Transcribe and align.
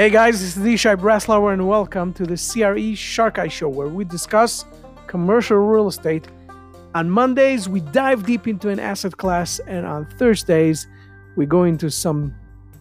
Hey 0.00 0.08
guys, 0.08 0.40
this 0.40 0.56
is 0.56 0.62
Yishai 0.62 0.96
Breslauer, 0.96 1.52
and 1.52 1.68
welcome 1.68 2.14
to 2.14 2.24
the 2.24 2.38
CRE 2.38 2.96
Shark 2.96 3.38
Eye 3.38 3.48
Show, 3.48 3.68
where 3.68 3.86
we 3.86 4.06
discuss 4.06 4.64
commercial 5.06 5.58
real 5.58 5.88
estate. 5.88 6.26
On 6.94 7.10
Mondays, 7.10 7.68
we 7.68 7.80
dive 7.80 8.24
deep 8.24 8.48
into 8.48 8.70
an 8.70 8.80
asset 8.80 9.18
class, 9.18 9.58
and 9.66 9.84
on 9.84 10.06
Thursdays, 10.16 10.88
we 11.36 11.44
go 11.44 11.64
into 11.64 11.90
some 11.90 12.34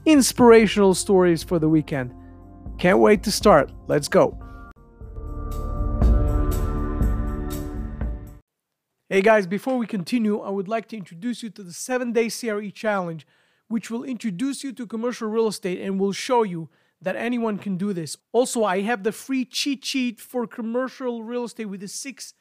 inspirational 0.05 0.93
stories 0.93 1.43
for 1.43 1.59
the 1.59 1.67
weekend. 1.67 2.15
Can't 2.77 2.99
wait 2.99 3.21
to 3.23 3.33
start. 3.33 3.69
Let's 3.87 4.07
go. 4.07 4.39
Hey 9.09 9.21
guys, 9.21 9.45
before 9.45 9.77
we 9.77 9.87
continue, 9.87 10.39
I 10.39 10.51
would 10.51 10.69
like 10.69 10.87
to 10.87 10.95
introduce 10.95 11.43
you 11.43 11.49
to 11.49 11.63
the 11.63 11.73
seven 11.73 12.13
day 12.13 12.29
CRE 12.29 12.69
challenge, 12.69 13.27
which 13.67 13.91
will 13.91 14.05
introduce 14.05 14.63
you 14.63 14.71
to 14.71 14.87
commercial 14.87 15.27
real 15.27 15.47
estate 15.47 15.81
and 15.81 15.99
will 15.99 16.13
show 16.13 16.43
you 16.43 16.69
that 17.01 17.15
anyone 17.15 17.57
can 17.57 17.77
do 17.77 17.93
this. 17.93 18.17
Also, 18.31 18.63
I 18.63 18.81
have 18.81 19.03
the 19.03 19.11
free 19.11 19.45
cheat 19.45 19.85
sheet 19.85 20.19
for 20.19 20.45
commercial 20.45 21.23
real 21.23 21.45
estate 21.45 21.65
with 21.65 21.79
the 21.81 21.87
six 21.87 22.33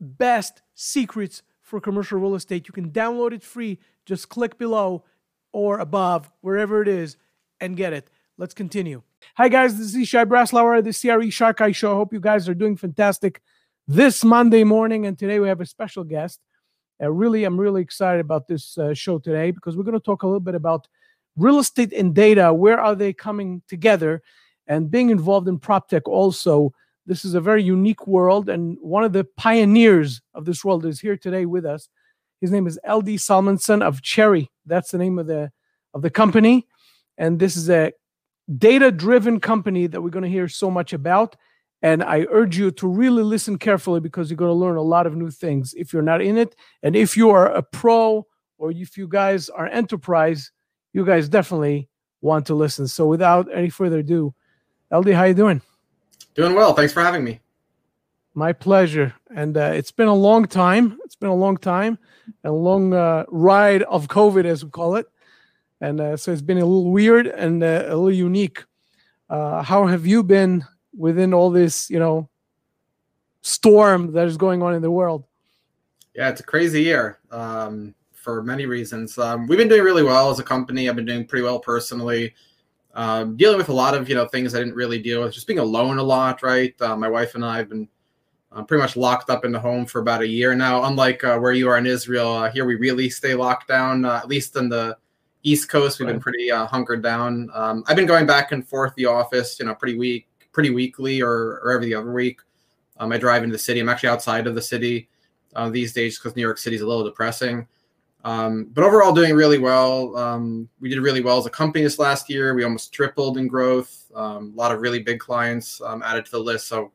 best 0.00 0.62
secrets 0.74 1.42
for 1.60 1.80
commercial 1.80 2.18
real 2.18 2.34
estate. 2.34 2.68
You 2.68 2.72
can 2.72 2.90
download 2.90 3.32
it 3.32 3.42
free. 3.42 3.78
Just 4.04 4.28
click 4.28 4.58
below 4.58 5.04
or 5.52 5.78
above, 5.78 6.30
wherever 6.40 6.82
it 6.82 6.88
is, 6.88 7.16
and 7.60 7.76
get 7.76 7.92
it. 7.92 8.10
Let's 8.36 8.54
continue. 8.54 9.02
Hi, 9.36 9.48
guys. 9.48 9.78
This 9.78 9.94
is 9.94 10.08
Shai 10.08 10.24
Breslauer, 10.24 10.82
the 10.82 10.92
CRE 10.92 11.30
Shark 11.30 11.60
Eye 11.60 11.72
Show. 11.72 11.92
I 11.92 11.96
hope 11.96 12.12
you 12.12 12.20
guys 12.20 12.48
are 12.48 12.54
doing 12.54 12.76
fantastic 12.76 13.40
this 13.86 14.24
Monday 14.24 14.64
morning. 14.64 15.06
And 15.06 15.18
today 15.18 15.38
we 15.38 15.48
have 15.48 15.60
a 15.60 15.66
special 15.66 16.04
guest. 16.04 16.40
Uh, 17.02 17.10
really, 17.10 17.44
I'm 17.44 17.58
really 17.58 17.82
excited 17.82 18.20
about 18.20 18.48
this 18.48 18.76
uh, 18.78 18.94
show 18.94 19.18
today 19.18 19.50
because 19.50 19.76
we're 19.76 19.84
going 19.84 19.98
to 19.98 20.04
talk 20.04 20.22
a 20.22 20.26
little 20.26 20.40
bit 20.40 20.54
about 20.54 20.88
real 21.36 21.58
estate 21.58 21.92
and 21.92 22.14
data, 22.14 22.52
where 22.52 22.80
are 22.80 22.94
they 22.94 23.12
coming 23.12 23.62
together? 23.68 24.22
And 24.66 24.90
being 24.90 25.10
involved 25.10 25.48
in 25.48 25.58
prop 25.58 25.88
tech 25.88 26.08
also, 26.08 26.72
this 27.06 27.24
is 27.24 27.34
a 27.34 27.40
very 27.40 27.62
unique 27.62 28.06
world. 28.06 28.48
And 28.48 28.76
one 28.80 29.04
of 29.04 29.12
the 29.12 29.24
pioneers 29.36 30.20
of 30.34 30.44
this 30.44 30.64
world 30.64 30.84
is 30.86 31.00
here 31.00 31.16
today 31.16 31.46
with 31.46 31.66
us. 31.66 31.88
His 32.40 32.50
name 32.50 32.66
is 32.66 32.78
LD 32.88 33.18
Salmanson 33.18 33.82
of 33.82 34.02
Cherre. 34.02 34.46
That's 34.66 34.90
the 34.90 34.98
name 34.98 35.18
of 35.18 35.26
the 35.26 35.50
of 35.94 36.02
the 36.02 36.10
company. 36.10 36.66
And 37.18 37.38
this 37.38 37.56
is 37.56 37.68
a 37.68 37.92
data-driven 38.58 39.40
company 39.40 39.86
that 39.86 40.00
we're 40.00 40.10
going 40.10 40.24
to 40.24 40.28
hear 40.28 40.48
so 40.48 40.70
much 40.70 40.92
about. 40.92 41.36
And 41.82 42.02
I 42.02 42.26
urge 42.30 42.56
you 42.56 42.70
to 42.72 42.86
really 42.88 43.22
listen 43.22 43.58
carefully 43.58 44.00
because 44.00 44.30
you're 44.30 44.36
going 44.36 44.48
to 44.48 44.54
learn 44.54 44.76
a 44.76 44.82
lot 44.82 45.06
of 45.06 45.16
new 45.16 45.30
things 45.30 45.74
if 45.76 45.92
you're 45.92 46.02
not 46.02 46.22
in 46.22 46.38
it. 46.38 46.54
And 46.82 46.94
if 46.96 47.16
you 47.16 47.30
are 47.30 47.46
a 47.46 47.62
pro 47.62 48.26
or 48.58 48.70
if 48.70 48.96
you 48.96 49.08
guys 49.08 49.48
are 49.48 49.66
enterprise, 49.66 50.50
you 50.92 51.04
guys 51.04 51.28
definitely 51.28 51.88
want 52.20 52.46
to 52.46 52.54
listen. 52.54 52.86
So 52.88 53.06
without 53.06 53.48
any 53.52 53.68
further 53.68 53.98
ado, 53.98 54.34
LD, 54.90 55.12
how 55.12 55.24
you 55.24 55.34
doing? 55.34 55.62
Doing 56.34 56.54
well. 56.54 56.74
Thanks 56.74 56.92
for 56.92 57.02
having 57.02 57.24
me. 57.24 57.40
My 58.34 58.52
pleasure. 58.52 59.14
And 59.34 59.56
uh, 59.56 59.72
it's 59.74 59.90
been 59.90 60.08
a 60.08 60.14
long 60.14 60.46
time. 60.46 60.98
It's 61.04 61.16
been 61.16 61.28
a 61.28 61.34
long 61.34 61.56
time, 61.56 61.98
a 62.44 62.52
long 62.52 62.94
uh, 62.94 63.24
ride 63.28 63.82
of 63.82 64.08
COVID, 64.08 64.44
as 64.44 64.64
we 64.64 64.70
call 64.70 64.96
it. 64.96 65.06
And 65.80 66.00
uh, 66.00 66.16
so 66.16 66.32
it's 66.32 66.42
been 66.42 66.58
a 66.58 66.64
little 66.64 66.90
weird 66.90 67.26
and 67.26 67.62
uh, 67.62 67.84
a 67.86 67.96
little 67.96 68.12
unique. 68.12 68.64
Uh, 69.28 69.62
how 69.62 69.86
have 69.86 70.06
you 70.06 70.22
been 70.22 70.64
within 70.96 71.34
all 71.34 71.50
this, 71.50 71.90
you 71.90 71.98
know, 71.98 72.28
storm 73.42 74.12
that 74.12 74.26
is 74.26 74.36
going 74.36 74.62
on 74.62 74.74
in 74.74 74.82
the 74.82 74.90
world? 74.90 75.24
Yeah, 76.14 76.28
it's 76.28 76.40
a 76.40 76.44
crazy 76.44 76.82
year. 76.82 77.18
Um, 77.30 77.94
for 78.22 78.42
many 78.42 78.66
reasons. 78.66 79.18
Um, 79.18 79.46
we've 79.46 79.58
been 79.58 79.68
doing 79.68 79.82
really 79.82 80.04
well 80.04 80.30
as 80.30 80.38
a 80.38 80.44
company. 80.44 80.88
I've 80.88 80.96
been 80.96 81.04
doing 81.04 81.26
pretty 81.26 81.42
well 81.42 81.58
personally. 81.58 82.34
Um, 82.94 83.36
dealing 83.36 83.56
with 83.56 83.68
a 83.68 83.72
lot 83.74 83.94
of 83.94 84.08
you 84.08 84.14
know 84.14 84.26
things 84.26 84.54
I 84.54 84.58
didn't 84.58 84.74
really 84.74 85.00
deal 85.00 85.22
with, 85.22 85.32
just 85.32 85.46
being 85.46 85.58
alone 85.58 85.98
a 85.98 86.02
lot. 86.02 86.42
Right, 86.42 86.74
uh, 86.80 86.96
my 86.96 87.08
wife 87.08 87.34
and 87.34 87.44
I 87.44 87.56
have 87.56 87.68
been 87.68 87.88
uh, 88.52 88.62
pretty 88.62 88.82
much 88.82 88.96
locked 88.96 89.30
up 89.30 89.44
in 89.44 89.52
the 89.52 89.58
home 89.58 89.86
for 89.86 90.00
about 90.00 90.22
a 90.22 90.26
year 90.26 90.54
now. 90.54 90.84
Unlike 90.84 91.24
uh, 91.24 91.38
where 91.38 91.52
you 91.52 91.68
are 91.68 91.78
in 91.78 91.86
Israel, 91.86 92.32
uh, 92.32 92.50
here 92.50 92.64
we 92.64 92.76
really 92.76 93.08
stay 93.08 93.34
locked 93.34 93.68
down. 93.68 94.04
Uh, 94.04 94.16
at 94.16 94.28
least 94.28 94.56
in 94.56 94.68
the 94.68 94.96
East 95.42 95.68
Coast, 95.68 95.98
we've 95.98 96.06
been 96.06 96.20
pretty 96.20 96.50
uh, 96.50 96.66
hunkered 96.66 97.02
down. 97.02 97.50
Um, 97.54 97.82
I've 97.86 97.96
been 97.96 98.06
going 98.06 98.26
back 98.26 98.52
and 98.52 98.66
forth 98.66 98.94
the 98.94 99.06
office, 99.06 99.58
you 99.58 99.66
know, 99.66 99.74
pretty 99.74 99.96
week, 99.96 100.28
pretty 100.52 100.70
weekly, 100.70 101.20
or, 101.22 101.60
or 101.64 101.72
every 101.72 101.94
other 101.94 102.12
week. 102.12 102.40
Um, 102.98 103.10
I 103.10 103.18
drive 103.18 103.42
into 103.42 103.54
the 103.54 103.58
city. 103.58 103.80
I'm 103.80 103.88
actually 103.88 104.10
outside 104.10 104.46
of 104.46 104.54
the 104.54 104.62
city 104.62 105.08
these 105.70 105.92
days 105.92 106.18
because 106.18 106.36
New 106.36 106.42
York 106.42 106.58
City 106.58 106.76
is 106.76 106.82
a 106.82 106.86
little 106.86 107.04
depressing. 107.04 107.66
Um, 108.24 108.68
but 108.72 108.84
overall, 108.84 109.12
doing 109.12 109.34
really 109.34 109.58
well. 109.58 110.16
Um, 110.16 110.68
we 110.80 110.88
did 110.88 111.00
really 111.00 111.22
well 111.22 111.38
as 111.38 111.46
a 111.46 111.50
company 111.50 111.82
this 111.82 111.98
last 111.98 112.30
year. 112.30 112.54
We 112.54 112.62
almost 112.62 112.92
tripled 112.92 113.36
in 113.36 113.48
growth. 113.48 114.10
Um, 114.14 114.52
a 114.54 114.56
lot 114.56 114.72
of 114.72 114.80
really 114.80 115.00
big 115.00 115.18
clients 115.18 115.80
um, 115.80 116.02
added 116.02 116.26
to 116.26 116.30
the 116.30 116.38
list. 116.38 116.68
So 116.68 116.92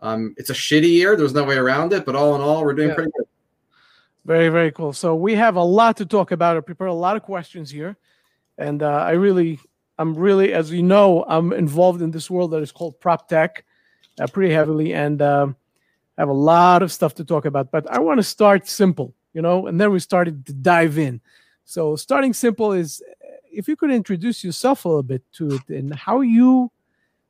um, 0.00 0.34
it's 0.36 0.50
a 0.50 0.54
shitty 0.54 0.90
year. 0.90 1.16
There's 1.16 1.32
no 1.32 1.44
way 1.44 1.56
around 1.56 1.92
it. 1.92 2.04
But 2.04 2.14
all 2.14 2.34
in 2.34 2.42
all, 2.42 2.62
we're 2.62 2.74
doing 2.74 2.88
yeah. 2.88 2.94
pretty 2.94 3.10
good. 3.16 3.26
Very, 4.26 4.50
very 4.50 4.70
cool. 4.70 4.92
So 4.92 5.14
we 5.14 5.34
have 5.34 5.56
a 5.56 5.62
lot 5.62 5.96
to 5.96 6.06
talk 6.06 6.30
about. 6.30 6.56
I 6.56 6.60
prepared 6.60 6.90
a 6.90 6.94
lot 6.94 7.16
of 7.16 7.22
questions 7.22 7.70
here, 7.70 7.96
and 8.58 8.82
uh, 8.82 8.86
I 8.86 9.12
really, 9.12 9.58
I'm 9.98 10.14
really, 10.14 10.52
as 10.52 10.70
you 10.70 10.82
know, 10.82 11.24
I'm 11.26 11.54
involved 11.54 12.02
in 12.02 12.10
this 12.10 12.30
world 12.30 12.50
that 12.50 12.62
is 12.62 12.70
called 12.70 13.00
prop 13.00 13.28
tech, 13.28 13.64
uh, 14.20 14.26
pretty 14.26 14.52
heavily, 14.52 14.92
and 14.92 15.22
um, 15.22 15.56
I 16.18 16.20
have 16.20 16.28
a 16.28 16.34
lot 16.34 16.82
of 16.82 16.92
stuff 16.92 17.14
to 17.14 17.24
talk 17.24 17.46
about. 17.46 17.70
But 17.70 17.90
I 17.90 17.98
want 17.98 18.18
to 18.18 18.22
start 18.22 18.68
simple 18.68 19.14
you 19.32 19.42
know, 19.42 19.66
and 19.66 19.80
then 19.80 19.92
we 19.92 20.00
started 20.00 20.46
to 20.46 20.52
dive 20.52 20.98
in. 20.98 21.20
So 21.64 21.96
starting 21.96 22.32
simple 22.32 22.72
is 22.72 23.02
if 23.52 23.68
you 23.68 23.76
could 23.76 23.90
introduce 23.90 24.42
yourself 24.42 24.84
a 24.84 24.88
little 24.88 25.02
bit 25.02 25.22
to 25.34 25.54
it 25.54 25.68
and 25.68 25.94
how 25.94 26.20
you 26.20 26.70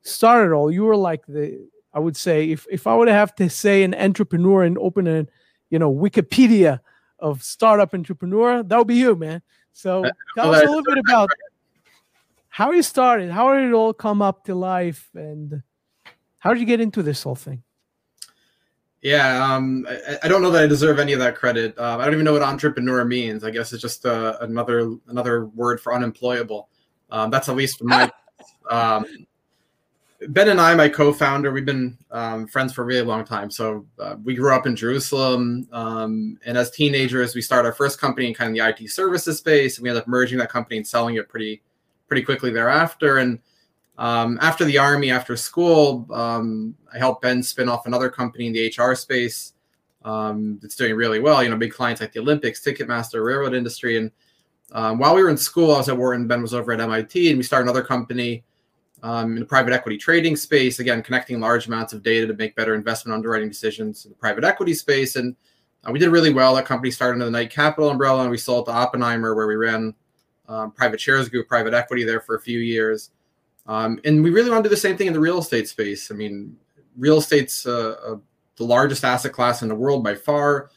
started 0.01 0.53
all. 0.53 0.71
You 0.71 0.83
were 0.83 0.95
like 0.95 1.25
the 1.27 1.67
I 1.93 1.99
would 1.99 2.15
say 2.15 2.49
if 2.49 2.65
if 2.69 2.87
I 2.87 2.95
would 2.95 3.07
have 3.07 3.35
to 3.35 3.49
say 3.49 3.83
an 3.83 3.93
entrepreneur 3.93 4.63
and 4.63 4.77
open 4.77 5.07
a 5.07 5.27
you 5.69 5.79
know 5.79 5.93
Wikipedia 5.93 6.79
of 7.19 7.43
startup 7.43 7.93
entrepreneur, 7.93 8.63
that 8.63 8.77
would 8.77 8.87
be 8.87 8.95
you, 8.95 9.15
man. 9.15 9.41
So 9.73 10.05
tell 10.35 10.53
us 10.53 10.63
a 10.63 10.65
little 10.65 10.83
bit 10.83 10.97
about 10.97 11.29
how 12.49 12.71
you 12.71 12.83
started, 12.83 13.31
how 13.31 13.53
did 13.53 13.69
it 13.69 13.73
all 13.73 13.93
come 13.93 14.21
up 14.21 14.45
to 14.45 14.55
life, 14.55 15.09
and 15.13 15.61
how 16.39 16.53
did 16.53 16.59
you 16.59 16.65
get 16.65 16.81
into 16.81 17.03
this 17.03 17.23
whole 17.23 17.35
thing? 17.35 17.63
Yeah, 19.01 19.43
um, 19.43 19.87
I, 19.89 20.19
I, 20.23 20.27
don't 20.27 20.43
know 20.43 20.51
that 20.51 20.63
I 20.63 20.67
deserve 20.67 20.99
any 20.99 21.13
of 21.13 21.19
that 21.19 21.35
credit. 21.35 21.75
Uh, 21.77 21.97
I 21.99 22.05
don't 22.05 22.13
even 22.13 22.25
know 22.25 22.33
what 22.33 22.43
entrepreneur 22.43 23.03
means. 23.03 23.43
I 23.43 23.49
guess 23.49 23.73
it's 23.73 23.81
just 23.81 24.05
uh, 24.05 24.37
another 24.41 24.95
another 25.07 25.45
word 25.47 25.81
for 25.81 25.93
unemployable. 25.93 26.69
Um, 27.09 27.31
that's 27.31 27.49
at 27.49 27.55
least 27.55 27.83
my. 27.83 28.11
um, 28.69 29.05
ben 30.29 30.49
and 30.49 30.61
I, 30.61 30.75
my 30.75 30.87
co-founder, 30.87 31.51
we've 31.51 31.65
been 31.65 31.97
um, 32.11 32.45
friends 32.47 32.73
for 32.73 32.83
a 32.83 32.85
really 32.85 33.01
long 33.01 33.25
time. 33.25 33.49
So 33.49 33.85
uh, 33.99 34.17
we 34.23 34.35
grew 34.35 34.53
up 34.53 34.67
in 34.67 34.75
Jerusalem, 34.75 35.67
um, 35.71 36.37
and 36.45 36.57
as 36.57 36.69
teenagers, 36.69 37.33
we 37.33 37.41
started 37.41 37.67
our 37.67 37.73
first 37.73 37.99
company 37.99 38.27
in 38.27 38.33
kind 38.35 38.49
of 38.49 38.55
the 38.55 38.85
IT 38.85 38.87
services 38.89 39.39
space, 39.39 39.77
and 39.77 39.83
we 39.83 39.89
ended 39.89 40.03
up 40.03 40.07
merging 40.07 40.37
that 40.37 40.49
company 40.49 40.77
and 40.77 40.87
selling 40.87 41.15
it 41.15 41.27
pretty 41.27 41.61
pretty 42.07 42.21
quickly 42.21 42.51
thereafter. 42.51 43.17
And 43.17 43.39
um, 44.01 44.39
after 44.41 44.65
the 44.65 44.79
army, 44.79 45.11
after 45.11 45.37
school, 45.37 46.07
um, 46.11 46.75
I 46.91 46.97
helped 46.97 47.21
Ben 47.21 47.43
spin 47.43 47.69
off 47.69 47.85
another 47.85 48.09
company 48.09 48.47
in 48.47 48.53
the 48.53 48.73
HR 48.75 48.95
space 48.95 49.53
um, 50.03 50.57
that's 50.59 50.75
doing 50.75 50.95
really 50.95 51.19
well. 51.19 51.43
You 51.43 51.51
know, 51.51 51.55
big 51.55 51.71
clients 51.71 52.01
like 52.01 52.11
the 52.11 52.19
Olympics, 52.19 52.65
Ticketmaster, 52.65 53.23
railroad 53.23 53.53
industry. 53.53 53.97
And 53.97 54.09
um, 54.71 54.97
while 54.97 55.13
we 55.13 55.21
were 55.21 55.29
in 55.29 55.37
school, 55.37 55.75
I 55.75 55.77
was 55.77 55.87
at 55.87 55.95
Wharton. 55.95 56.25
Ben 56.25 56.41
was 56.41 56.55
over 56.55 56.71
at 56.71 56.81
MIT, 56.81 57.29
and 57.29 57.37
we 57.37 57.43
started 57.43 57.65
another 57.69 57.83
company 57.83 58.43
um, 59.03 59.33
in 59.33 59.41
the 59.41 59.45
private 59.45 59.71
equity 59.71 59.99
trading 59.99 60.35
space. 60.35 60.79
Again, 60.79 61.03
connecting 61.03 61.39
large 61.39 61.67
amounts 61.67 61.93
of 61.93 62.01
data 62.01 62.25
to 62.25 62.33
make 62.33 62.55
better 62.55 62.73
investment 62.73 63.13
underwriting 63.13 63.49
decisions 63.49 64.05
in 64.05 64.09
the 64.09 64.17
private 64.17 64.43
equity 64.43 64.73
space. 64.73 65.15
And 65.15 65.35
uh, 65.87 65.91
we 65.91 65.99
did 65.99 66.09
really 66.09 66.33
well. 66.33 66.55
That 66.55 66.65
company 66.65 66.89
started 66.89 67.17
under 67.17 67.25
the 67.25 67.31
Knight 67.31 67.51
Capital 67.51 67.91
umbrella, 67.91 68.23
and 68.23 68.31
we 68.31 68.37
sold 68.39 68.65
to 68.65 68.71
Oppenheimer, 68.71 69.35
where 69.35 69.45
we 69.45 69.57
ran 69.57 69.93
um, 70.47 70.71
private 70.71 70.99
shares 70.99 71.29
group, 71.29 71.47
private 71.47 71.75
equity 71.75 72.03
there 72.03 72.19
for 72.19 72.33
a 72.33 72.41
few 72.41 72.57
years. 72.57 73.11
Um, 73.71 74.01
and 74.03 74.21
we 74.21 74.31
really 74.31 74.49
want 74.49 74.65
to 74.65 74.69
do 74.69 74.75
the 74.75 74.81
same 74.81 74.97
thing 74.97 75.07
in 75.07 75.13
the 75.13 75.19
real 75.21 75.39
estate 75.39 75.65
space. 75.65 76.11
I 76.11 76.13
mean, 76.13 76.57
real 76.97 77.19
estate's 77.19 77.65
uh, 77.65 77.95
uh, 78.05 78.15
the 78.57 78.65
largest 78.65 79.05
asset 79.05 79.31
class 79.31 79.61
in 79.61 79.69
the 79.69 79.75
world 79.75 80.03
by 80.03 80.13
far. 80.13 80.71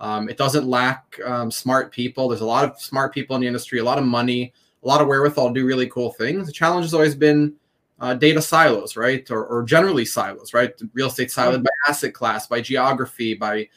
Um, 0.00 0.28
it 0.28 0.36
doesn't 0.36 0.66
lack 0.66 1.16
um, 1.24 1.52
smart 1.52 1.92
people. 1.92 2.28
There's 2.28 2.40
a 2.40 2.46
lot 2.46 2.64
of 2.64 2.80
smart 2.80 3.14
people 3.14 3.36
in 3.36 3.42
the 3.42 3.46
industry, 3.46 3.78
a 3.78 3.84
lot 3.84 3.98
of 3.98 4.04
money, 4.04 4.52
a 4.82 4.88
lot 4.88 5.00
of 5.00 5.06
wherewithal 5.06 5.46
to 5.46 5.54
do 5.54 5.64
really 5.64 5.86
cool 5.86 6.10
things. 6.10 6.48
The 6.48 6.52
challenge 6.52 6.86
has 6.86 6.92
always 6.92 7.14
been 7.14 7.54
uh, 8.00 8.14
data 8.14 8.42
silos, 8.42 8.96
right? 8.96 9.30
Or, 9.30 9.46
or, 9.46 9.62
generally 9.62 10.04
silos, 10.04 10.52
right? 10.52 10.72
Real 10.92 11.06
estate 11.06 11.28
siloed 11.28 11.62
by 11.62 11.70
asset 11.86 12.14
class, 12.14 12.48
by 12.48 12.62
geography, 12.62 13.34
by 13.34 13.68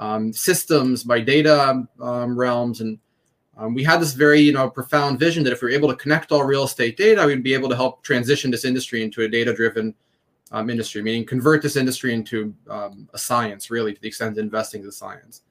um, 0.00 0.32
systems, 0.32 1.04
by 1.04 1.20
data 1.20 1.86
um, 2.00 2.36
realms. 2.36 2.80
And 2.80 2.98
um, 3.56 3.74
we 3.74 3.82
had 3.82 4.00
this 4.00 4.12
very 4.12 4.40
you 4.40 4.52
know 4.52 4.68
profound 4.68 5.18
vision 5.18 5.42
that 5.44 5.52
if 5.52 5.62
we 5.62 5.66
were 5.66 5.74
able 5.74 5.88
to 5.88 5.96
connect 5.96 6.32
all 6.32 6.44
real 6.44 6.64
estate 6.64 6.96
data, 6.96 7.24
we'd 7.24 7.42
be 7.42 7.54
able 7.54 7.68
to 7.68 7.76
help 7.76 8.02
transition 8.02 8.50
this 8.50 8.64
industry 8.64 9.02
into 9.02 9.22
a 9.22 9.28
data-driven 9.28 9.94
um, 10.52 10.70
industry, 10.70 11.02
meaning 11.02 11.24
convert 11.24 11.62
this 11.62 11.76
industry 11.76 12.12
into 12.12 12.54
um, 12.68 13.08
a 13.14 13.18
science, 13.18 13.70
really, 13.70 13.94
to 13.94 14.00
the 14.00 14.08
extent 14.08 14.34
that 14.34 14.42
investing 14.42 14.82
is 14.82 14.88
a 14.88 14.92
science. 14.92 15.42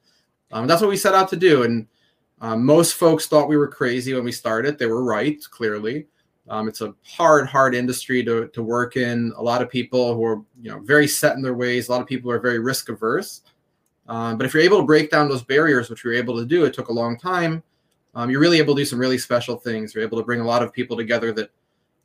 Um, 0.52 0.66
that's 0.66 0.80
what 0.80 0.90
we 0.90 0.96
set 0.96 1.14
out 1.14 1.28
to 1.30 1.36
do. 1.36 1.64
And 1.64 1.86
um, 2.40 2.64
most 2.64 2.94
folks 2.94 3.26
thought 3.26 3.48
we 3.48 3.56
were 3.56 3.68
crazy 3.68 4.14
when 4.14 4.24
we 4.24 4.32
started. 4.32 4.78
They 4.78 4.86
were 4.86 5.02
right, 5.02 5.38
clearly. 5.50 6.06
Um, 6.48 6.68
it's 6.68 6.80
a 6.80 6.94
hard, 7.02 7.48
hard 7.48 7.74
industry 7.74 8.24
to, 8.24 8.46
to 8.48 8.62
work 8.62 8.96
in. 8.96 9.32
A 9.36 9.42
lot 9.42 9.62
of 9.62 9.68
people 9.68 10.14
who 10.14 10.24
are 10.24 10.42
you 10.62 10.70
know 10.70 10.78
very 10.78 11.08
set 11.08 11.34
in 11.34 11.42
their 11.42 11.54
ways. 11.54 11.88
A 11.88 11.92
lot 11.92 12.00
of 12.00 12.06
people 12.06 12.30
are 12.30 12.38
very 12.38 12.60
risk 12.60 12.88
averse. 12.88 13.42
But 14.06 14.42
if 14.42 14.54
you're 14.54 14.62
able 14.62 14.78
to 14.78 14.86
break 14.86 15.10
down 15.10 15.28
those 15.28 15.42
barriers, 15.42 15.90
which 15.90 16.04
we 16.04 16.12
were 16.12 16.16
able 16.16 16.36
to 16.36 16.46
do, 16.46 16.64
it 16.64 16.72
took 16.72 16.88
a 16.88 16.92
long 16.92 17.18
time. 17.18 17.64
Um, 18.16 18.30
you're 18.30 18.40
really 18.40 18.58
able 18.58 18.74
to 18.74 18.80
do 18.80 18.86
some 18.86 18.98
really 18.98 19.18
special 19.18 19.56
things. 19.56 19.94
You're 19.94 20.02
able 20.02 20.16
to 20.18 20.24
bring 20.24 20.40
a 20.40 20.46
lot 20.46 20.62
of 20.62 20.72
people 20.72 20.96
together 20.96 21.32
that 21.32 21.50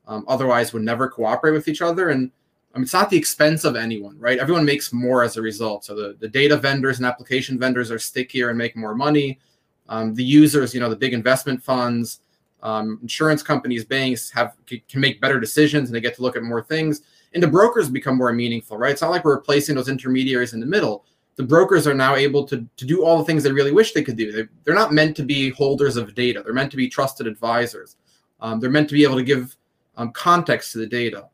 um, 0.08 0.25
otherwise 0.28 0.74
would 0.74 0.84
never 0.84 1.08
cooperate 1.08 1.54
with 1.54 1.69
each 1.69 1.81
other. 1.81 2.10
And 2.10 2.30
I 2.75 2.78
mean, 2.78 2.84
it's 2.84 2.94
not 2.94 3.10
the 3.10 3.18
expense 3.18 3.63
of 3.63 3.78
anyone, 3.78 4.19
right? 4.19 4.38
Everyone 4.38 4.66
makes 4.66 4.92
more 4.92 5.24
as 5.24 5.38
a 5.38 5.42
result. 5.42 5.86
So 5.86 5.96
the, 5.96 6.18
the 6.19 6.28
data 6.28 6.58
vendors 6.58 6.98
and 6.98 7.06
application 7.06 7.58
vendors 7.58 7.92
are 7.92 7.98
stickier 7.98 8.50
and 8.50 8.58
make 8.58 8.75
more 8.75 8.94
money. 8.94 9.40
Um, 9.88 10.13
the 10.13 10.24
users, 10.24 10.74
you 10.74 10.81
know, 10.81 10.90
the 10.90 10.98
big 10.98 11.13
investment 11.13 11.63
funds, 11.63 12.19
um, 12.62 13.00
insurance 13.02 13.42
companies, 13.42 13.86
banks 13.86 14.30
have 14.31 14.56
can 14.68 15.02
make 15.02 15.22
better 15.22 15.40
decisions 15.40 15.88
and 15.88 15.96
they 15.96 16.02
get 16.02 16.16
to 16.16 16.22
look 16.22 16.36
at 16.36 16.44
more 16.44 16.62
things. 16.62 17.04
And 17.34 17.42
the 17.42 17.48
brokers 17.48 17.90
become 17.90 18.18
more 18.18 18.34
meaningful, 18.34 18.78
right? 18.78 18.92
It's 18.92 19.02
not 19.02 19.12
like 19.12 19.24
we're 19.24 19.36
replacing 19.36 19.75
those 19.75 19.88
intermediaries 19.88 20.54
in 20.54 20.60
the 20.60 20.66
middle. 20.66 21.06
The 21.36 21.44
brokers 21.44 21.88
are 21.88 21.94
now 21.94 22.16
able 22.16 22.45
to, 22.48 22.68
to 22.78 22.86
do 22.86 23.04
all 23.04 23.18
the 23.18 23.24
things 23.24 23.44
they 23.44 23.51
really 23.51 23.72
wish 23.72 23.94
they 23.94 24.04
could 24.04 24.18
do. 24.18 24.31
They, 24.31 24.48
they're 24.63 24.75
not 24.75 24.94
meant 24.94 25.16
to 25.18 25.24
be 25.24 25.50
holders 25.50 25.98
of 25.98 26.13
data. 26.13 26.42
They're 26.44 26.54
meant 26.54 26.72
to 26.72 26.78
be 26.78 26.89
trusted 26.89 27.25
advisors. 27.25 27.95
Um, 28.42 28.60
they're 28.60 28.69
meant 28.69 28.89
to 28.89 28.95
be 28.95 29.04
able 29.04 29.16
to 29.16 29.24
give 29.24 29.56
um, 29.98 30.12
context 30.12 30.74
to 30.74 30.80
the 30.80 30.88
data. 30.88 31.28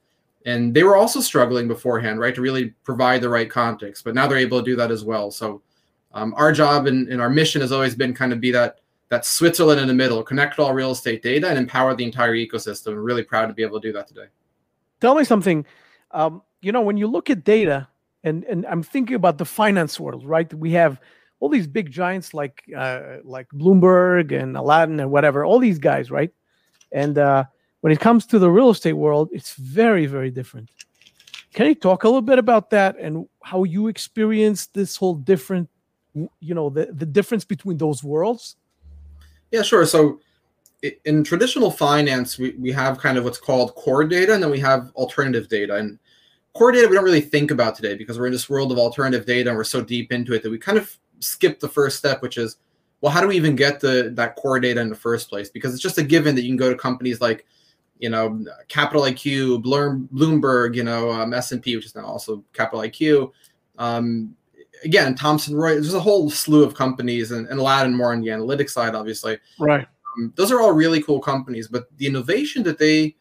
And 0.46 0.74
they 0.74 0.84
were 0.84 0.96
also 0.96 1.20
struggling 1.20 1.68
beforehand, 1.68 2.20
right, 2.20 2.34
to 2.34 2.42
really 2.42 2.74
provide 2.84 3.22
the 3.22 3.30
right 3.30 3.50
context. 3.50 4.04
But 4.04 4.16
now 4.16 4.28
they're 4.28 4.38
able 4.38 4.60
to 4.60 4.66
do 4.66 4.76
that 4.78 4.92
as 4.92 5.04
well. 5.04 5.30
So 5.30 5.62
um, 6.14 6.34
our 6.38 6.52
job 6.52 6.88
and, 6.88 7.10
and 7.10 7.22
our 7.22 7.30
mission 7.30 7.62
has 7.62 7.72
always 7.72 7.96
been 7.96 8.14
kind 8.14 8.32
of 8.32 8.40
be 8.40 8.52
that 8.52 8.80
that 9.10 9.26
Switzerland 9.26 9.80
in 9.80 9.88
the 9.88 9.94
middle, 9.94 10.22
connect 10.22 10.60
all 10.60 10.74
real 10.74 10.92
estate 10.92 11.24
data 11.24 11.48
and 11.48 11.58
empower 11.58 11.96
the 11.96 12.04
entire 12.04 12.34
ecosystem. 12.34 13.02
Really 13.02 13.24
proud 13.24 13.48
to 13.48 13.54
be 13.54 13.64
able 13.64 13.80
to 13.80 13.88
do 13.88 13.94
that 13.94 14.08
today. 14.08 14.26
Tell 15.00 15.16
me 15.16 15.24
something. 15.24 15.66
Um, 16.12 16.42
you 16.62 16.72
know, 16.72 16.82
when 16.82 16.98
you 16.98 17.08
look 17.08 17.30
at 17.30 17.44
data, 17.44 17.88
and 18.28 18.44
and 18.46 18.66
I'm 18.66 18.84
thinking 18.84 19.16
about 19.16 19.38
the 19.38 19.46
finance 19.46 20.00
world, 20.00 20.26
right? 20.26 20.52
We 20.54 20.72
have 20.72 21.00
all 21.40 21.50
these 21.50 21.68
big 21.68 21.92
giants 21.92 22.34
like 22.34 22.64
uh, 22.76 23.18
like 23.24 23.48
Bloomberg 23.54 24.32
and 24.32 24.58
Aladdin 24.58 25.00
and 25.00 25.12
whatever, 25.12 25.46
all 25.46 25.60
these 25.60 25.80
guys, 25.80 26.12
right? 26.12 26.32
And 26.92 27.18
uh, 27.18 27.46
when 27.82 27.94
it 27.94 28.00
comes 28.00 28.26
to 28.28 28.40
the 28.40 28.50
real 28.50 28.70
estate 28.70 28.94
world, 28.94 29.30
it's 29.32 29.54
very 29.56 30.06
very 30.06 30.32
different. 30.32 30.70
Can 31.54 31.68
you 31.68 31.76
talk 31.76 32.04
a 32.04 32.08
little 32.08 32.22
bit 32.22 32.40
about 32.40 32.70
that 32.72 32.98
and 33.00 33.28
how 33.42 33.64
you 33.64 33.88
experienced 33.88 34.74
this 34.74 34.96
whole 34.96 35.16
different, 35.16 35.70
you 36.40 36.54
know, 36.54 36.70
the 36.70 36.88
the 36.94 37.06
difference 37.06 37.46
between 37.46 37.78
those 37.78 38.04
worlds? 38.04 38.58
Yeah, 39.52 39.64
sure. 39.64 39.86
So 39.86 40.20
in 41.06 41.24
traditional 41.24 41.72
finance, 41.72 42.38
we, 42.38 42.52
we 42.60 42.72
have 42.72 43.00
kind 43.00 43.18
of 43.18 43.24
what's 43.24 43.40
called 43.40 43.74
core 43.76 44.04
data, 44.04 44.34
and 44.34 44.44
then 44.44 44.52
we 44.52 44.60
have 44.60 44.92
alternative 44.96 45.48
data. 45.48 45.76
And 45.76 45.98
core 46.58 46.72
data 46.72 46.88
we 46.88 46.96
don't 46.96 47.06
really 47.06 47.22
think 47.22 47.52
about 47.52 47.76
today 47.76 47.96
because 47.96 48.18
we're 48.18 48.26
in 48.26 48.32
this 48.32 48.50
world 48.50 48.72
of 48.72 48.80
alternative 48.80 49.26
data 49.26 49.50
and 49.50 49.58
we're 49.58 49.64
so 49.64 49.82
deep 49.82 50.12
into 50.12 50.34
it 50.34 50.42
that 50.42 50.50
we 50.50 50.58
kind 50.58 50.78
of 50.78 50.98
skip 51.20 51.60
the 51.60 51.70
first 51.70 51.98
step, 51.98 52.22
which 52.22 52.38
is, 52.38 52.58
well, 53.02 53.12
how 53.12 53.22
do 53.22 53.28
we 53.28 53.36
even 53.36 53.56
get 53.56 53.80
the 53.80 54.12
that 54.16 54.36
core 54.36 54.60
data 54.60 54.82
in 54.82 54.90
the 54.90 54.96
first 54.96 55.30
place? 55.30 55.50
Because 55.50 55.74
it's 55.74 55.84
just 55.84 56.00
a 56.00 56.04
given 56.04 56.34
that 56.36 56.42
you 56.42 56.50
can 56.50 56.58
go 56.58 56.72
to 56.72 56.76
companies 56.76 57.22
like, 57.22 57.46
you 58.00 58.10
know, 58.10 58.44
Capital 58.68 59.04
IQ, 59.04 59.64
Bloomberg, 59.64 60.76
you 60.76 60.84
know, 60.84 61.12
um, 61.12 61.34
S&P, 61.34 61.76
which 61.76 61.86
is 61.86 61.96
now 61.96 62.06
also 62.06 62.44
Capital 62.54 62.82
IQ, 62.82 63.32
um, 63.78 64.36
again, 64.84 65.16
Thomson 65.16 65.56
Reuters, 65.56 65.82
there's 65.82 65.94
a 65.94 66.00
whole 66.00 66.30
slew 66.30 66.64
of 66.64 66.74
companies 66.74 67.32
and, 67.32 67.48
a 67.48 67.50
lot 67.50 67.52
and 67.52 67.60
Aladdin 67.60 67.96
more 67.96 68.14
on 68.14 68.22
the 68.22 68.28
analytics 68.28 68.72
side, 68.72 68.96
obviously. 68.96 69.38
Right. 69.60 69.88
Um, 70.18 70.34
those 70.36 70.52
are 70.52 70.62
all 70.62 70.72
really 70.72 71.02
cool 71.02 71.20
companies, 71.20 71.68
but 71.68 71.88
the 71.98 72.08
innovation 72.08 72.64
that 72.64 72.78
they 72.78 73.16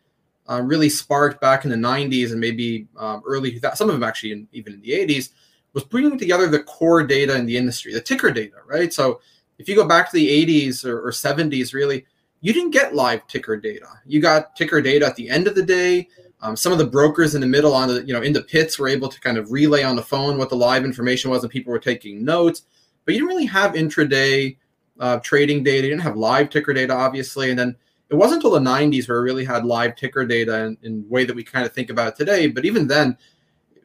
uh, 0.49 0.61
really 0.63 0.89
sparked 0.89 1.41
back 1.41 1.65
in 1.65 1.71
the 1.71 1.77
90s 1.77 2.31
and 2.31 2.41
maybe 2.41 2.87
um, 2.97 3.23
early, 3.27 3.61
some 3.75 3.89
of 3.89 3.95
them 3.95 4.03
actually 4.03 4.33
in, 4.33 4.49
even 4.53 4.75
in 4.75 4.81
the 4.81 4.91
80s, 4.91 5.31
was 5.73 5.85
bringing 5.85 6.19
together 6.19 6.47
the 6.47 6.63
core 6.63 7.03
data 7.03 7.37
in 7.37 7.47
the 7.47 7.57
industry, 7.57 7.93
the 7.93 8.01
ticker 8.01 8.31
data, 8.31 8.57
right? 8.67 8.93
So 8.93 9.21
if 9.59 9.69
you 9.69 9.75
go 9.75 9.87
back 9.87 10.11
to 10.11 10.17
the 10.17 10.47
80s 10.47 10.85
or, 10.85 11.07
or 11.07 11.11
70s, 11.11 11.75
really, 11.75 12.07
you 12.41 12.53
didn't 12.53 12.71
get 12.71 12.95
live 12.95 13.27
ticker 13.27 13.57
data. 13.57 13.89
You 14.07 14.21
got 14.21 14.57
ticker 14.57 14.81
data 14.81 15.07
at 15.07 15.17
the 15.17 15.29
end 15.29 15.47
of 15.47 15.55
the 15.55 15.63
day. 15.63 16.09
Um, 16.41 16.55
some 16.55 16.73
of 16.73 16.79
the 16.79 16.87
brokers 16.87 17.35
in 17.35 17.41
the 17.41 17.47
middle 17.47 17.75
on 17.75 17.89
the, 17.89 18.05
you 18.05 18.13
know, 18.13 18.23
in 18.23 18.33
the 18.33 18.43
pits 18.43 18.79
were 18.79 18.89
able 18.89 19.09
to 19.09 19.21
kind 19.21 19.39
of 19.39 19.51
relay 19.51 19.83
on 19.83 19.97
the 19.97 20.03
phone 20.03 20.39
what 20.39 20.51
the 20.51 20.57
live 20.57 20.85
information 20.85 21.31
was 21.31 21.43
and 21.43 21.51
people 21.51 21.73
were 21.73 21.79
taking 21.79 22.25
notes. 22.25 22.63
But 23.05 23.15
you 23.15 23.21
didn't 23.21 23.29
really 23.29 23.47
have 23.47 23.73
intraday 23.73 24.57
uh, 25.01 25.19
trading 25.21 25.63
data. 25.63 25.87
You 25.87 25.93
didn't 25.93 26.03
have 26.03 26.17
live 26.17 26.51
ticker 26.51 26.73
data, 26.73 26.93
obviously. 26.95 27.51
And 27.51 27.59
then 27.59 27.77
it 28.11 28.15
wasn't 28.15 28.45
until 28.45 28.59
the 28.59 28.71
90s 28.71 29.09
where 29.09 29.21
we 29.21 29.25
really 29.25 29.45
had 29.45 29.65
live 29.65 29.97
ticker 29.97 30.25
data 30.25 30.65
in, 30.65 30.79
in 30.83 31.09
way 31.09 31.25
that 31.25 31.35
we 31.35 31.43
kind 31.43 31.67
of 31.67 31.73
think 31.73 31.91
about 31.91 32.09
it 32.09 32.17
today. 32.17 32.47
But 32.47 32.65
even 32.65 32.87
then, 32.87 33.17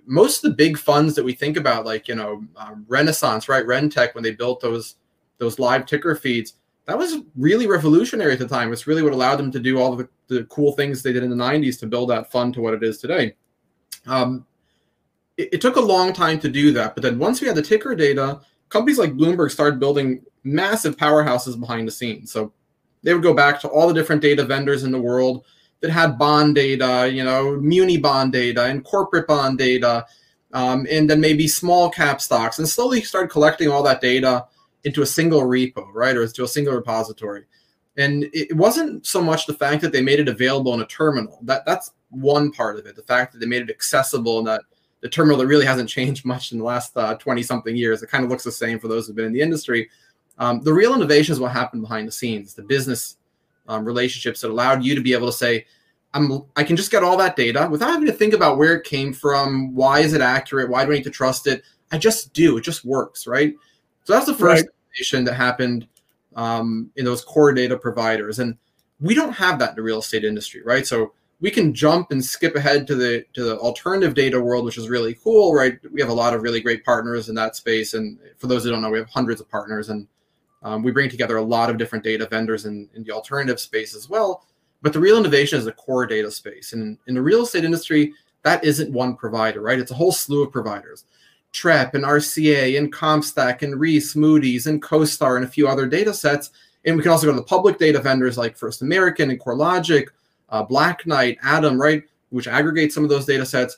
most 0.06 0.44
of 0.44 0.52
the 0.52 0.56
big 0.56 0.78
funds 0.78 1.16
that 1.16 1.26
we 1.26 1.34
think 1.34 1.58
about, 1.58 1.86
like, 1.86 2.08
you 2.08 2.16
know, 2.16 2.44
um, 2.56 2.86
Renaissance, 2.88 3.50
right? 3.50 3.66
Rentec, 3.66 4.14
when 4.14 4.24
they 4.24 4.32
built 4.32 4.62
those 4.62 4.96
those 5.38 5.58
live 5.58 5.88
ticker 5.88 6.16
feeds, 6.16 6.54
that 6.86 6.98
was 6.98 7.18
really 7.36 7.66
revolutionary 7.66 8.34
at 8.34 8.40
the 8.40 8.48
time. 8.48 8.72
It's 8.72 8.86
really 8.86 9.02
what 9.02 9.14
allowed 9.14 9.38
them 9.38 9.52
to 9.52 9.60
do 9.60 9.80
all 9.80 9.96
the, 9.96 10.08
the 10.28 10.44
cool 10.46 10.74
things 10.74 11.02
they 11.02 11.14
did 11.14 11.24
in 11.24 11.32
the 11.32 11.36
90s 11.36 11.80
to 11.80 11.88
build 11.88 12.10
that 12.12 12.32
fund 12.32 12.54
to 12.54 12.62
what 12.62 12.76
it 12.76 12.84
is 12.84 13.00
today. 13.00 13.36
Um, 14.06 14.46
it, 15.38 15.50
it, 15.54 15.62
took 15.62 15.78
a 15.78 15.82
long 15.82 16.14
time 16.14 16.40
to 16.42 16.50
do 16.50 16.72
that. 16.74 16.96
But 16.96 17.02
then 17.02 17.18
once 17.18 17.42
we 17.42 17.48
had 17.48 17.56
the 17.56 17.62
ticker 17.62 17.96
data, 17.96 18.42
companies 18.70 19.00
like 19.00 19.14
Bloomberg 19.14 19.52
started 19.52 19.80
building 19.80 20.24
massive 20.44 20.98
powerhouses 20.98 21.60
behind 21.60 21.88
the 21.88 21.92
scenes. 21.92 22.32
So 22.32 22.54
they 23.04 23.14
would 23.14 23.24
go 23.24 23.34
back 23.34 23.60
to 23.62 23.68
all 23.68 23.88
the 23.88 23.94
different 23.94 24.22
data 24.22 24.44
vendors 24.44 24.84
in 24.84 24.92
the 24.92 25.02
world 25.02 25.46
that 25.82 25.90
had 25.90 26.18
bond 26.18 26.56
data, 26.56 27.10
you 27.12 27.24
know, 27.24 27.58
muni 27.58 27.98
bond 27.98 28.32
data 28.32 28.66
and 28.66 28.84
corporate 28.84 29.28
bond 29.28 29.58
data, 29.58 30.06
um, 30.54 30.86
and 30.90 31.10
then 31.10 31.20
maybe 31.20 31.48
small 31.48 31.90
cap 31.90 32.22
stocks, 32.22 32.60
and 32.60 32.70
slowly 32.70 33.02
start 33.02 33.32
collecting 33.32 33.70
all 33.70 33.84
that 33.84 34.02
data 34.02 34.46
into 34.84 35.02
a 35.02 35.06
single 35.06 35.42
repo, 35.42 35.88
right, 35.94 36.16
or 36.16 36.28
to 36.28 36.44
a 36.44 36.48
single 36.48 36.74
repository. 36.74 37.46
And 37.98 38.30
it 38.34 38.56
wasn't 38.56 39.06
so 39.06 39.22
much 39.22 39.46
the 39.46 39.54
fact 39.54 39.82
that 39.82 39.92
they 39.92 40.02
made 40.02 40.20
it 40.20 40.30
available 40.30 40.74
in 40.74 40.82
a 40.82 40.86
terminal. 40.86 41.40
That 41.44 41.66
that's 41.66 41.92
one 42.10 42.52
part 42.52 42.80
of 42.80 42.86
it. 42.86 42.96
The 42.96 43.04
fact 43.04 43.34
that 43.34 43.40
they 43.40 43.46
made 43.46 43.64
it 43.64 43.70
accessible 43.70 44.40
and 44.40 44.48
that 44.48 44.62
the 45.02 45.10
terminal 45.10 45.38
that 45.40 45.48
really 45.48 45.66
hasn't 45.66 45.90
changed 45.90 46.26
much 46.26 46.52
in 46.52 46.60
the 46.60 46.64
last 46.64 46.94
20 46.94 47.42
uh, 47.42 47.44
something 47.44 47.76
years. 47.76 48.02
It 48.02 48.10
kind 48.10 48.24
of 48.24 48.30
looks 48.30 48.44
the 48.44 48.52
same 48.52 48.80
for 48.80 48.88
those 48.88 49.08
who've 49.08 49.16
been 49.16 49.26
in 49.26 49.34
the 49.34 49.42
industry. 49.42 49.90
Um, 50.42 50.60
the 50.62 50.74
real 50.74 50.96
innovation 50.96 51.34
is 51.34 51.40
what 51.40 51.52
happened 51.52 51.84
behind 51.84 52.08
the 52.08 52.12
scenes, 52.12 52.56
the 52.56 52.64
business 52.64 53.18
um, 53.68 53.86
relationships 53.86 54.42
that 54.42 54.50
allowed 54.50 54.84
you 54.84 54.96
to 54.96 55.02
be 55.02 55.14
able 55.14 55.28
to 55.28 55.34
say, 55.34 55.68
I'm, 56.16 56.44
I 56.56 56.64
can 56.64 56.76
just 56.76 56.90
get 56.90 57.04
all 57.04 57.16
that 57.18 57.36
data 57.36 57.68
without 57.70 57.92
having 57.92 58.08
to 58.08 58.12
think 58.12 58.34
about 58.34 58.58
where 58.58 58.76
it 58.76 58.84
came 58.84 59.14
from, 59.14 59.76
why 59.76 60.00
is 60.00 60.14
it 60.14 60.20
accurate, 60.20 60.68
why 60.68 60.84
do 60.84 60.92
I 60.92 60.96
need 60.96 61.04
to 61.04 61.12
trust 61.12 61.46
it? 61.46 61.62
I 61.92 62.00
just 62.00 62.34
do. 62.34 62.58
It 62.58 62.62
just 62.62 62.84
works, 62.84 63.28
right? 63.28 63.54
So 64.04 64.14
that's 64.14 64.26
the 64.26 64.34
first 64.34 64.64
right. 64.64 64.70
innovation 64.96 65.24
that 65.26 65.36
happened 65.36 65.88
um, 66.36 66.90
in 66.96 67.06
those 67.06 67.24
core 67.24 67.54
data 67.54 67.78
providers, 67.78 68.40
and 68.40 68.58
we 69.00 69.14
don't 69.14 69.34
have 69.34 69.60
that 69.60 69.70
in 69.70 69.76
the 69.76 69.84
real 69.84 70.00
estate 70.00 70.24
industry, 70.24 70.64
right? 70.66 70.88
So 70.88 71.14
we 71.40 71.52
can 71.52 71.74
jump 71.74 72.12
and 72.12 72.24
skip 72.24 72.56
ahead 72.56 72.88
to 72.88 72.96
the 72.96 73.26
to 73.34 73.44
the 73.44 73.58
alternative 73.60 74.16
data 74.16 74.40
world, 74.40 74.66
which 74.66 74.78
is 74.78 74.90
really 74.90 75.14
cool, 75.14 75.54
right? 75.54 75.78
We 75.92 76.02
have 76.02 76.10
a 76.10 76.14
lot 76.14 76.34
of 76.34 76.42
really 76.42 76.62
great 76.62 76.84
partners 76.84 77.30
in 77.30 77.36
that 77.36 77.56
space, 77.56 77.94
and 77.94 78.18
for 78.38 78.48
those 78.48 78.64
who 78.64 78.72
don't 78.72 78.82
know, 78.82 78.90
we 78.90 78.98
have 78.98 79.10
hundreds 79.10 79.40
of 79.40 79.50
partners, 79.50 79.90
and 79.90 80.08
um, 80.64 80.84
we 80.84 80.92
bring 80.92 81.10
together 81.10 81.38
a 81.38 81.44
lot 81.44 81.70
of 81.70 81.78
different 81.78 82.04
data 82.04 82.28
vendors 82.28 82.66
in, 82.66 82.90
in 82.96 83.04
the 83.04 83.12
alternative 83.12 83.60
space 83.60 83.96
as 83.96 84.10
well. 84.10 84.46
But 84.82 84.94
the 84.94 85.00
real 85.00 85.18
innovation 85.18 85.60
is 85.60 85.66
the 85.66 85.74
core 85.74 86.06
data 86.08 86.32
space, 86.32 86.74
and 86.74 86.98
in 87.08 87.14
the 87.14 87.22
real 87.22 87.44
estate 87.44 87.64
industry, 87.64 88.14
that 88.44 88.64
isn't 88.64 88.92
one 88.92 89.16
provider, 89.16 89.62
right? 89.62 89.80
It's 89.80 89.92
a 89.92 89.96
whole 89.96 90.12
slew 90.12 90.44
of 90.44 90.52
providers. 90.52 91.06
Trepp 91.54 91.94
and 91.94 92.04
RCA 92.04 92.78
and 92.78 92.94
CompStak 92.94 93.62
and 93.62 93.80
Reis, 93.80 94.16
Moody's 94.16 94.68
and 94.68 94.82
CoStar 94.82 95.36
and 95.36 95.46
a 95.46 95.50
few 95.50 95.68
other 95.68 95.86
data 95.86 96.14
sets. 96.14 96.52
And 96.86 96.96
we 96.96 97.04
can 97.04 97.12
also 97.12 97.28
go 97.28 97.34
to 97.34 97.40
the 97.40 97.46
public 97.46 97.78
data 97.78 98.00
vendors 98.00 98.38
like 98.38 98.58
First 98.58 98.82
American 98.82 99.30
and 99.30 99.40
CoreLogic, 99.40 100.08
uh, 100.50 100.64
Black 100.64 101.06
Knight, 101.06 101.38
ATTOM, 101.42 101.80
right, 101.80 102.04
which 102.30 102.48
aggregate 102.48 102.94
some 102.94 103.04
of 103.04 103.10
those 103.10 103.26
data 103.26 103.46
sets. 103.46 103.78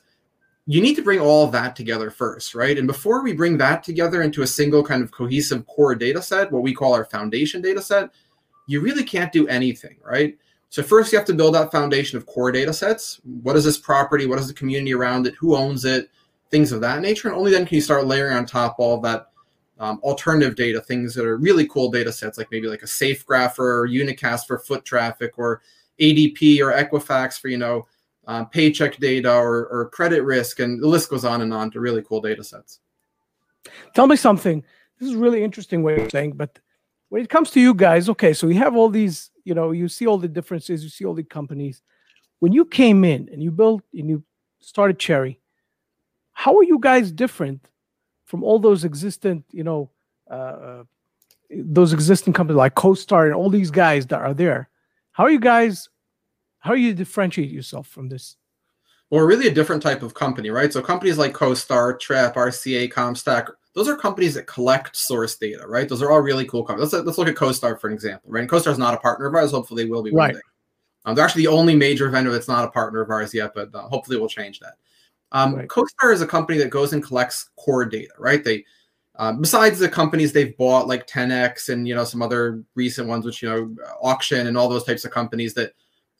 You 0.66 0.82
need 0.82 0.96
to 0.96 1.02
bring 1.02 1.20
all 1.20 1.48
that 1.48 1.76
together 1.76 2.10
first, 2.10 2.56
right? 2.56 2.78
And 2.78 2.88
before 2.88 3.22
we 3.22 3.34
bring 3.34 3.58
that 3.58 3.84
together 3.84 4.22
into 4.22 4.44
a 4.44 4.48
single 4.48 4.84
kind 4.84 5.04
of 5.04 5.12
cohesive 5.12 5.66
core 5.68 5.96
data 5.96 6.22
set, 6.22 6.52
what 6.52 6.64
we 6.64 6.74
call 6.74 6.94
our 6.94 7.06
foundation 7.06 7.62
data 7.62 7.82
set, 7.82 8.10
you 8.68 8.80
really 8.80 9.04
can't 9.04 9.32
do 9.32 9.48
anything, 9.48 9.98
right? 10.02 10.38
So 10.70 10.82
first 10.82 11.12
you 11.12 11.18
have 11.18 11.28
to 11.28 11.34
build 11.34 11.56
that 11.56 11.72
foundation 11.72 12.18
of 12.18 12.26
core 12.26 12.52
data 12.52 12.72
sets. 12.72 13.20
What 13.42 13.58
is 13.58 13.66
this 13.66 13.78
property? 13.78 14.26
What 14.26 14.40
is 14.40 14.48
the 14.48 14.54
community 14.54 14.94
around 14.94 15.28
it? 15.28 15.36
Who 15.36 15.56
owns 15.56 15.86
it? 15.86 16.10
things 16.54 16.72
of 16.72 16.82
that 16.82 17.02
nature. 17.02 17.28
And 17.28 17.36
only 17.36 17.50
then 17.50 17.66
can 17.66 17.74
you 17.74 17.82
start 17.82 18.06
layering 18.06 18.38
on 18.38 18.46
top 18.46 18.76
all 18.78 19.02
that 19.02 19.32
um, 19.80 20.00
alternative 20.04 20.56
data, 20.56 20.80
things 20.80 21.16
that 21.16 21.26
are 21.26 21.38
really 21.38 21.68
cool 21.68 21.90
data 21.90 22.14
sets, 22.14 22.38
like 22.38 22.52
maybe 22.52 22.68
like 22.68 22.84
a 22.84 22.86
SafeGraph 22.86 23.58
or 23.58 23.88
Unacast 23.88 24.46
for 24.46 24.60
foot 24.60 24.86
traffic, 24.86 25.40
or 25.40 25.64
ADP 26.00 26.60
or 26.60 26.72
Equifax 26.72 27.42
for 27.42 27.48
you 27.48 27.58
know 27.58 27.88
um, 28.28 28.48
paycheck 28.50 28.98
data 28.98 29.32
or, 29.34 29.68
or 29.68 29.90
credit 29.90 30.24
risk, 30.24 30.60
and 30.60 30.82
the 30.82 30.88
list 30.88 31.10
goes 31.10 31.26
on 31.26 31.42
and 31.42 31.54
on 31.54 31.72
to 31.72 31.80
really 31.80 32.02
cool 32.04 32.22
data 32.22 32.44
sets. 32.44 32.80
Tell 33.94 34.08
me 34.08 34.16
something. 34.16 34.64
This 35.00 35.10
is 35.10 35.16
really 35.16 35.44
interesting 35.44 35.84
way 35.84 36.04
of 36.04 36.12
saying, 36.12 36.34
but 36.34 36.60
when 37.10 37.22
it 37.22 37.30
comes 37.30 37.52
to 37.52 37.62
you 37.62 37.74
guys, 37.74 38.10
okay, 38.10 38.34
so 38.34 38.48
you 38.48 38.56
have 38.56 38.76
all 38.76 38.90
these, 38.90 39.30
you 39.44 39.54
know, 39.54 39.72
you 39.72 39.88
see 39.88 40.08
all 40.08 40.18
the 40.18 40.28
differences, 40.28 40.84
you 40.84 40.90
see 40.90 41.06
all 41.06 41.14
the 41.14 41.24
companies. 41.24 41.82
when 42.40 42.52
you 42.52 42.66
came 42.66 43.06
in 43.06 43.30
and 43.32 43.42
you 43.42 43.52
built 43.52 43.84
and 43.94 44.10
you 44.10 44.24
started 44.60 45.00
Cherre, 45.00 45.38
how 46.34 46.58
are 46.58 46.64
you 46.64 46.80
guys 46.80 47.12
different 47.12 47.70
from 48.26 48.44
all 48.44 48.60
those 48.60 48.84
existent, 48.84 49.46
you 49.52 49.64
know, 49.64 49.92
uh, 50.30 50.34
uh 50.34 50.84
those 51.50 51.94
existing 51.94 52.34
companies 52.34 52.58
like 52.58 52.76
CoStar 52.76 53.26
and 53.26 53.36
all 53.36 53.50
these 53.50 53.72
guys 53.72 54.08
that 54.08 54.20
are 54.20 54.34
there? 54.34 54.70
How 55.12 55.24
are 55.26 55.32
you 55.32 55.40
guys? 55.40 55.90
How 56.64 56.74
do 56.74 56.80
you 56.80 56.94
differentiate 56.94 57.52
yourself 57.52 57.88
from 57.88 58.08
this? 58.08 58.38
Well, 59.10 59.20
we're 59.20 59.28
really 59.28 59.48
a 59.48 59.54
different 59.54 59.84
type 59.84 60.02
of 60.02 60.14
company, 60.14 60.50
right? 60.50 60.72
So 60.72 60.82
companies 60.82 61.18
like 61.18 61.34
CoStar, 61.34 62.00
Trepp, 62.00 62.36
RCA, 62.36 62.90
CompStak, 62.90 63.50
those 63.76 63.90
are 63.90 63.98
companies 63.98 64.34
that 64.36 64.48
collect 64.48 64.96
source 64.96 65.36
data, 65.36 65.68
right? 65.68 65.90
Those 65.90 66.02
are 66.02 66.10
all 66.10 66.22
really 66.22 66.46
cool 66.46 66.64
companies. 66.64 66.94
Let's, 66.94 67.06
let's 67.06 67.18
look 67.18 67.28
at 67.28 67.36
CoStar 67.36 67.78
for 67.78 67.88
an 67.88 67.94
example, 67.94 68.32
right? 68.32 68.40
And 68.40 68.50
CoStar 68.50 68.72
is 68.72 68.78
not 68.78 68.94
a 68.94 68.98
partner 68.98 69.26
of 69.26 69.36
ours. 69.36 69.52
Hopefully, 69.52 69.84
they 69.84 69.90
will 69.90 70.04
be 70.04 70.12
right. 70.12 70.28
one 70.28 70.36
day. 70.36 70.42
Um, 71.04 71.16
they're 71.16 71.26
actually 71.26 71.44
the 71.44 71.52
only 71.52 71.76
major 71.76 72.10
vendor 72.10 72.32
that's 72.32 72.48
not 72.48 72.64
a 72.64 72.72
partner 72.72 73.02
of 73.02 73.10
ours 73.10 73.34
yet, 73.34 73.52
but 73.54 73.76
uh, 73.76 73.82
hopefully 73.82 74.18
we'll 74.18 74.30
change 74.30 74.62
that. 74.62 74.76
Um, 75.34 75.56
right. 75.56 75.68
CoStar 75.68 76.14
is 76.14 76.22
a 76.22 76.28
company 76.28 76.58
that 76.60 76.70
goes 76.70 76.94
and 76.94 77.04
collects 77.04 77.50
core 77.58 77.84
data, 77.84 78.14
right? 78.18 78.42
They 78.42 78.64
uh, 79.18 79.34
besides 79.34 79.80
the 79.80 79.90
companies 79.90 80.32
they've 80.32 80.58
bought 80.58 80.88
like 80.88 81.06
Ten-X 81.08 81.68
and 81.68 81.86
you 81.86 81.94
know 81.94 82.06
some 82.06 82.22
other 82.22 82.64
recent 82.76 83.10
ones, 83.10 83.26
which 83.26 83.42
you 83.42 83.50
know 83.50 83.76
auction 84.02 84.48
and 84.48 84.58
all 84.58 84.70
those 84.70 84.86
types 84.86 85.04
of 85.04 85.12
companies 85.12 85.54
that 85.56 85.74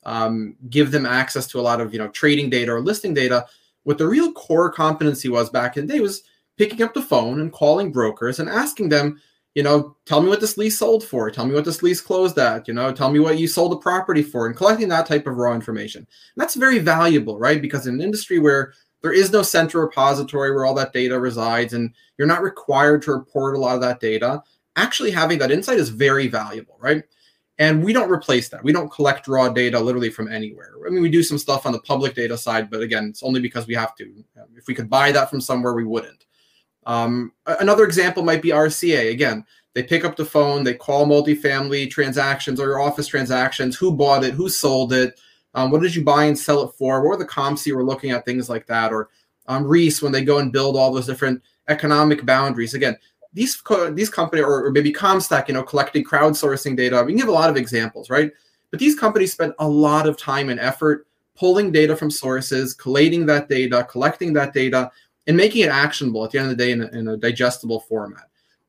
um, 0.06 0.56
give 0.70 0.90
them 0.90 1.06
access 1.06 1.46
to 1.48 1.60
a 1.60 1.62
lot 1.62 1.80
of 1.80 1.92
you 1.92 1.98
know 1.98 2.08
trading 2.08 2.50
data 2.50 2.72
or 2.72 2.80
listing 2.80 3.14
data. 3.14 3.46
What 3.84 3.98
the 3.98 4.08
real 4.08 4.32
core 4.32 4.70
competency 4.70 5.28
was 5.28 5.50
back 5.50 5.76
in 5.76 5.86
the 5.86 5.94
day 5.94 6.00
was 6.00 6.22
picking 6.56 6.82
up 6.82 6.94
the 6.94 7.02
phone 7.02 7.40
and 7.40 7.52
calling 7.52 7.92
brokers 7.92 8.38
and 8.38 8.48
asking 8.48 8.88
them, 8.88 9.20
you 9.54 9.62
know, 9.62 9.96
tell 10.06 10.20
me 10.20 10.28
what 10.28 10.40
this 10.40 10.56
lease 10.56 10.78
sold 10.78 11.04
for. 11.04 11.30
Tell 11.30 11.46
me 11.46 11.54
what 11.54 11.64
this 11.64 11.82
lease 11.82 12.00
closed 12.00 12.38
at. 12.38 12.66
You 12.66 12.74
know, 12.74 12.92
tell 12.92 13.10
me 13.10 13.20
what 13.20 13.38
you 13.38 13.46
sold 13.46 13.72
the 13.72 13.76
property 13.76 14.22
for, 14.22 14.46
and 14.46 14.56
collecting 14.56 14.88
that 14.88 15.06
type 15.06 15.26
of 15.26 15.36
raw 15.36 15.54
information. 15.54 16.00
And 16.00 16.42
that's 16.42 16.54
very 16.54 16.78
valuable, 16.78 17.38
right? 17.38 17.62
Because 17.62 17.86
in 17.86 17.94
an 17.94 18.00
industry 18.00 18.38
where 18.38 18.72
there 19.02 19.12
is 19.12 19.30
no 19.30 19.42
central 19.42 19.84
repository 19.84 20.52
where 20.52 20.64
all 20.64 20.74
that 20.74 20.92
data 20.92 21.20
resides, 21.20 21.72
and 21.72 21.92
you're 22.18 22.26
not 22.26 22.42
required 22.42 23.02
to 23.02 23.12
report 23.12 23.54
a 23.54 23.58
lot 23.58 23.74
of 23.74 23.80
that 23.82 24.00
data. 24.00 24.42
Actually, 24.76 25.10
having 25.10 25.38
that 25.38 25.52
insight 25.52 25.78
is 25.78 25.88
very 25.90 26.26
valuable, 26.26 26.76
right? 26.80 27.04
And 27.58 27.84
we 27.84 27.92
don't 27.92 28.10
replace 28.10 28.48
that. 28.48 28.64
We 28.64 28.72
don't 28.72 28.90
collect 28.90 29.28
raw 29.28 29.48
data 29.48 29.78
literally 29.78 30.10
from 30.10 30.30
anywhere. 30.30 30.72
I 30.86 30.90
mean, 30.90 31.02
we 31.02 31.10
do 31.10 31.22
some 31.22 31.38
stuff 31.38 31.66
on 31.66 31.72
the 31.72 31.78
public 31.80 32.14
data 32.14 32.36
side, 32.36 32.68
but 32.68 32.80
again, 32.80 33.06
it's 33.06 33.22
only 33.22 33.40
because 33.40 33.66
we 33.66 33.74
have 33.74 33.94
to. 33.96 34.24
If 34.56 34.66
we 34.66 34.74
could 34.74 34.90
buy 34.90 35.12
that 35.12 35.30
from 35.30 35.40
somewhere, 35.40 35.74
we 35.74 35.84
wouldn't. 35.84 36.24
Um, 36.86 37.32
another 37.46 37.84
example 37.84 38.24
might 38.24 38.42
be 38.42 38.50
RCA. 38.50 39.12
Again, 39.12 39.44
they 39.74 39.84
pick 39.84 40.04
up 40.04 40.16
the 40.16 40.24
phone, 40.24 40.64
they 40.64 40.74
call 40.74 41.06
multifamily 41.06 41.90
transactions 41.90 42.60
or 42.60 42.66
your 42.66 42.80
office 42.80 43.06
transactions, 43.06 43.76
who 43.76 43.92
bought 43.92 44.24
it, 44.24 44.34
who 44.34 44.48
sold 44.48 44.92
it, 44.92 45.18
um, 45.54 45.70
what 45.70 45.80
did 45.80 45.94
you 45.94 46.02
buy 46.02 46.24
and 46.24 46.38
sell 46.38 46.62
it 46.62 46.72
for, 46.76 47.00
what 47.00 47.10
were 47.10 47.16
the 47.16 47.24
comps 47.24 47.66
you 47.66 47.76
were 47.76 47.84
looking 47.84 48.10
at, 48.10 48.24
things 48.24 48.48
like 48.48 48.66
that. 48.66 48.92
Or 48.92 49.08
um, 49.46 49.64
Reis, 49.64 50.02
when 50.02 50.12
they 50.12 50.24
go 50.24 50.38
and 50.38 50.52
build 50.52 50.76
all 50.76 50.92
those 50.92 51.06
different 51.06 51.42
economic 51.68 52.26
boundaries. 52.26 52.74
Again, 52.74 52.96
these 53.34 53.56
co- 53.56 53.92
these 53.92 54.08
companies, 54.08 54.44
or, 54.44 54.66
or 54.66 54.70
maybe 54.70 54.92
CompStak, 54.92 55.48
you 55.48 55.54
know, 55.54 55.62
collecting 55.62 56.04
crowdsourcing 56.04 56.76
data. 56.76 57.02
We 57.04 57.12
can 57.12 57.18
give 57.18 57.28
a 57.28 57.32
lot 57.32 57.50
of 57.50 57.56
examples, 57.56 58.08
right? 58.08 58.32
But 58.70 58.80
these 58.80 58.98
companies 58.98 59.32
spend 59.32 59.52
a 59.58 59.68
lot 59.68 60.08
of 60.08 60.16
time 60.16 60.48
and 60.48 60.58
effort 60.58 61.06
pulling 61.36 61.72
data 61.72 61.96
from 61.96 62.10
sources, 62.10 62.74
collating 62.74 63.26
that 63.26 63.48
data, 63.48 63.86
collecting 63.90 64.32
that 64.34 64.52
data, 64.52 64.90
and 65.26 65.36
making 65.36 65.62
it 65.62 65.68
actionable 65.68 66.24
at 66.24 66.30
the 66.30 66.38
end 66.38 66.50
of 66.50 66.56
the 66.56 66.64
day 66.64 66.70
in 66.70 66.82
a, 66.82 66.86
in 66.88 67.08
a 67.08 67.16
digestible 67.16 67.80
format. 67.80 68.28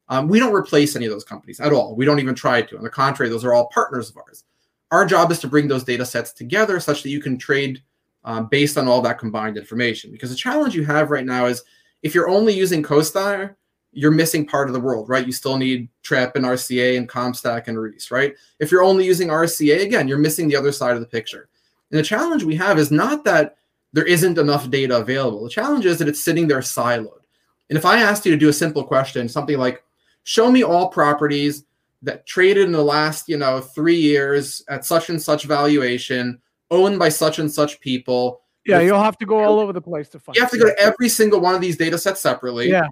Um, 0.09 0.27
we 0.27 0.39
don't 0.39 0.53
replace 0.53 0.95
any 0.95 1.05
of 1.05 1.11
those 1.11 1.23
companies 1.23 1.59
at 1.59 1.73
all. 1.73 1.95
We 1.95 2.05
don't 2.05 2.19
even 2.19 2.35
try 2.35 2.61
to. 2.61 2.77
On 2.77 2.83
the 2.83 2.89
contrary, 2.89 3.29
those 3.29 3.45
are 3.45 3.53
all 3.53 3.67
partners 3.67 4.09
of 4.09 4.17
ours. 4.17 4.43
Our 4.91 5.05
job 5.05 5.31
is 5.31 5.39
to 5.39 5.47
bring 5.47 5.67
those 5.67 5.83
data 5.83 6.05
sets 6.05 6.31
together 6.31 6.79
such 6.79 7.03
that 7.03 7.09
you 7.09 7.19
can 7.19 7.37
trade 7.37 7.81
um, 8.23 8.47
based 8.47 8.77
on 8.77 8.87
all 8.87 9.01
that 9.01 9.19
combined 9.19 9.57
information. 9.57 10.11
Because 10.11 10.29
the 10.29 10.35
challenge 10.35 10.75
you 10.75 10.85
have 10.85 11.09
right 11.11 11.25
now 11.25 11.45
is 11.45 11.63
if 12.03 12.13
you're 12.13 12.29
only 12.29 12.53
using 12.53 12.83
CoStar, 12.83 13.55
you're 13.95 14.11
missing 14.11 14.45
part 14.45 14.67
of 14.67 14.73
the 14.73 14.79
world, 14.79 15.07
right? 15.07 15.25
You 15.25 15.31
still 15.31 15.57
need 15.57 15.87
Trepp 16.03 16.35
and 16.35 16.43
RCA 16.43 16.97
and 16.97 17.09
CompStak 17.09 17.67
and 17.67 17.79
Reis, 17.79 18.11
right? 18.11 18.35
If 18.59 18.71
you're 18.71 18.83
only 18.83 19.05
using 19.05 19.29
RCA, 19.29 19.81
again, 19.81 20.07
you're 20.07 20.17
missing 20.17 20.47
the 20.47 20.55
other 20.57 20.73
side 20.73 20.95
of 20.95 20.99
the 20.99 21.07
picture. 21.07 21.47
And 21.89 21.99
the 21.99 22.03
challenge 22.03 22.43
we 22.43 22.55
have 22.57 22.77
is 22.77 22.91
not 22.91 23.23
that 23.23 23.55
there 23.93 24.03
isn't 24.03 24.37
enough 24.37 24.69
data 24.69 24.97
available. 24.97 25.43
The 25.45 25.49
challenge 25.49 25.85
is 25.85 25.97
that 25.99 26.09
it's 26.09 26.23
sitting 26.23 26.47
there 26.47 26.59
siloed. 26.59 27.21
And 27.69 27.77
if 27.77 27.85
I 27.85 28.01
asked 28.01 28.25
you 28.25 28.31
to 28.31 28.37
do 28.37 28.49
a 28.49 28.53
simple 28.53 28.83
question, 28.83 29.29
something 29.29 29.57
like, 29.57 29.81
show 30.23 30.51
me 30.51 30.63
all 30.63 30.89
properties 30.89 31.63
that 32.01 32.25
traded 32.25 32.65
in 32.65 32.73
the 32.73 32.83
last, 32.83 33.29
you 33.29 33.37
know, 33.37 33.61
three 33.61 33.95
years 33.95 34.61
at 34.67 34.83
such 34.83 35.09
and 35.09 35.21
such 35.21 35.45
valuation, 35.45 36.41
owned 36.69 36.99
by 36.99 37.07
such 37.07 37.39
and 37.39 37.51
such 37.51 37.79
people. 37.79 38.41
Yeah, 38.65 38.81
you'll 38.81 39.01
have 39.01 39.17
to 39.19 39.25
go 39.25 39.43
all 39.43 39.59
over 39.59 39.71
the 39.71 39.81
place 39.81 40.09
to 40.09 40.19
find. 40.19 40.35
You 40.35 40.41
have 40.41 40.51
to 40.51 40.57
go 40.57 40.65
to 40.65 40.79
every 40.79 41.07
single 41.07 41.39
one 41.39 41.55
of 41.55 41.61
these 41.61 41.77
data 41.77 41.97
sets 41.97 42.19
separately. 42.19 42.69
Yeah. 42.69 42.87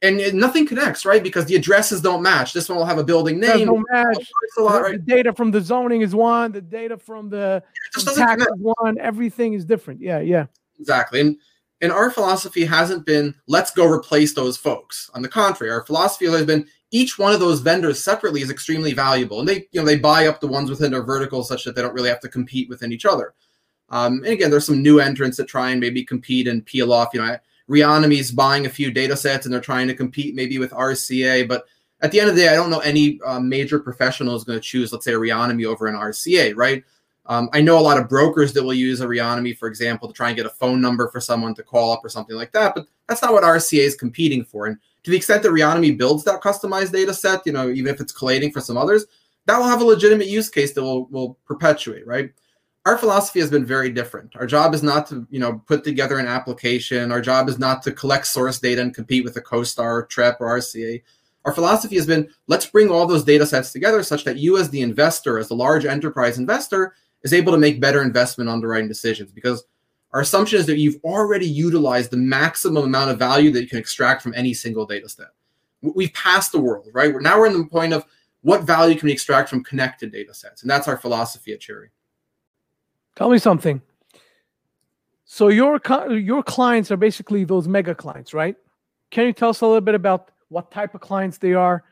And 0.00 0.32
nothing 0.32 0.64
connects, 0.64 1.04
right? 1.04 1.22
Because 1.22 1.46
the 1.46 1.56
addresses 1.56 2.00
don't 2.00 2.22
match. 2.22 2.52
This 2.52 2.68
one 2.68 2.78
will 2.78 2.84
have 2.84 2.98
a 2.98 3.04
building 3.04 3.40
name. 3.40 3.66
Don't 3.66 3.84
match. 3.90 4.30
A 4.56 4.62
lot, 4.62 4.82
right? 4.82 4.92
The 4.92 4.98
data 4.98 5.32
from 5.32 5.50
the 5.50 5.60
zoning 5.60 6.02
is 6.02 6.14
one. 6.14 6.52
The 6.52 6.60
data 6.60 6.96
from 6.96 7.28
the 7.28 7.64
tax 8.14 8.42
is 8.42 8.48
one. 8.54 8.98
Everything 9.00 9.54
is 9.54 9.64
different. 9.64 10.00
Yeah, 10.00 10.20
yeah. 10.20 10.46
Exactly. 10.78 11.20
And 11.20 11.36
and 11.80 11.92
our 11.92 12.10
philosophy 12.10 12.64
hasn't 12.64 13.06
been 13.06 13.34
let's 13.46 13.70
go 13.70 13.86
replace 13.86 14.34
those 14.34 14.56
folks. 14.56 15.10
On 15.14 15.22
the 15.22 15.28
contrary, 15.28 15.72
our 15.72 15.84
philosophy 15.84 16.26
has 16.26 16.46
been 16.46 16.66
each 16.90 17.18
one 17.18 17.32
of 17.32 17.40
those 17.40 17.60
vendors 17.60 18.02
separately 18.02 18.40
is 18.40 18.50
extremely 18.50 18.92
valuable, 18.92 19.40
and 19.40 19.48
they 19.48 19.68
you 19.72 19.80
know 19.80 19.84
they 19.84 19.98
buy 19.98 20.26
up 20.26 20.40
the 20.40 20.46
ones 20.46 20.70
within 20.70 20.90
their 20.90 21.02
vertical 21.02 21.42
such 21.42 21.64
that 21.64 21.74
they 21.74 21.82
don't 21.82 21.94
really 21.94 22.08
have 22.08 22.20
to 22.20 22.28
compete 22.28 22.68
within 22.68 22.92
each 22.92 23.04
other. 23.04 23.34
Um, 23.90 24.18
and 24.18 24.28
again, 24.28 24.50
there's 24.50 24.66
some 24.66 24.82
new 24.82 25.00
entrants 25.00 25.36
that 25.38 25.48
try 25.48 25.70
and 25.70 25.80
maybe 25.80 26.04
compete 26.04 26.48
and 26.48 26.64
peel 26.64 26.92
off. 26.92 27.10
You 27.12 27.20
know, 27.20 27.36
Reonomy's 27.68 28.30
buying 28.30 28.66
a 28.66 28.70
few 28.70 28.90
data 28.90 29.16
sets 29.16 29.46
and 29.46 29.52
they're 29.52 29.60
trying 29.60 29.88
to 29.88 29.94
compete 29.94 30.34
maybe 30.34 30.58
with 30.58 30.70
RCA, 30.72 31.46
but 31.46 31.66
at 32.00 32.12
the 32.12 32.20
end 32.20 32.30
of 32.30 32.36
the 32.36 32.42
day, 32.42 32.48
I 32.48 32.54
don't 32.54 32.70
know 32.70 32.78
any 32.78 33.20
uh, 33.26 33.40
major 33.40 33.78
professional 33.78 34.36
is 34.36 34.44
going 34.44 34.58
to 34.58 34.62
choose, 34.64 34.92
let's 34.92 35.04
say, 35.04 35.12
Reonomy 35.12 35.64
over 35.64 35.86
an 35.86 35.96
RCA, 35.96 36.56
right? 36.56 36.84
Um, 37.26 37.50
I 37.52 37.60
know 37.60 37.78
a 37.78 37.80
lot 37.80 37.98
of 37.98 38.08
brokers 38.08 38.54
that 38.54 38.62
will 38.62 38.72
use 38.72 39.00
a 39.00 39.06
Reonomy, 39.06 39.56
for 39.56 39.68
example, 39.68 40.08
to 40.08 40.14
try 40.14 40.28
and 40.28 40.36
get 40.36 40.46
a 40.46 40.50
phone 40.50 40.80
number 40.80 41.10
for 41.10 41.20
someone 41.20 41.54
to 41.56 41.62
call 41.62 41.92
up 41.92 42.04
or 42.04 42.08
something 42.08 42.36
like 42.36 42.52
that, 42.52 42.74
but 42.74 42.86
that's 43.06 43.20
not 43.20 43.32
what 43.32 43.42
RCA 43.42 43.80
is 43.80 43.94
competing 43.96 44.44
for. 44.44 44.66
And 44.66 44.78
to 45.02 45.10
the 45.10 45.16
extent 45.16 45.42
that 45.42 45.52
Reonomy 45.52 45.96
builds 45.98 46.24
that 46.24 46.40
customized 46.40 46.92
data 46.92 47.12
set, 47.12 47.44
you 47.44 47.52
know, 47.52 47.68
even 47.68 47.92
if 47.92 48.00
it's 48.00 48.12
collating 48.12 48.50
for 48.50 48.60
some 48.60 48.78
others, 48.78 49.06
that 49.44 49.58
will 49.58 49.66
have 49.66 49.80
a 49.80 49.84
legitimate 49.84 50.28
use 50.28 50.48
case 50.48 50.72
that 50.72 50.82
will 50.82 51.06
will 51.06 51.38
perpetuate, 51.46 52.06
right? 52.06 52.30
Our 52.88 52.96
philosophy 52.96 53.40
has 53.40 53.50
been 53.50 53.66
very 53.66 53.90
different. 53.90 54.34
Our 54.36 54.46
job 54.46 54.72
is 54.72 54.82
not 54.82 55.06
to, 55.08 55.26
you 55.28 55.38
know, 55.38 55.60
put 55.66 55.84
together 55.84 56.18
an 56.18 56.26
application. 56.26 57.12
Our 57.12 57.20
job 57.20 57.50
is 57.50 57.58
not 57.58 57.82
to 57.82 57.92
collect 57.92 58.26
source 58.26 58.58
data 58.58 58.80
and 58.80 58.94
compete 58.94 59.24
with 59.24 59.36
a 59.36 59.42
CoStar, 59.42 60.08
Trepp, 60.08 60.36
or 60.40 60.56
RCA. 60.56 61.02
Our 61.44 61.52
philosophy 61.52 61.96
has 61.96 62.06
been 62.06 62.30
let's 62.46 62.64
bring 62.64 62.90
all 62.90 63.04
those 63.04 63.24
data 63.24 63.44
sets 63.44 63.72
together 63.72 64.02
such 64.02 64.24
that 64.24 64.38
you, 64.38 64.56
as 64.56 64.70
the 64.70 64.80
investor, 64.80 65.38
as 65.38 65.48
the 65.48 65.54
large 65.54 65.84
enterprise 65.84 66.38
investor, 66.38 66.94
is 67.24 67.34
able 67.34 67.52
to 67.52 67.58
make 67.58 67.78
better 67.78 68.00
investment 68.00 68.48
underwriting 68.48 68.88
decisions 68.88 69.32
because 69.32 69.64
our 70.12 70.22
assumption 70.22 70.58
is 70.58 70.64
that 70.64 70.78
you've 70.78 71.04
already 71.04 71.46
utilized 71.46 72.10
the 72.10 72.16
maximum 72.16 72.84
amount 72.84 73.10
of 73.10 73.18
value 73.18 73.50
that 73.50 73.60
you 73.60 73.68
can 73.68 73.78
extract 73.78 74.22
from 74.22 74.32
any 74.32 74.54
single 74.54 74.86
data 74.86 75.10
set. 75.10 75.26
We've 75.82 76.14
passed 76.14 76.52
the 76.52 76.58
world, 76.58 76.88
right? 76.94 77.14
Now 77.20 77.38
we're 77.38 77.48
in 77.48 77.58
the 77.58 77.66
point 77.66 77.92
of 77.92 78.06
what 78.40 78.62
value 78.62 78.98
can 78.98 79.08
we 79.08 79.12
extract 79.12 79.50
from 79.50 79.62
connected 79.62 80.10
data 80.10 80.32
sets? 80.32 80.62
And 80.62 80.70
that's 80.70 80.88
our 80.88 80.96
philosophy 80.96 81.52
at 81.52 81.60
Cherre. 81.60 81.90
Tell 83.18 83.28
me 83.28 83.38
something. 83.38 83.82
So 85.26 85.48
your 85.48 85.78
your 86.16 86.42
clients 86.42 86.90
are 86.90 86.96
basically 86.96 87.44
those 87.44 87.68
mega 87.68 87.94
clients, 87.94 88.32
right? 88.32 88.56
Can 89.10 89.26
you 89.26 89.34
tell 89.34 89.50
us 89.50 89.60
a 89.60 89.66
little 89.66 89.82
bit 89.82 89.94
about 89.94 90.30
what 90.48 90.70
type 90.70 90.94
of 90.94 91.02
clients 91.02 91.36
they 91.36 91.52
are 91.52 91.84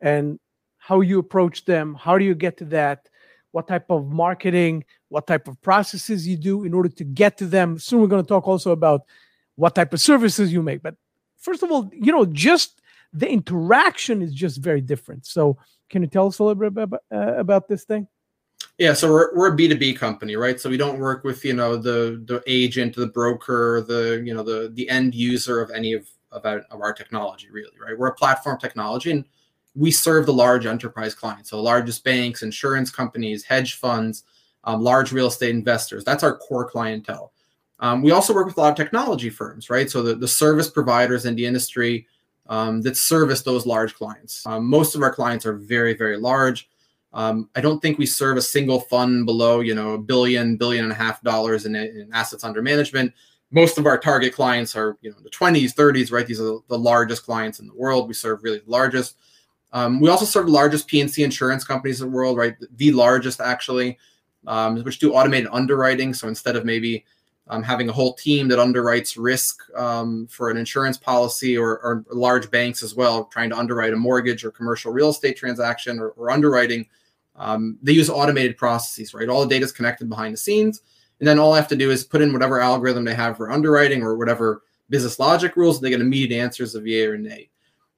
and 0.00 0.40
how 0.78 1.00
you 1.02 1.20
approach 1.20 1.64
them? 1.64 1.94
How 1.94 2.18
do 2.18 2.24
you 2.24 2.34
get 2.34 2.56
to 2.58 2.64
that? 2.66 3.10
what 3.52 3.66
type 3.66 3.90
of 3.90 4.10
marketing, 4.10 4.84
what 5.08 5.26
type 5.26 5.48
of 5.48 5.60
processes 5.62 6.26
you 6.26 6.36
do 6.36 6.64
in 6.64 6.74
order 6.74 6.88
to 6.88 7.04
get 7.04 7.36
to 7.38 7.46
them. 7.46 7.78
Soon 7.78 8.00
we're 8.00 8.06
going 8.06 8.22
to 8.22 8.28
talk 8.28 8.46
also 8.46 8.72
about 8.72 9.02
what 9.56 9.74
type 9.74 9.92
of 9.92 10.00
services 10.00 10.52
you 10.52 10.62
make. 10.62 10.82
But 10.82 10.94
first 11.38 11.62
of 11.62 11.70
all, 11.70 11.90
you 11.92 12.12
know, 12.12 12.24
just 12.24 12.80
the 13.12 13.28
interaction 13.28 14.22
is 14.22 14.32
just 14.32 14.58
very 14.58 14.80
different. 14.80 15.26
So 15.26 15.58
can 15.88 16.02
you 16.02 16.08
tell 16.08 16.28
us 16.28 16.38
a 16.38 16.44
little 16.44 16.60
bit 16.60 16.68
about, 16.68 17.02
uh, 17.12 17.34
about 17.36 17.68
this 17.68 17.84
thing? 17.84 18.06
Yeah, 18.80 18.94
so 18.94 19.12
we're, 19.12 19.34
we're 19.34 19.52
a 19.52 19.56
B2B 19.56 19.98
company, 19.98 20.36
right? 20.36 20.58
So 20.58 20.70
we 20.70 20.78
don't 20.78 20.98
work 20.98 21.22
with, 21.22 21.44
you 21.44 21.52
know, 21.52 21.76
the 21.76 22.22
the 22.24 22.42
agent, 22.46 22.96
the 22.96 23.08
broker, 23.08 23.84
the, 23.86 24.22
you 24.24 24.32
know, 24.32 24.42
the 24.42 24.70
the 24.72 24.88
end 24.88 25.14
user 25.14 25.60
of 25.60 25.70
any 25.70 25.92
of, 25.92 26.08
of 26.32 26.46
our, 26.46 26.60
of 26.70 26.80
our 26.80 26.94
technology, 26.94 27.50
really, 27.50 27.76
right? 27.78 27.96
We're 27.96 28.06
a 28.06 28.14
platform 28.14 28.58
technology 28.58 29.10
and 29.10 29.26
we 29.74 29.90
serve 29.90 30.24
the 30.24 30.32
large 30.32 30.64
enterprise 30.64 31.14
clients, 31.14 31.50
so 31.50 31.60
largest 31.60 32.04
banks, 32.04 32.42
insurance 32.42 32.90
companies, 32.90 33.44
hedge 33.44 33.74
funds, 33.74 34.24
um, 34.64 34.80
large 34.80 35.12
real 35.12 35.26
estate 35.26 35.50
investors. 35.50 36.02
That's 36.02 36.24
our 36.24 36.38
core 36.38 36.66
clientele. 36.66 37.34
Um, 37.80 38.00
we 38.00 38.12
also 38.12 38.32
work 38.32 38.46
with 38.46 38.56
a 38.56 38.60
lot 38.60 38.70
of 38.70 38.76
technology 38.76 39.28
firms, 39.28 39.68
right? 39.68 39.90
So 39.90 40.02
the, 40.02 40.14
the 40.14 40.26
service 40.26 40.70
providers 40.70 41.26
in 41.26 41.34
the 41.34 41.44
industry 41.44 42.06
um, 42.48 42.80
that 42.80 42.96
service 42.96 43.42
those 43.42 43.66
large 43.66 43.92
clients. 43.92 44.42
Um, 44.46 44.64
most 44.64 44.94
of 44.94 45.02
our 45.02 45.12
clients 45.12 45.44
are 45.44 45.52
very, 45.52 45.94
very 45.94 46.16
large. 46.16 46.69
Um, 47.12 47.50
I 47.56 47.60
don't 47.60 47.80
think 47.80 47.98
we 47.98 48.06
serve 48.06 48.36
a 48.36 48.42
single 48.42 48.80
fund 48.80 49.26
below, 49.26 49.60
you 49.60 49.74
know, 49.74 49.94
a 49.94 49.98
billion, 49.98 50.56
billion 50.56 50.84
and 50.84 50.92
a 50.92 50.96
half 50.96 51.20
dollars 51.22 51.66
in, 51.66 51.74
in 51.74 52.08
assets 52.12 52.44
under 52.44 52.62
management. 52.62 53.12
Most 53.50 53.78
of 53.78 53.86
our 53.86 53.98
target 53.98 54.32
clients 54.32 54.76
are, 54.76 54.96
you 55.00 55.10
know, 55.10 55.16
the 55.22 55.30
20s, 55.30 55.74
30s, 55.74 56.12
right? 56.12 56.26
These 56.26 56.40
are 56.40 56.58
the 56.68 56.78
largest 56.78 57.24
clients 57.24 57.58
in 57.58 57.66
the 57.66 57.74
world. 57.74 58.06
We 58.06 58.14
serve 58.14 58.44
really 58.44 58.60
the 58.60 58.70
largest. 58.70 59.16
Um, 59.72 60.00
we 60.00 60.08
also 60.08 60.24
serve 60.24 60.46
the 60.46 60.52
largest 60.52 60.86
P&C 60.86 61.22
insurance 61.22 61.64
companies 61.64 62.00
in 62.00 62.10
the 62.10 62.16
world, 62.16 62.36
right? 62.36 62.54
The 62.76 62.92
largest, 62.92 63.40
actually, 63.40 63.98
um, 64.46 64.82
which 64.84 65.00
do 65.00 65.14
automated 65.14 65.48
underwriting. 65.52 66.14
So 66.14 66.28
instead 66.28 66.54
of 66.54 66.64
maybe 66.64 67.04
um, 67.48 67.64
having 67.64 67.88
a 67.88 67.92
whole 67.92 68.14
team 68.14 68.46
that 68.48 68.60
underwrites 68.60 69.16
risk 69.18 69.58
um, 69.76 70.28
for 70.28 70.50
an 70.50 70.56
insurance 70.56 70.96
policy 70.96 71.56
or, 71.56 71.78
or, 71.80 72.04
large 72.12 72.48
banks 72.50 72.82
as 72.82 72.94
well, 72.94 73.24
trying 73.24 73.50
to 73.50 73.58
underwrite 73.58 73.92
a 73.92 73.96
mortgage 73.96 74.44
or 74.44 74.52
commercial 74.52 74.92
real 74.92 75.10
estate 75.10 75.36
transaction 75.36 75.98
or, 75.98 76.10
or 76.10 76.30
underwriting, 76.30 76.86
um, 77.40 77.78
they 77.82 77.92
use 77.92 78.10
automated 78.10 78.58
processes, 78.58 79.14
right? 79.14 79.28
All 79.28 79.40
the 79.40 79.48
data 79.48 79.64
is 79.64 79.72
connected 79.72 80.08
behind 80.08 80.34
the 80.34 80.38
scenes. 80.38 80.82
And 81.18 81.26
then 81.26 81.38
all 81.38 81.54
I 81.54 81.56
have 81.56 81.68
to 81.68 81.76
do 81.76 81.90
is 81.90 82.04
put 82.04 82.20
in 82.20 82.32
whatever 82.32 82.60
algorithm 82.60 83.04
they 83.04 83.14
have 83.14 83.36
for 83.38 83.50
underwriting 83.50 84.02
or 84.02 84.16
whatever 84.16 84.62
business 84.90 85.18
logic 85.18 85.56
rules. 85.56 85.76
and 85.76 85.84
They 85.84 85.90
get 85.90 86.02
immediate 86.02 86.38
answers 86.38 86.74
of 86.74 86.86
yay 86.86 87.06
or 87.06 87.16
nay. 87.16 87.48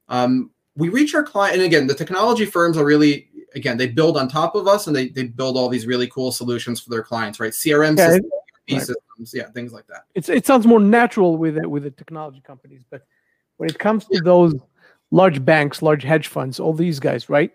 Um, 0.07 0.51
we 0.75 0.89
reach 0.89 1.13
our 1.13 1.23
client, 1.23 1.57
and 1.57 1.65
again, 1.65 1.87
the 1.87 1.93
technology 1.93 2.45
firms 2.45 2.77
are 2.77 2.85
really, 2.85 3.29
again, 3.53 3.77
they 3.77 3.87
build 3.87 4.17
on 4.17 4.27
top 4.27 4.55
of 4.55 4.67
us 4.67 4.87
and 4.87 4.95
they, 4.95 5.09
they 5.09 5.23
build 5.23 5.57
all 5.57 5.69
these 5.69 5.85
really 5.85 6.07
cool 6.07 6.31
solutions 6.31 6.79
for 6.79 6.89
their 6.89 7.03
clients, 7.03 7.39
right? 7.39 7.51
CRM 7.51 7.97
yeah, 7.97 8.07
systems, 8.07 8.31
right. 8.71 8.79
systems, 8.79 9.33
yeah, 9.33 9.51
things 9.51 9.73
like 9.73 9.85
that. 9.87 10.05
It's, 10.15 10.29
it 10.29 10.45
sounds 10.45 10.65
more 10.65 10.79
natural 10.79 11.37
with 11.37 11.57
it, 11.57 11.69
with 11.69 11.83
the 11.83 11.91
technology 11.91 12.41
companies, 12.45 12.83
but 12.89 13.05
when 13.57 13.69
it 13.69 13.77
comes 13.77 14.05
to 14.05 14.15
yeah. 14.15 14.21
those 14.23 14.55
large 15.11 15.43
banks, 15.43 15.81
large 15.81 16.03
hedge 16.03 16.27
funds, 16.27 16.59
all 16.59 16.73
these 16.73 16.99
guys, 16.99 17.29
right? 17.29 17.51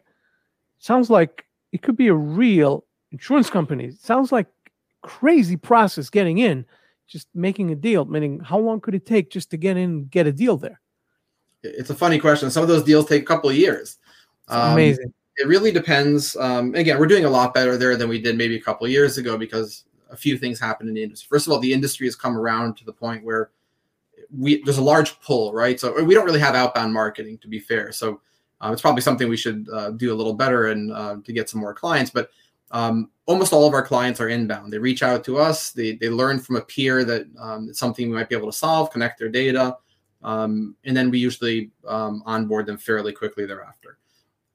Sounds 0.78 1.10
like 1.10 1.44
it 1.72 1.82
could 1.82 1.96
be 1.96 2.08
a 2.08 2.14
real 2.14 2.84
insurance 3.12 3.50
company. 3.50 3.84
It 3.84 4.00
sounds 4.00 4.32
like 4.32 4.46
crazy 5.02 5.56
process 5.56 6.10
getting 6.10 6.38
in, 6.38 6.64
just 7.06 7.28
making 7.34 7.70
a 7.70 7.76
deal. 7.76 8.04
Meaning, 8.04 8.40
how 8.40 8.58
long 8.58 8.80
could 8.80 8.94
it 8.94 9.06
take 9.06 9.30
just 9.30 9.50
to 9.50 9.56
get 9.56 9.76
in 9.76 9.84
and 9.84 10.10
get 10.10 10.26
a 10.26 10.32
deal 10.32 10.56
there? 10.56 10.80
it's 11.62 11.90
a 11.90 11.94
funny 11.94 12.18
question. 12.18 12.50
Some 12.50 12.62
of 12.62 12.68
those 12.68 12.84
deals 12.84 13.06
take 13.06 13.22
a 13.22 13.26
couple 13.26 13.50
of 13.50 13.56
years. 13.56 13.98
Um, 14.48 14.72
amazing. 14.72 15.12
It 15.36 15.46
really 15.46 15.70
depends. 15.70 16.36
Um, 16.36 16.74
again, 16.74 16.98
we're 16.98 17.06
doing 17.06 17.24
a 17.24 17.30
lot 17.30 17.54
better 17.54 17.76
there 17.76 17.96
than 17.96 18.08
we 18.08 18.20
did 18.20 18.36
maybe 18.36 18.56
a 18.56 18.60
couple 18.60 18.86
of 18.86 18.90
years 18.90 19.18
ago 19.18 19.36
because 19.36 19.84
a 20.10 20.16
few 20.16 20.36
things 20.38 20.58
happened 20.58 20.88
in 20.88 20.94
the 20.94 21.02
industry. 21.02 21.28
First 21.28 21.46
of 21.46 21.52
all, 21.52 21.60
the 21.60 21.72
industry 21.72 22.06
has 22.06 22.16
come 22.16 22.36
around 22.36 22.76
to 22.78 22.84
the 22.84 22.92
point 22.92 23.24
where 23.24 23.50
we 24.36 24.62
there's 24.64 24.78
a 24.78 24.82
large 24.82 25.20
pull, 25.20 25.52
right? 25.52 25.78
So 25.78 26.02
we 26.02 26.14
don't 26.14 26.24
really 26.24 26.40
have 26.40 26.54
outbound 26.54 26.92
marketing, 26.92 27.38
to 27.38 27.48
be 27.48 27.60
fair. 27.60 27.92
So 27.92 28.20
uh, 28.60 28.70
it's 28.72 28.82
probably 28.82 29.02
something 29.02 29.28
we 29.28 29.36
should 29.36 29.68
uh, 29.72 29.90
do 29.90 30.12
a 30.12 30.16
little 30.16 30.34
better 30.34 30.68
and 30.68 30.92
uh, 30.92 31.16
to 31.24 31.32
get 31.32 31.48
some 31.48 31.60
more 31.60 31.74
clients. 31.74 32.10
But 32.10 32.30
um, 32.70 33.10
almost 33.26 33.52
all 33.52 33.66
of 33.66 33.74
our 33.74 33.84
clients 33.84 34.20
are 34.20 34.28
inbound. 34.28 34.72
They 34.72 34.78
reach 34.78 35.02
out 35.02 35.24
to 35.24 35.38
us. 35.38 35.70
They 35.70 35.92
they 35.92 36.08
learn 36.08 36.38
from 36.38 36.56
a 36.56 36.60
peer 36.60 37.04
that 37.04 37.26
um, 37.38 37.68
it's 37.68 37.78
something 37.78 38.08
we 38.08 38.16
might 38.16 38.28
be 38.28 38.36
able 38.36 38.50
to 38.50 38.56
solve, 38.56 38.90
connect 38.90 39.18
their 39.18 39.28
data. 39.28 39.76
Um, 40.22 40.74
and 40.84 40.96
then 40.96 41.10
we 41.10 41.18
usually 41.18 41.70
um, 41.86 42.22
onboard 42.26 42.66
them 42.66 42.76
fairly 42.76 43.12
quickly 43.12 43.46
thereafter. 43.46 43.98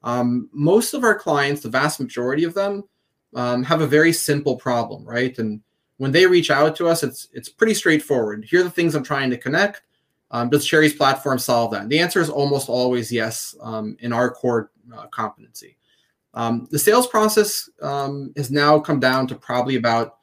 Um, 0.02 0.50
most 0.52 0.92
of 0.92 1.02
our 1.02 1.18
clients, 1.18 1.62
the 1.62 1.70
vast 1.70 1.98
majority 1.98 2.44
of 2.44 2.52
them, 2.52 2.84
um, 3.34 3.64
have 3.64 3.80
a 3.80 3.86
very 3.86 4.12
simple 4.12 4.56
problem, 4.56 5.04
right? 5.04 5.36
And 5.38 5.62
when 5.96 6.12
they 6.12 6.26
reach 6.26 6.50
out 6.50 6.76
to 6.76 6.88
us, 6.88 7.02
it's 7.02 7.28
it's 7.32 7.48
pretty 7.48 7.74
straightforward. 7.74 8.44
Here 8.44 8.60
are 8.60 8.64
the 8.64 8.70
things 8.70 8.94
I'm 8.94 9.02
trying 9.02 9.30
to 9.30 9.38
connect. 9.38 9.82
Um, 10.34 10.50
does 10.50 10.66
Cherre's 10.66 10.92
platform 10.92 11.38
solve 11.38 11.70
that? 11.70 11.88
The 11.88 11.98
answer 11.98 12.20
is 12.20 12.28
almost 12.28 12.68
always 12.68 13.12
yes 13.12 13.54
um, 13.60 13.96
in 14.00 14.12
our 14.12 14.30
core 14.30 14.72
uh, 14.94 15.06
competency. 15.06 15.76
the 16.34 16.78
sales 16.78 17.06
process 17.06 17.68
has 17.80 18.50
now 18.50 18.80
come 18.80 18.98
down 18.98 19.26
to 19.28 19.34
probably 19.36 19.76
about 19.76 20.16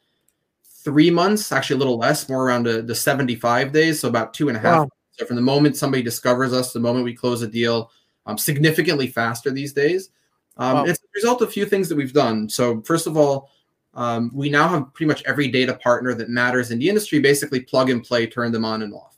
three 0.64 1.10
months, 1.10 1.52
actually 1.52 1.76
a 1.76 1.80
little 1.80 1.98
less, 1.98 2.28
more 2.28 2.46
around 2.46 2.64
the, 2.66 2.82
the 2.82 2.96
75 2.96 3.72
days, 3.72 4.00
so 4.00 4.08
about 4.08 4.34
two 4.34 4.50
and 4.50 4.58
a 4.58 4.60
half 4.60 4.80
wow. 4.80 4.90
So 5.22 5.26
from 5.26 5.36
the 5.36 5.42
moment 5.42 5.78
somebody 5.78 6.02
discovers 6.02 6.54
us, 6.54 6.74
the 6.74 6.80
moment 6.80 7.06
we 7.06 7.14
close 7.14 7.42
a 7.42 7.48
deal, 7.48 7.92
um, 8.26 8.38
significantly 8.38 9.08
faster 9.08 9.52
these 9.52 9.74
days. 9.74 10.10
Um, 10.58 10.78
wow. 10.78 10.84
It's 10.86 11.00
a 11.00 11.08
result 11.14 11.42
of 11.42 11.50
a 11.50 11.52
few 11.52 11.66
things 11.66 11.90
that 11.90 11.96
we've 11.96 12.14
done. 12.14 12.50
So 12.50 12.82
first 12.82 13.08
of 13.08 13.18
all, 13.18 13.50
um, 13.94 14.32
we 14.34 14.50
now 14.50 14.68
have 14.70 14.94
pretty 14.94 15.08
much 15.08 15.24
every 15.26 15.50
data 15.50 15.74
partner 15.76 16.14
that 16.16 16.30
matters 16.30 16.72
in 16.72 16.80
the 16.80 16.88
industry 16.88 17.20
basically 17.20 17.60
plug 17.60 17.90
and 17.90 18.04
play, 18.04 18.26
turn 18.26 18.52
them 18.52 18.66
on 18.66 18.82
and 18.82 18.94
off. 18.94 19.11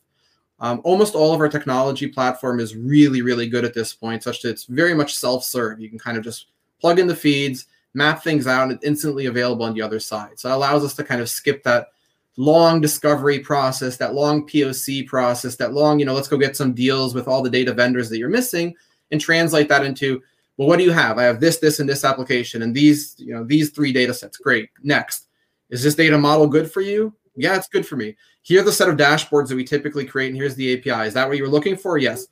Um, 0.63 0.80
almost 0.86 1.13
all 1.13 1.34
of 1.34 1.41
our 1.41 1.49
technology 1.49 2.08
platform 2.08 2.62
is 2.62 2.73
really, 2.73 3.21
really 3.21 3.49
good 3.49 3.65
at 3.65 3.73
this 3.73 3.93
point, 3.93 4.23
such 4.23 4.41
that 4.41 4.49
it's 4.49 4.63
very 4.63 4.93
much 4.93 5.13
self-serve. 5.13 5.82
You 5.82 5.89
can 5.89 5.99
kind 5.99 6.17
of 6.17 6.23
just 6.23 6.47
plug 6.80 6.99
in 6.99 7.08
the 7.08 7.15
feeds, 7.15 7.65
map 7.93 8.23
things 8.23 8.47
out, 8.47 8.63
and 8.63 8.71
it's 8.71 8.86
instantly 8.86 9.26
available 9.26 9.65
on 9.65 9.73
the 9.73 9.82
other 9.82 9.99
side. 9.99 10.39
So 10.39 10.49
it 10.49 10.54
allows 10.54 10.86
us 10.86 10.95
to 10.95 11.04
kind 11.04 11.19
of 11.19 11.30
skip 11.30 11.63
that 11.63 11.89
long 12.38 12.80
discovery 12.80 13.39
process, 13.39 13.97
that 13.97 14.13
long 14.13 14.47
POC 14.47 15.06
process, 15.06 15.58
that 15.58 15.73
long, 15.73 15.99
you 15.99 16.06
know, 16.06 16.13
let's 16.13 16.30
go 16.30 16.38
get 16.38 16.56
some 16.56 16.73
deals 16.73 17.13
with 17.13 17.28
all 17.28 17.43
the 17.43 17.49
data 17.49 17.73
vendors 17.73 18.10
that 18.10 18.17
you're 18.17 18.30
missing 18.30 18.73
and 19.12 19.19
translate 19.19 19.67
that 19.67 19.86
into, 19.86 20.21
well, 20.56 20.69
what 20.69 20.78
do 20.78 20.86
you 20.86 20.91
have? 20.91 21.17
I 21.17 21.23
have 21.23 21.41
this, 21.41 21.58
this, 21.58 21.82
and 21.82 21.89
this 21.89 22.06
application 22.06 22.62
and 22.62 22.73
these, 22.73 23.15
you 23.17 23.34
know, 23.34 23.43
these 23.43 23.71
three 23.71 23.91
data 23.91 24.13
sets. 24.13 24.38
Great. 24.38 24.69
Next. 24.82 25.28
Is 25.69 25.84
this 25.84 25.95
data 25.95 26.17
model 26.17 26.47
good 26.47 26.71
for 26.71 26.80
you? 26.80 27.13
Yeah, 27.36 27.58
it's 27.58 27.67
good 27.67 27.86
for 27.86 27.97
me. 27.97 28.15
Here 28.43 28.62
are 28.62 28.65
the 28.65 28.71
set 28.71 28.89
of 28.89 28.97
dashboards 28.97 29.47
that 29.47 29.56
we 29.56 29.63
typically 29.63 30.06
create, 30.06 30.27
and 30.27 30.36
here's 30.36 30.56
the 30.56 30.77
API. 30.77 31.08
Is 31.08 31.13
that 31.13 31.27
what 31.27 31.38
you 31.38 31.43
were 31.43 31.49
looking 31.49 31.75
for? 31.75 31.97
Yes. 31.97 32.27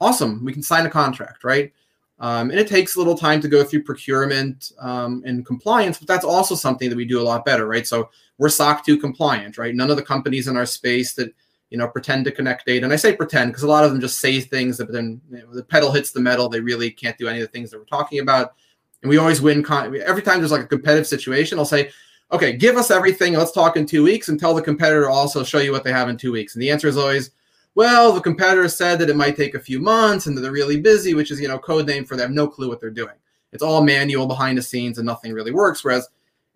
Awesome. 0.00 0.44
We 0.44 0.52
can 0.52 0.62
sign 0.62 0.86
a 0.86 0.90
contract, 0.90 1.42
right? 1.42 1.72
Um, 2.18 2.50
and 2.50 2.58
it 2.58 2.68
takes 2.68 2.94
a 2.94 2.98
little 2.98 3.16
time 3.16 3.40
to 3.42 3.48
go 3.48 3.62
through 3.62 3.82
procurement 3.82 4.72
um, 4.78 5.22
and 5.26 5.44
compliance, 5.44 5.98
but 5.98 6.08
that's 6.08 6.24
also 6.24 6.54
something 6.54 6.88
that 6.88 6.96
we 6.96 7.04
do 7.04 7.20
a 7.20 7.22
lot 7.22 7.44
better, 7.44 7.66
right? 7.66 7.86
So 7.86 8.10
we're 8.38 8.48
SOC 8.48 8.86
2 8.86 8.98
compliant, 8.98 9.58
right? 9.58 9.74
None 9.74 9.90
of 9.90 9.96
the 9.96 10.02
companies 10.02 10.48
in 10.48 10.56
our 10.56 10.66
space 10.66 11.14
that 11.14 11.34
you 11.70 11.76
know 11.76 11.88
pretend 11.88 12.24
to 12.24 12.30
connect 12.30 12.64
data, 12.64 12.84
and 12.84 12.92
I 12.92 12.96
say 12.96 13.14
pretend 13.14 13.50
because 13.50 13.64
a 13.64 13.68
lot 13.68 13.84
of 13.84 13.90
them 13.90 14.00
just 14.00 14.20
say 14.20 14.40
things 14.40 14.78
that 14.78 14.90
then 14.92 15.20
you 15.30 15.38
know, 15.38 15.52
the 15.52 15.64
pedal 15.64 15.90
hits 15.90 16.12
the 16.12 16.20
metal. 16.20 16.48
They 16.48 16.60
really 16.60 16.90
can't 16.90 17.18
do 17.18 17.28
any 17.28 17.40
of 17.40 17.46
the 17.46 17.52
things 17.52 17.70
that 17.70 17.78
we're 17.78 17.84
talking 17.84 18.20
about. 18.20 18.54
And 19.02 19.10
we 19.10 19.18
always 19.18 19.42
win. 19.42 19.62
Con- 19.62 19.94
every 20.06 20.22
time 20.22 20.38
there's 20.38 20.52
like 20.52 20.62
a 20.62 20.66
competitive 20.66 21.06
situation, 21.06 21.58
I'll 21.58 21.64
say, 21.64 21.90
okay, 22.32 22.56
give 22.56 22.76
us 22.76 22.90
everything. 22.90 23.34
Let's 23.34 23.52
talk 23.52 23.76
in 23.76 23.86
two 23.86 24.02
weeks 24.02 24.28
and 24.28 24.38
tell 24.38 24.54
the 24.54 24.62
competitor 24.62 25.08
also 25.08 25.44
show 25.44 25.58
you 25.58 25.72
what 25.72 25.84
they 25.84 25.92
have 25.92 26.08
in 26.08 26.16
two 26.16 26.32
weeks. 26.32 26.54
And 26.54 26.62
the 26.62 26.70
answer 26.70 26.88
is 26.88 26.96
always, 26.96 27.30
well, 27.74 28.12
the 28.12 28.20
competitor 28.20 28.68
said 28.68 28.98
that 28.98 29.10
it 29.10 29.16
might 29.16 29.36
take 29.36 29.54
a 29.54 29.60
few 29.60 29.80
months 29.80 30.26
and 30.26 30.36
that 30.36 30.40
they're 30.40 30.50
really 30.50 30.80
busy, 30.80 31.14
which 31.14 31.30
is, 31.30 31.40
you 31.40 31.48
know, 31.48 31.58
code 31.58 31.86
name 31.86 32.04
for 32.04 32.16
they 32.16 32.22
have 32.22 32.30
no 32.30 32.48
clue 32.48 32.68
what 32.68 32.80
they're 32.80 32.90
doing. 32.90 33.14
It's 33.52 33.62
all 33.62 33.82
manual 33.82 34.26
behind 34.26 34.58
the 34.58 34.62
scenes 34.62 34.98
and 34.98 35.06
nothing 35.06 35.32
really 35.32 35.52
works. 35.52 35.84
Whereas 35.84 36.08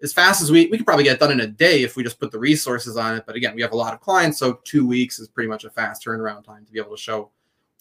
as 0.02 0.12
fast 0.12 0.42
as 0.42 0.50
we, 0.50 0.66
we 0.66 0.78
could 0.78 0.86
probably 0.86 1.04
get 1.04 1.20
done 1.20 1.30
in 1.30 1.40
a 1.40 1.46
day 1.46 1.82
if 1.82 1.94
we 1.94 2.02
just 2.02 2.18
put 2.18 2.32
the 2.32 2.38
resources 2.38 2.96
on 2.96 3.16
it. 3.16 3.24
But 3.26 3.36
again, 3.36 3.54
we 3.54 3.62
have 3.62 3.72
a 3.72 3.76
lot 3.76 3.94
of 3.94 4.00
clients. 4.00 4.38
So 4.38 4.60
two 4.64 4.86
weeks 4.86 5.18
is 5.18 5.28
pretty 5.28 5.48
much 5.48 5.64
a 5.64 5.70
fast 5.70 6.04
turnaround 6.04 6.44
time 6.44 6.64
to 6.64 6.72
be 6.72 6.80
able 6.80 6.96
to 6.96 7.02
show 7.02 7.30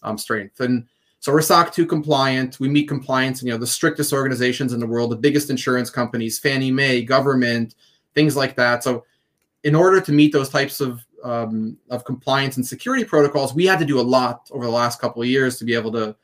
um, 0.02 0.18
strength. 0.18 0.60
And 0.60 0.86
so 1.20 1.32
we're 1.32 1.42
SOC 1.42 1.72
2 1.72 1.86
compliant. 1.86 2.58
We 2.58 2.68
meet 2.68 2.88
compliance 2.88 3.40
and, 3.40 3.48
you 3.48 3.52
know, 3.52 3.58
the 3.58 3.66
strictest 3.66 4.12
organizations 4.12 4.72
in 4.72 4.80
the 4.80 4.86
world, 4.86 5.10
the 5.10 5.16
biggest 5.16 5.50
insurance 5.50 5.90
companies, 5.90 6.38
Fannie 6.38 6.72
Mae, 6.72 7.02
government, 7.02 7.74
things 8.14 8.36
like 8.36 8.56
that. 8.56 8.82
So 8.82 9.04
in 9.62 9.74
order 9.74 10.00
to 10.00 10.12
meet 10.12 10.32
those 10.32 10.48
types 10.48 10.80
of 10.80 11.04
um, 11.22 11.76
of 11.90 12.04
compliance 12.04 12.56
and 12.56 12.66
security 12.66 13.04
protocols, 13.04 13.52
we 13.52 13.66
had 13.66 13.78
to 13.78 13.84
do 13.84 14.00
a 14.00 14.02
lot 14.02 14.48
over 14.52 14.64
the 14.64 14.70
last 14.70 15.02
couple 15.02 15.20
of 15.20 15.28
years 15.28 15.58
to 15.58 15.66
be 15.66 15.74
able 15.74 15.92
to 15.92 16.16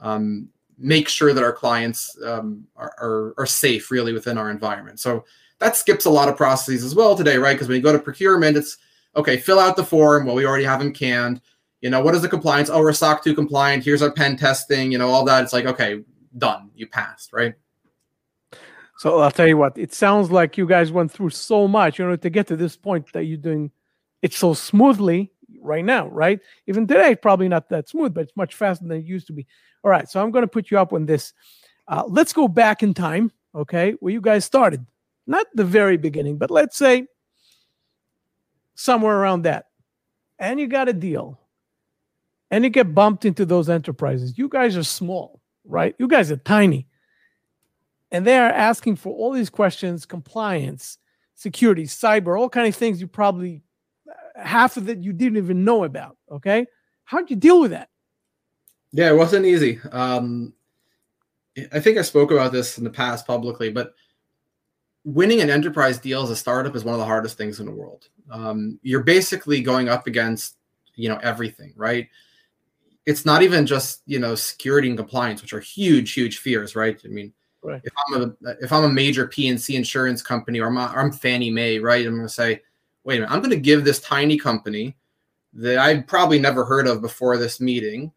um, 0.00 0.46
make 0.76 1.08
sure 1.08 1.32
that 1.32 1.42
our 1.42 1.54
clients 1.54 2.18
um, 2.22 2.66
are, 2.76 2.92
are, 2.98 3.34
are, 3.38 3.46
safe 3.46 3.90
really 3.90 4.12
within 4.12 4.36
our 4.36 4.50
environment. 4.50 5.00
So 5.00 5.24
that 5.58 5.74
skips 5.74 6.04
a 6.04 6.10
lot 6.10 6.28
of 6.28 6.36
processes 6.36 6.84
as 6.84 6.94
well 6.94 7.16
today, 7.16 7.38
right? 7.38 7.54
Because 7.54 7.68
when 7.68 7.76
you 7.76 7.82
go 7.82 7.92
to 7.92 7.98
procurement, 7.98 8.58
it's 8.58 8.76
okay, 9.16 9.38
fill 9.38 9.58
out 9.58 9.76
the 9.76 9.84
form. 9.84 10.26
Well, 10.26 10.34
we 10.34 10.44
already 10.44 10.64
have 10.64 10.80
them 10.80 10.92
canned. 10.92 11.40
You 11.82 11.90
know, 11.90 12.00
what 12.00 12.14
is 12.14 12.22
the 12.22 12.28
compliance? 12.28 12.70
Oh, 12.70 12.80
we're 12.80 12.92
SOC 12.92 13.24
2 13.24 13.34
compliant. 13.34 13.84
Here's 13.84 14.02
our 14.02 14.12
pen 14.12 14.36
testing, 14.36 14.92
you 14.92 14.98
know, 14.98 15.08
all 15.08 15.24
that. 15.24 15.42
It's 15.42 15.52
like, 15.52 15.66
okay, 15.66 16.02
done. 16.38 16.70
You 16.74 16.86
passed, 16.86 17.32
right? 17.32 17.54
So 18.98 19.18
I'll 19.18 19.32
tell 19.32 19.48
you 19.48 19.56
what, 19.56 19.76
it 19.76 19.92
sounds 19.92 20.30
like 20.30 20.56
you 20.56 20.64
guys 20.64 20.92
went 20.92 21.10
through 21.10 21.30
so 21.30 21.66
much, 21.66 21.98
you 21.98 22.06
know, 22.06 22.14
to 22.14 22.30
get 22.30 22.46
to 22.46 22.56
this 22.56 22.76
point 22.76 23.12
that 23.14 23.24
you're 23.24 23.36
doing 23.36 23.72
it 24.22 24.32
so 24.32 24.54
smoothly 24.54 25.32
right 25.60 25.84
now, 25.84 26.06
right? 26.06 26.38
Even 26.68 26.86
today, 26.86 27.16
probably 27.16 27.48
not 27.48 27.68
that 27.70 27.88
smooth, 27.88 28.14
but 28.14 28.22
it's 28.22 28.36
much 28.36 28.54
faster 28.54 28.86
than 28.86 28.98
it 28.98 29.04
used 29.04 29.26
to 29.26 29.32
be. 29.32 29.44
All 29.82 29.90
right, 29.90 30.08
so 30.08 30.22
I'm 30.22 30.30
going 30.30 30.44
to 30.44 30.48
put 30.48 30.70
you 30.70 30.78
up 30.78 30.92
on 30.92 31.04
this. 31.04 31.32
Uh, 31.88 32.04
let's 32.06 32.32
go 32.32 32.46
back 32.46 32.84
in 32.84 32.94
time, 32.94 33.32
okay, 33.56 33.92
where 33.98 34.12
you 34.12 34.20
guys 34.20 34.44
started. 34.44 34.86
Not 35.26 35.48
the 35.52 35.64
very 35.64 35.96
beginning, 35.96 36.38
but 36.38 36.52
let's 36.52 36.76
say 36.76 37.08
somewhere 38.76 39.16
around 39.16 39.42
that. 39.42 39.66
And 40.38 40.60
you 40.60 40.68
got 40.68 40.88
a 40.88 40.92
deal. 40.92 41.40
And 42.52 42.62
you 42.62 42.70
get 42.70 42.94
bumped 42.94 43.24
into 43.24 43.44
those 43.44 43.68
enterprises. 43.68 44.36
You 44.36 44.48
guys 44.48 44.76
are 44.76 44.84
small, 44.84 45.40
right? 45.64 45.96
You 45.98 46.06
guys 46.06 46.30
are 46.30 46.36
tiny. 46.36 46.86
And 48.10 48.26
they 48.26 48.36
are 48.36 48.50
asking 48.50 48.96
for 48.96 49.12
all 49.12 49.32
these 49.32 49.50
questions 49.50 50.04
compliance, 50.04 50.98
security, 51.34 51.84
cyber, 51.84 52.38
all 52.38 52.50
kind 52.50 52.68
of 52.68 52.76
things 52.76 53.00
you 53.00 53.08
probably 53.08 53.62
half 54.36 54.76
of 54.76 54.88
it 54.88 54.98
you 54.98 55.12
didn't 55.14 55.38
even 55.38 55.64
know 55.64 55.84
about. 55.84 56.18
Okay. 56.30 56.66
How'd 57.04 57.30
you 57.30 57.36
deal 57.36 57.60
with 57.60 57.70
that? 57.70 57.88
Yeah, 58.92 59.10
it 59.10 59.16
wasn't 59.16 59.46
easy. 59.46 59.80
Um, 59.90 60.52
I 61.72 61.80
think 61.80 61.96
I 61.96 62.02
spoke 62.02 62.30
about 62.30 62.52
this 62.52 62.76
in 62.76 62.84
the 62.84 62.90
past 62.90 63.26
publicly, 63.26 63.70
but 63.70 63.94
winning 65.04 65.40
an 65.40 65.50
enterprise 65.50 65.98
deal 65.98 66.22
as 66.22 66.30
a 66.30 66.36
startup 66.36 66.76
is 66.76 66.84
one 66.84 66.94
of 66.94 67.00
the 67.00 67.06
hardest 67.06 67.36
things 67.38 67.60
in 67.60 67.66
the 67.66 67.72
world. 67.72 68.08
Um, 68.30 68.78
you're 68.82 69.02
basically 69.02 69.62
going 69.62 69.88
up 69.88 70.06
against 70.06 70.56
you 70.94 71.08
know 71.08 71.18
everything, 71.22 71.72
right? 71.76 72.08
It's 73.06 73.24
not 73.24 73.42
even 73.42 73.66
just 73.66 74.02
you 74.06 74.18
know 74.18 74.34
security 74.34 74.88
and 74.88 74.96
compliance, 74.96 75.42
which 75.42 75.52
are 75.52 75.60
huge, 75.60 76.12
huge 76.12 76.38
fears, 76.38 76.76
right? 76.76 77.00
I 77.04 77.08
mean, 77.08 77.32
right. 77.62 77.80
if 77.84 77.92
I'm 78.06 78.22
a 78.22 78.54
if 78.60 78.72
I'm 78.72 78.84
a 78.84 78.88
major 78.88 79.26
P&C 79.26 79.74
insurance 79.76 80.22
company 80.22 80.60
or 80.60 80.68
I'm, 80.68 80.76
a, 80.76 80.86
or 80.94 81.00
I'm 81.00 81.12
Fannie 81.12 81.50
Mae, 81.50 81.78
right? 81.78 82.06
I'm 82.06 82.14
going 82.14 82.26
to 82.26 82.32
say, 82.32 82.62
wait 83.04 83.16
a 83.16 83.20
minute, 83.20 83.32
I'm 83.32 83.40
going 83.40 83.50
to 83.50 83.56
give 83.56 83.84
this 83.84 84.00
tiny 84.00 84.38
company 84.38 84.96
that 85.54 85.78
I've 85.78 86.06
probably 86.06 86.38
never 86.38 86.64
heard 86.64 86.86
of 86.86 87.02
before 87.02 87.36
this 87.36 87.60
meeting 87.60 88.12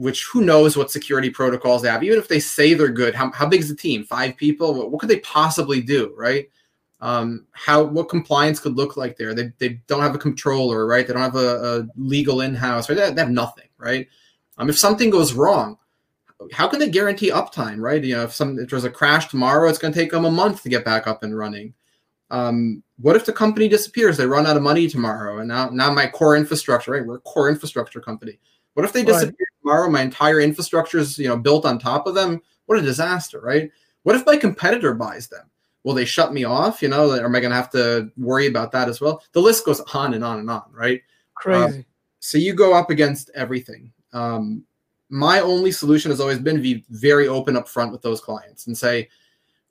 which 0.00 0.24
who 0.24 0.42
knows 0.42 0.78
what 0.78 0.90
security 0.90 1.28
protocols 1.28 1.82
they 1.82 1.88
have. 1.90 2.02
Even 2.02 2.18
if 2.18 2.26
they 2.26 2.40
say 2.40 2.72
they're 2.72 2.88
good, 2.88 3.14
how, 3.14 3.30
how 3.32 3.46
big 3.46 3.60
is 3.60 3.68
the 3.68 3.74
team? 3.74 4.04
Five 4.04 4.34
people? 4.36 4.72
What, 4.72 4.90
what 4.90 4.98
could 4.98 5.10
they 5.10 5.20
possibly 5.20 5.82
do, 5.82 6.14
right? 6.16 6.48
Um, 7.02 7.46
how 7.52 7.82
what 7.82 8.08
compliance 8.08 8.60
could 8.60 8.76
look 8.76 8.96
like 8.96 9.16
there? 9.16 9.34
They, 9.34 9.52
they 9.58 9.80
don't 9.86 10.00
have 10.00 10.14
a 10.14 10.18
controller, 10.18 10.86
right? 10.86 11.06
They 11.06 11.12
don't 11.12 11.22
have 11.22 11.36
a, 11.36 11.80
a 11.80 11.88
legal 11.96 12.40
in-house, 12.40 12.88
right? 12.88 12.94
They, 12.96 13.10
they 13.12 13.20
have 13.20 13.30
nothing, 13.30 13.68
right? 13.80 14.08
Um, 14.58 14.68
if 14.68 14.78
something 14.78 15.10
goes 15.10 15.32
wrong, 15.32 15.78
how 16.52 16.68
can 16.68 16.78
they 16.78 16.88
guarantee 16.88 17.30
uptime, 17.30 17.78
right? 17.78 18.02
You 18.02 18.16
know, 18.16 18.24
if 18.24 18.34
some 18.34 18.58
if 18.58 18.70
there's 18.70 18.84
a 18.84 18.90
crash 18.90 19.28
tomorrow, 19.28 19.68
it's 19.68 19.78
going 19.78 19.92
to 19.92 19.98
take 19.98 20.10
them 20.10 20.24
a 20.24 20.30
month 20.30 20.62
to 20.62 20.68
get 20.68 20.84
back 20.84 21.06
up 21.06 21.22
and 21.22 21.36
running. 21.36 21.74
Um, 22.30 22.82
what 22.98 23.16
if 23.16 23.26
the 23.26 23.32
company 23.32 23.68
disappears? 23.68 24.16
They 24.16 24.26
run 24.26 24.46
out 24.46 24.56
of 24.56 24.62
money 24.62 24.88
tomorrow, 24.88 25.38
and 25.38 25.48
now 25.48 25.68
now 25.70 25.92
my 25.92 26.06
core 26.06 26.36
infrastructure, 26.36 26.92
right? 26.92 27.04
We're 27.04 27.16
a 27.16 27.20
core 27.20 27.48
infrastructure 27.48 28.00
company. 28.00 28.38
What 28.74 28.84
if 28.84 28.92
they 28.92 29.04
disappear 29.04 29.46
tomorrow? 29.60 29.90
My 29.90 30.02
entire 30.02 30.40
infrastructure 30.40 30.98
is 30.98 31.18
you 31.18 31.28
know 31.28 31.36
built 31.36 31.66
on 31.66 31.78
top 31.78 32.06
of 32.06 32.14
them. 32.14 32.40
What 32.66 32.78
a 32.78 32.82
disaster, 32.82 33.40
right? 33.40 33.70
What 34.04 34.16
if 34.16 34.24
my 34.24 34.36
competitor 34.36 34.94
buys 34.94 35.28
them? 35.28 35.46
Will 35.82 35.94
they 35.94 36.04
shut 36.04 36.32
me 36.32 36.44
off? 36.44 36.82
You 36.82 36.88
know, 36.88 37.10
or 37.10 37.24
am 37.24 37.34
I 37.34 37.40
going 37.40 37.50
to 37.50 37.56
have 37.56 37.70
to 37.70 38.10
worry 38.16 38.46
about 38.46 38.70
that 38.72 38.88
as 38.88 39.00
well? 39.00 39.22
The 39.32 39.40
list 39.40 39.64
goes 39.66 39.80
on 39.94 40.14
and 40.14 40.24
on 40.24 40.38
and 40.38 40.50
on, 40.50 40.64
right? 40.72 41.02
Crazy. 41.34 41.78
Um, 41.78 41.84
so 42.20 42.38
you 42.38 42.54
go 42.54 42.72
up 42.72 42.90
against 42.90 43.30
everything. 43.34 43.92
Um, 44.12 44.64
my 45.08 45.40
only 45.40 45.72
solution 45.72 46.10
has 46.10 46.20
always 46.20 46.38
been 46.38 46.56
to 46.56 46.62
be 46.62 46.84
very 46.90 47.26
open 47.26 47.56
up 47.56 47.68
front 47.68 47.90
with 47.90 48.02
those 48.02 48.20
clients 48.20 48.68
and 48.68 48.78
say, 48.78 49.08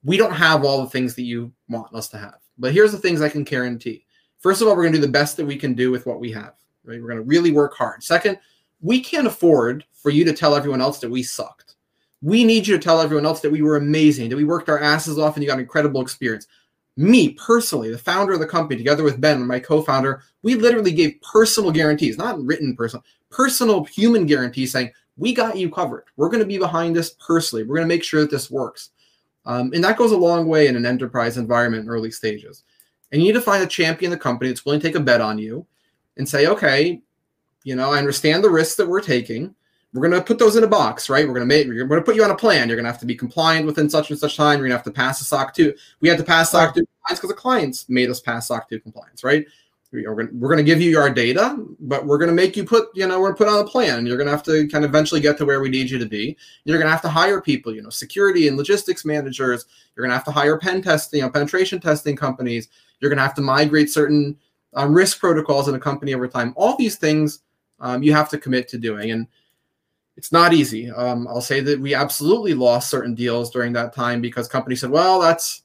we 0.03 0.17
don't 0.17 0.33
have 0.33 0.65
all 0.65 0.81
the 0.81 0.89
things 0.89 1.15
that 1.15 1.23
you 1.23 1.51
want 1.69 1.93
us 1.93 2.09
to 2.09 2.17
have, 2.17 2.39
but 2.57 2.73
here's 2.73 2.91
the 2.91 2.97
things 2.97 3.21
I 3.21 3.29
can 3.29 3.43
guarantee. 3.43 4.05
First 4.39 4.61
of 4.61 4.67
all, 4.67 4.75
we're 4.75 4.83
going 4.83 4.93
to 4.93 4.99
do 4.99 5.05
the 5.05 5.11
best 5.11 5.37
that 5.37 5.45
we 5.45 5.57
can 5.57 5.73
do 5.73 5.91
with 5.91 6.05
what 6.05 6.19
we 6.19 6.31
have. 6.31 6.53
Right? 6.85 7.01
We're 7.01 7.09
going 7.09 7.21
to 7.21 7.23
really 7.23 7.51
work 7.51 7.75
hard. 7.75 8.03
Second, 8.03 8.39
we 8.81 9.01
can't 9.01 9.27
afford 9.27 9.85
for 9.93 10.09
you 10.09 10.23
to 10.25 10.33
tell 10.33 10.55
everyone 10.55 10.81
else 10.81 10.99
that 10.99 11.11
we 11.11 11.23
sucked. 11.23 11.75
We 12.21 12.43
need 12.43 12.65
you 12.65 12.75
to 12.77 12.83
tell 12.83 13.01
everyone 13.01 13.25
else 13.25 13.41
that 13.41 13.51
we 13.51 13.61
were 13.61 13.77
amazing, 13.77 14.29
that 14.29 14.37
we 14.37 14.45
worked 14.45 14.69
our 14.69 14.79
asses 14.79 15.19
off 15.19 15.35
and 15.35 15.43
you 15.43 15.49
got 15.49 15.59
incredible 15.59 16.01
experience. 16.01 16.47
Me 16.99 17.29
personally, 17.29 17.89
the 17.89 17.97
founder 17.97 18.33
of 18.33 18.41
the 18.41 18.45
company, 18.45 18.77
together 18.77 19.03
with 19.03 19.21
Ben, 19.21 19.47
my 19.47 19.57
co-founder, 19.57 20.21
we 20.41 20.55
literally 20.55 20.91
gave 20.91 21.17
personal 21.21 21.71
guarantees, 21.71 22.17
not 22.17 22.43
written 22.43 22.75
personal, 22.75 23.05
personal 23.29 23.85
human 23.85 24.25
guarantees 24.25 24.73
saying, 24.73 24.91
we 25.15 25.33
got 25.33 25.55
you 25.55 25.69
covered. 25.69 26.03
We're 26.17 26.27
going 26.27 26.41
to 26.41 26.45
be 26.45 26.57
behind 26.57 26.93
this 26.93 27.11
personally. 27.25 27.63
We're 27.63 27.77
going 27.77 27.87
to 27.87 27.95
make 27.95 28.03
sure 28.03 28.19
that 28.19 28.29
this 28.29 28.51
works. 28.51 28.89
Um, 29.45 29.71
and 29.73 29.81
that 29.81 29.97
goes 29.97 30.11
a 30.11 30.17
long 30.17 30.49
way 30.49 30.67
in 30.67 30.75
an 30.75 30.85
enterprise 30.85 31.37
environment 31.37 31.85
in 31.85 31.89
early 31.89 32.11
stages. 32.11 32.63
And 33.13 33.21
you 33.21 33.29
need 33.29 33.39
to 33.39 33.41
find 33.41 33.63
a 33.63 33.67
champion 33.67 34.11
in 34.11 34.17
the 34.17 34.21
company 34.21 34.49
that's 34.49 34.65
willing 34.65 34.81
to 34.81 34.87
take 34.87 34.97
a 34.97 34.99
bet 34.99 35.21
on 35.21 35.39
you 35.39 35.65
and 36.17 36.27
say, 36.27 36.47
okay, 36.47 37.01
you 37.63 37.75
know, 37.77 37.93
I 37.93 37.97
understand 37.97 38.43
the 38.43 38.49
risks 38.49 38.75
that 38.75 38.89
we're 38.89 38.99
taking. 38.99 39.55
We're 39.93 40.07
going 40.07 40.19
to 40.19 40.25
put 40.25 40.37
those 40.37 40.55
in 40.55 40.63
a 40.63 40.67
box, 40.67 41.09
right? 41.09 41.25
We're 41.27 41.33
going 41.33 41.47
to 41.47 41.55
make, 41.55 41.67
we're 41.67 41.85
going 41.85 41.99
to 41.99 42.05
put 42.05 42.15
you 42.15 42.23
on 42.23 42.29
a 42.29 42.35
plan. 42.35 42.67
You're 42.67 42.75
going 42.75 42.85
to 42.85 42.91
have 42.91 42.99
to 42.99 43.07
be 43.07 43.15
compliant 43.15 43.65
within 43.65 43.89
such 43.89 44.11
and 44.11 44.19
such 44.19 44.37
time. 44.37 44.59
You're 44.59 44.67
going 44.67 44.71
to 44.71 44.77
have 44.77 44.83
to 44.83 44.91
pass 44.91 45.19
the 45.19 45.25
SOC 45.25 45.53
2. 45.55 45.73
We 46.01 46.09
had 46.09 46.19
to 46.19 46.23
pass 46.23 46.51
SOC 46.51 46.75
2 46.75 46.85
compliance 46.85 47.19
because 47.19 47.29
the 47.29 47.33
clients 47.33 47.89
made 47.89 48.09
us 48.09 48.19
pass 48.19 48.47
SOC 48.47 48.69
2 48.69 48.79
compliance, 48.81 49.23
right? 49.23 49.45
We're 49.91 50.03
going, 50.13 50.27
to, 50.27 50.33
we're 50.35 50.55
to 50.55 50.63
give 50.63 50.81
you 50.81 50.99
our 50.99 51.09
data, 51.09 51.57
but 51.79 52.05
we're 52.05 52.19
going 52.19 52.29
to 52.29 52.35
make 52.35 52.55
you 52.55 52.63
put, 52.63 52.89
you 52.93 53.07
know, 53.07 53.19
we're 53.19 53.33
going 53.33 53.37
to 53.37 53.43
put 53.45 53.47
on 53.47 53.65
a 53.65 53.67
plan. 53.67 54.05
You're 54.05 54.17
going 54.17 54.27
to 54.27 54.31
have 54.31 54.43
to 54.43 54.67
kind 54.67 54.85
of 54.85 54.91
eventually 54.91 55.19
get 55.19 55.39
to 55.39 55.45
where 55.45 55.61
we 55.61 55.69
need 55.69 55.89
you 55.89 55.97
to 55.97 56.05
be. 56.05 56.37
You're 56.65 56.77
going 56.77 56.85
to 56.85 56.91
have 56.91 57.01
to 57.01 57.09
hire 57.09 57.41
people, 57.41 57.73
you 57.73 57.81
know, 57.81 57.89
security 57.89 58.47
and 58.47 58.55
logistics 58.55 59.03
managers. 59.03 59.65
You're 59.95 60.03
going 60.03 60.11
to 60.11 60.15
have 60.15 60.25
to 60.25 60.31
hire 60.31 60.59
pen 60.59 60.83
testing, 60.83 61.21
you 61.21 61.25
know, 61.25 61.31
penetration 61.31 61.79
testing 61.79 62.15
companies. 62.15 62.67
You're 62.99 63.09
going 63.09 63.17
to 63.17 63.23
have 63.23 63.33
to 63.33 63.41
migrate 63.41 63.89
certain 63.89 64.37
um, 64.75 64.93
risk 64.93 65.19
protocols 65.19 65.67
in 65.67 65.73
a 65.73 65.79
company 65.79 66.13
over 66.13 66.27
time. 66.27 66.53
All 66.55 66.77
these 66.77 66.97
things 66.97 67.39
um, 67.79 68.03
you 68.03 68.13
have 68.13 68.29
to 68.29 68.37
commit 68.37 68.67
to 68.67 68.77
doing. 68.77 69.09
And 69.09 69.25
it's 70.19 70.33
not 70.33 70.51
easy. 70.51 70.91
Um, 70.91 71.29
I'll 71.29 71.39
say 71.39 71.61
that 71.61 71.79
we 71.79 71.93
absolutely 71.93 72.53
lost 72.53 72.89
certain 72.89 73.15
deals 73.15 73.49
during 73.49 73.71
that 73.71 73.93
time 73.93 74.19
because 74.19 74.49
companies 74.49 74.81
said, 74.81 74.89
well, 74.89 75.17
that's 75.17 75.61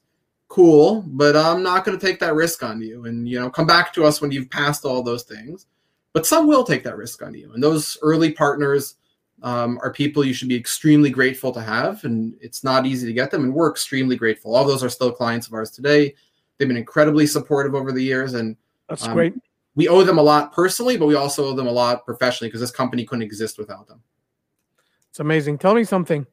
cool, 0.47 1.03
but 1.07 1.35
I'm 1.35 1.61
not 1.61 1.83
going 1.83 1.99
to 1.99 2.05
take 2.05 2.21
that 2.21 2.35
risk 2.35 2.63
on 2.63 2.81
you. 2.81 3.03
And, 3.03 3.27
you 3.27 3.37
know, 3.37 3.49
come 3.49 3.67
back 3.67 3.91
to 3.95 4.05
us 4.05 4.21
when 4.21 4.31
you've 4.31 4.49
passed 4.49 4.85
all 4.85 5.03
those 5.03 5.23
things. 5.23 5.65
But 6.13 6.25
some 6.25 6.47
will 6.47 6.63
take 6.63 6.85
that 6.85 6.95
risk 6.95 7.21
on 7.21 7.33
you. 7.33 7.51
And 7.51 7.61
those 7.61 7.97
early 8.01 8.31
partners 8.31 8.95
um, 9.43 9.77
are 9.83 9.91
people 9.91 10.23
you 10.23 10.33
should 10.33 10.47
be 10.47 10.55
extremely 10.55 11.09
grateful 11.09 11.51
to 11.51 11.59
have. 11.59 12.05
And 12.05 12.33
it's 12.39 12.63
not 12.63 12.85
easy 12.85 13.05
to 13.07 13.13
get 13.13 13.31
them. 13.31 13.43
And 13.43 13.53
we're 13.53 13.69
extremely 13.69 14.15
grateful. 14.15 14.55
All 14.55 14.63
those 14.63 14.85
are 14.85 14.89
still 14.89 15.11
clients 15.11 15.47
of 15.47 15.53
ours 15.53 15.69
today. 15.69 16.15
They've 16.57 16.67
been 16.69 16.77
incredibly 16.77 17.27
supportive 17.27 17.75
over 17.75 17.91
the 17.91 18.01
years. 18.01 18.35
And 18.35 18.55
that's 18.87 19.05
um, 19.05 19.15
great 19.15 19.33
we 19.75 19.89
owe 19.89 20.03
them 20.03 20.17
a 20.17 20.23
lot 20.23 20.53
personally, 20.53 20.97
but 20.97 21.05
we 21.05 21.15
also 21.15 21.45
owe 21.45 21.53
them 21.53 21.67
a 21.67 21.71
lot 21.71 22.05
professionally 22.05 22.49
because 22.49 22.61
this 22.61 22.71
company 22.71 23.05
couldn't 23.05 23.23
exist 23.23 23.57
without 23.57 23.87
them. 23.87 24.01
It's 25.15 25.21
amazing. 25.21 25.59
Tell 25.59 25.73
me 25.73 25.85
something. 25.85 26.27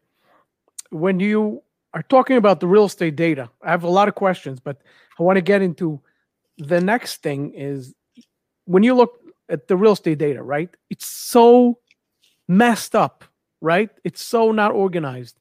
When 0.91 1.21
you 1.21 1.63
are 1.95 2.03
talking 2.03 2.37
about 2.37 2.59
the 2.59 2.67
real 2.67 2.87
estate 2.87 3.15
data, 3.15 3.49
I 3.63 3.71
have 3.71 3.85
a 3.85 3.89
lot 3.89 4.09
of 4.09 4.17
questions, 4.17 4.59
but 4.59 4.83
I 5.21 5.23
want 5.23 5.37
to 5.37 5.41
get 5.41 5.63
into 5.63 6.01
the 6.59 6.81
next 6.81 7.23
thing 7.23 7.55
is 7.55 7.95
when 8.65 8.83
you 8.83 8.95
look 8.95 9.21
at 9.49 9.69
the 9.69 9.77
real 9.77 9.93
estate 9.93 10.19
data, 10.19 10.43
right? 10.43 10.69
It's 10.91 11.07
so 11.07 11.79
messed 12.49 12.97
up, 12.97 13.23
right? 13.61 13.89
It's 14.03 14.21
so 14.21 14.51
not 14.51 14.73
organized. 14.73 15.39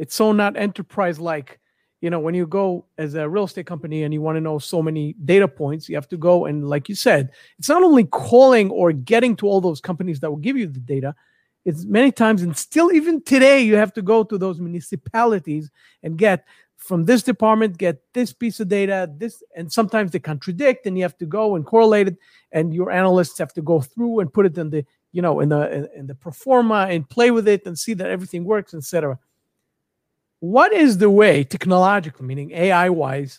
It's 0.00 0.16
so 0.16 0.32
not 0.32 0.56
enterprise 0.56 1.20
like 1.20 1.60
you 2.00 2.10
know 2.10 2.18
when 2.18 2.34
you 2.34 2.48
go 2.48 2.84
as 2.98 3.14
a 3.14 3.28
real 3.28 3.44
estate 3.44 3.66
company 3.66 4.02
and 4.02 4.12
you 4.12 4.20
want 4.20 4.34
to 4.34 4.40
know 4.40 4.58
so 4.58 4.82
many 4.82 5.14
data 5.24 5.46
points 5.46 5.88
you 5.88 5.94
have 5.94 6.08
to 6.08 6.16
go 6.16 6.46
and 6.46 6.68
like 6.68 6.88
you 6.88 6.96
said 6.96 7.30
it's 7.60 7.68
not 7.68 7.84
only 7.84 8.02
calling 8.02 8.70
or 8.70 8.90
getting 8.90 9.36
to 9.36 9.46
all 9.46 9.60
those 9.60 9.80
companies 9.80 10.18
that 10.18 10.28
will 10.28 10.36
give 10.36 10.56
you 10.56 10.66
the 10.66 10.80
data 10.80 11.14
it's 11.64 11.84
many 11.84 12.10
times 12.10 12.42
and 12.42 12.56
still 12.56 12.92
even 12.92 13.22
today 13.22 13.60
you 13.60 13.76
have 13.76 13.92
to 13.92 14.02
go 14.02 14.24
to 14.24 14.38
those 14.38 14.60
municipalities 14.60 15.70
and 16.02 16.18
get 16.18 16.44
from 16.76 17.04
this 17.04 17.22
department 17.22 17.78
get 17.78 18.02
this 18.12 18.32
piece 18.32 18.58
of 18.58 18.68
data 18.68 19.10
this 19.18 19.42
and 19.56 19.72
sometimes 19.72 20.10
they 20.10 20.18
contradict 20.18 20.86
and 20.86 20.96
you 20.96 21.02
have 21.02 21.16
to 21.16 21.26
go 21.26 21.54
and 21.54 21.64
correlate 21.64 22.08
it 22.08 22.16
and 22.50 22.74
your 22.74 22.90
analysts 22.90 23.38
have 23.38 23.52
to 23.52 23.62
go 23.62 23.80
through 23.80 24.20
and 24.20 24.32
put 24.32 24.46
it 24.46 24.58
in 24.58 24.70
the 24.70 24.84
you 25.12 25.22
know 25.22 25.40
in 25.40 25.48
the 25.48 25.90
in 25.94 26.06
the 26.06 26.14
pro 26.14 26.32
forma 26.32 26.86
and 26.90 27.08
play 27.08 27.30
with 27.30 27.46
it 27.46 27.64
and 27.66 27.78
see 27.78 27.94
that 27.94 28.10
everything 28.10 28.44
works 28.44 28.74
etc 28.74 29.18
what 30.42 30.72
is 30.72 30.98
the 30.98 31.08
way, 31.08 31.44
technologically, 31.44 32.26
meaning 32.26 32.50
AI 32.50 32.88
wise, 32.88 33.38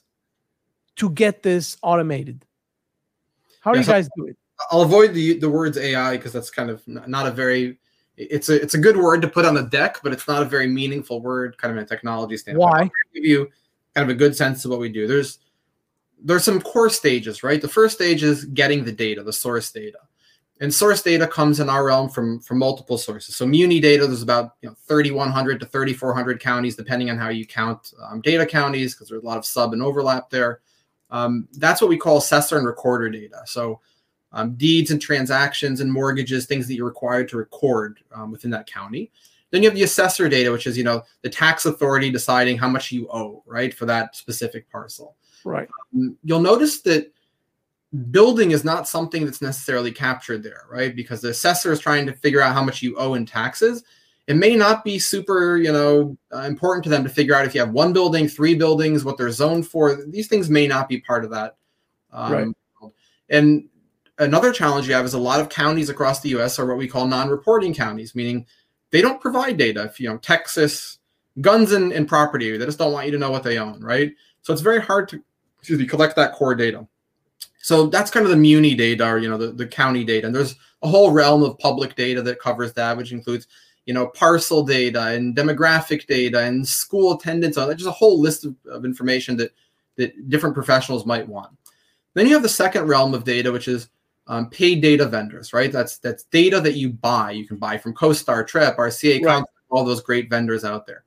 to 0.96 1.10
get 1.10 1.44
this 1.44 1.76
automated? 1.82 2.46
How 3.60 3.74
do 3.74 3.80
yeah, 3.80 3.86
you 3.86 3.92
guys 3.92 4.10
do 4.16 4.28
it? 4.28 4.38
I'll 4.72 4.84
avoid 4.84 5.14
the 5.14 5.38
the 5.38 5.50
words 5.50 5.78
AI 5.78 6.16
because 6.16 6.32
that's 6.32 6.50
kind 6.50 6.70
of 6.70 6.82
not 6.88 7.28
a 7.28 7.32
very 7.32 7.78
it's 8.18 8.50
a 8.50 8.62
it's 8.62 8.74
a 8.74 8.78
good 8.78 8.98
word 8.98 9.22
to 9.22 9.28
put 9.28 9.46
on 9.46 9.54
the 9.54 9.64
deck, 9.64 9.98
but 10.04 10.14
it's 10.14 10.28
not 10.28 10.42
a 10.42 10.46
very 10.46 10.68
meaningful 10.68 11.22
word, 11.22 11.58
kind 11.58 11.72
of 11.72 11.78
in 11.78 11.84
a 11.84 11.88
technology 11.88 12.38
standpoint. 12.38 12.72
Why? 12.72 12.90
Give 13.14 13.26
you 13.26 13.50
kind 13.96 14.10
of 14.10 14.16
a 14.16 14.18
good 14.18 14.36
sense 14.36 14.66
of 14.66 14.72
what 14.72 14.80
we 14.80 14.90
do. 14.90 15.08
There's 15.08 15.40
there's 16.24 16.44
some 16.44 16.62
core 16.62 16.90
stages, 16.90 17.44
right? 17.44 17.62
The 17.62 17.68
first 17.68 17.96
stage 17.96 18.24
is 18.24 18.46
getting 18.46 18.84
the 18.84 18.92
data, 18.92 19.24
the 19.24 19.34
source 19.34 19.72
data 19.72 20.00
and 20.64 20.74
source 20.74 21.02
data 21.02 21.28
comes 21.28 21.60
in 21.60 21.70
our 21.70 21.86
realm 21.86 22.10
from 22.10 22.40
from 22.40 22.60
multiple 22.60 22.98
sources. 22.98 23.36
So 23.36 23.46
Muni 23.46 23.82
data, 23.82 24.08
there's 24.08 24.22
about 24.22 24.56
you 24.62 24.70
know 24.70 24.76
3,100 24.88 25.60
to 25.60 25.66
3,400 25.66 26.40
counties, 26.40 26.76
depending 26.76 27.10
on 27.10 27.18
how 27.18 27.30
you 27.30 27.46
count 27.46 27.94
um, 28.02 28.22
data 28.22 28.46
counties, 28.46 28.94
because 28.94 29.10
there's 29.10 29.24
a 29.24 29.26
lot 29.26 29.38
of 29.38 29.46
sub 29.46 29.74
and 29.74 29.82
overlap 29.82 30.30
there. 30.30 30.62
Um, 31.10 31.48
that's 31.54 31.82
what 31.82 31.90
we 31.90 31.98
call 31.98 32.18
assessor 32.18 32.58
and 32.58 32.66
recorder 32.66 33.10
data. 33.10 33.42
So 33.46 33.82
um, 34.34 34.56
deeds 34.56 34.92
and 34.92 35.02
transactions 35.02 35.80
and 35.80 35.92
mortgages, 35.92 36.46
things 36.46 36.68
that 36.68 36.76
you're 36.76 36.86
required 36.88 37.30
to 37.30 37.38
record 37.38 38.00
um, 38.14 38.32
within 38.32 38.52
that 38.52 38.68
county. 38.68 39.12
Then 39.52 39.62
you 39.62 39.70
have 39.70 39.76
the 39.76 39.84
assessor 39.84 40.28
data, 40.28 40.52
which 40.52 40.66
is 40.66 40.78
you 40.78 40.84
know 40.84 41.04
the 41.22 41.30
tax 41.30 41.66
authority 41.66 42.10
deciding 42.10 42.58
how 42.58 42.68
much 42.68 42.92
you 42.92 43.08
owe, 43.12 43.44
right, 43.46 43.74
for 43.74 43.86
that 43.86 44.16
specific 44.16 44.70
parcel. 44.72 45.16
Right. 45.46 45.70
Um, 45.96 46.18
you'll 46.24 46.42
notice 46.42 46.82
that 46.82 47.14
building 48.10 48.52
is 48.52 48.64
not 48.64 48.88
something 48.88 49.24
that's 49.24 49.42
necessarily 49.42 49.92
captured 49.92 50.42
there, 50.42 50.66
right? 50.70 50.96
Because 50.96 51.22
the 51.22 51.30
assessor 51.30 51.72
is 51.72 51.80
trying 51.80 52.08
to 52.08 52.14
figure 52.14 52.42
out 52.42 52.56
how 52.56 52.64
much 52.64 52.82
you 52.82 52.98
owe 52.98 53.14
in 53.14 53.26
taxes. 53.26 53.84
It 54.26 54.36
may 54.36 54.56
not 54.56 54.84
be 54.84 54.98
super, 54.98 55.58
you 55.58 55.72
know, 55.72 56.18
uh, 56.34 56.40
important 56.40 56.84
to 56.86 56.90
them 56.90 57.04
to 57.04 57.10
figure 57.10 57.36
out 57.36 57.46
if 57.46 57.54
you 57.54 57.60
have 57.60 57.72
one 57.72 57.94
building, 57.94 58.28
three 58.28 58.56
buildings, 58.56 59.04
what 59.04 59.18
they're 59.18 59.30
zoned 59.30 59.68
for. 59.68 60.04
These 60.08 60.28
things 60.28 60.50
may 60.50 60.66
not 60.66 60.90
be 60.90 61.02
part 61.02 61.26
of 61.26 61.30
that. 61.32 61.58
Um, 62.12 62.34
right. 62.34 62.48
And 63.30 63.70
another 64.20 64.52
challenge 64.52 64.88
you 64.88 64.94
have 64.94 65.06
is 65.06 65.14
a 65.14 65.20
lot 65.20 65.40
of 65.40 65.50
counties 65.50 65.90
across 65.90 66.22
the 66.22 66.30
U.S. 66.30 66.60
are 66.60 66.66
what 66.66 66.78
we 66.78 66.88
call 66.88 67.08
non-reporting 67.08 67.74
counties, 67.74 68.16
meaning 68.16 68.46
they 68.92 69.02
don't 69.02 69.22
provide 69.22 69.58
data. 69.58 69.84
If 69.84 70.00
you 70.00 70.10
know 70.10 70.18
Texas, 70.18 71.00
guns 71.42 71.72
and, 71.72 71.92
and 71.92 72.08
property. 72.08 72.56
They 72.58 72.66
just 72.66 72.80
don't 72.80 72.94
want 72.94 73.06
you 73.06 73.12
to 73.12 73.18
know 73.18 73.32
what 73.32 73.44
they 73.44 73.58
own, 73.58 73.82
right? 73.82 74.14
So 74.42 74.54
it's 74.54 74.62
very 74.62 74.82
hard 74.82 75.10
to 75.10 75.24
excuse 75.60 75.80
me, 75.80 75.86
collect 75.86 76.16
that 76.18 76.34
core 76.34 76.56
data. 76.56 76.86
So 77.62 77.88
that's 77.88 78.12
kind 78.12 78.26
of 78.26 78.32
the 78.32 78.38
Muni 78.38 78.76
data 78.76 79.08
or 79.08 79.18
you 79.18 79.30
know 79.30 79.38
the, 79.38 79.52
the 79.52 79.68
county 79.68 80.04
data. 80.04 80.28
And 80.28 80.36
there's 80.36 80.56
a 80.82 80.88
whole 80.88 81.12
realm 81.12 81.44
of 81.44 81.58
public 81.60 81.96
data 81.96 82.22
that 82.22 82.40
covers 82.40 82.74
that, 82.74 82.98
which 82.98 83.12
includes 83.12 83.48
you 83.86 83.94
know 83.94 84.08
parcel 84.08 84.64
data 84.64 85.08
and 85.08 85.36
demographic 85.36 86.06
data 86.06 86.42
and 86.42 86.68
school 86.68 87.14
attendance. 87.14 87.58
Uh, 87.58 87.74
just 87.74 87.88
a 87.88 87.92
whole 87.92 88.20
list 88.20 88.46
of, 88.46 88.56
of 88.70 88.86
information 88.86 89.38
that 89.38 89.52
that 89.96 90.30
different 90.30 90.56
professionals 90.56 91.06
might 91.06 91.28
want. 91.28 91.56
Then 92.16 92.28
you 92.28 92.34
have 92.34 92.44
the 92.44 92.50
second 92.50 92.88
realm 92.88 93.14
of 93.14 93.24
data, 93.24 93.52
which 93.52 93.68
is 93.68 93.90
um, 94.28 94.50
paid 94.50 94.82
data 94.82 95.06
vendors, 95.06 95.54
right? 95.54 95.72
That's 95.72 95.98
that's 95.98 96.24
data 96.26 96.60
that 96.62 96.76
you 96.76 96.90
buy. 96.90 97.32
You 97.32 97.48
can 97.48 97.58
buy 97.58 97.78
from 97.78 97.94
CoStar, 97.94 98.48
Trepp, 98.48 98.78
RCA, 98.78 99.24
right. 99.24 99.44
all 99.70 99.84
those 99.84 100.02
great 100.02 100.30
vendors 100.30 100.64
out 100.64 100.86
there. 100.86 101.04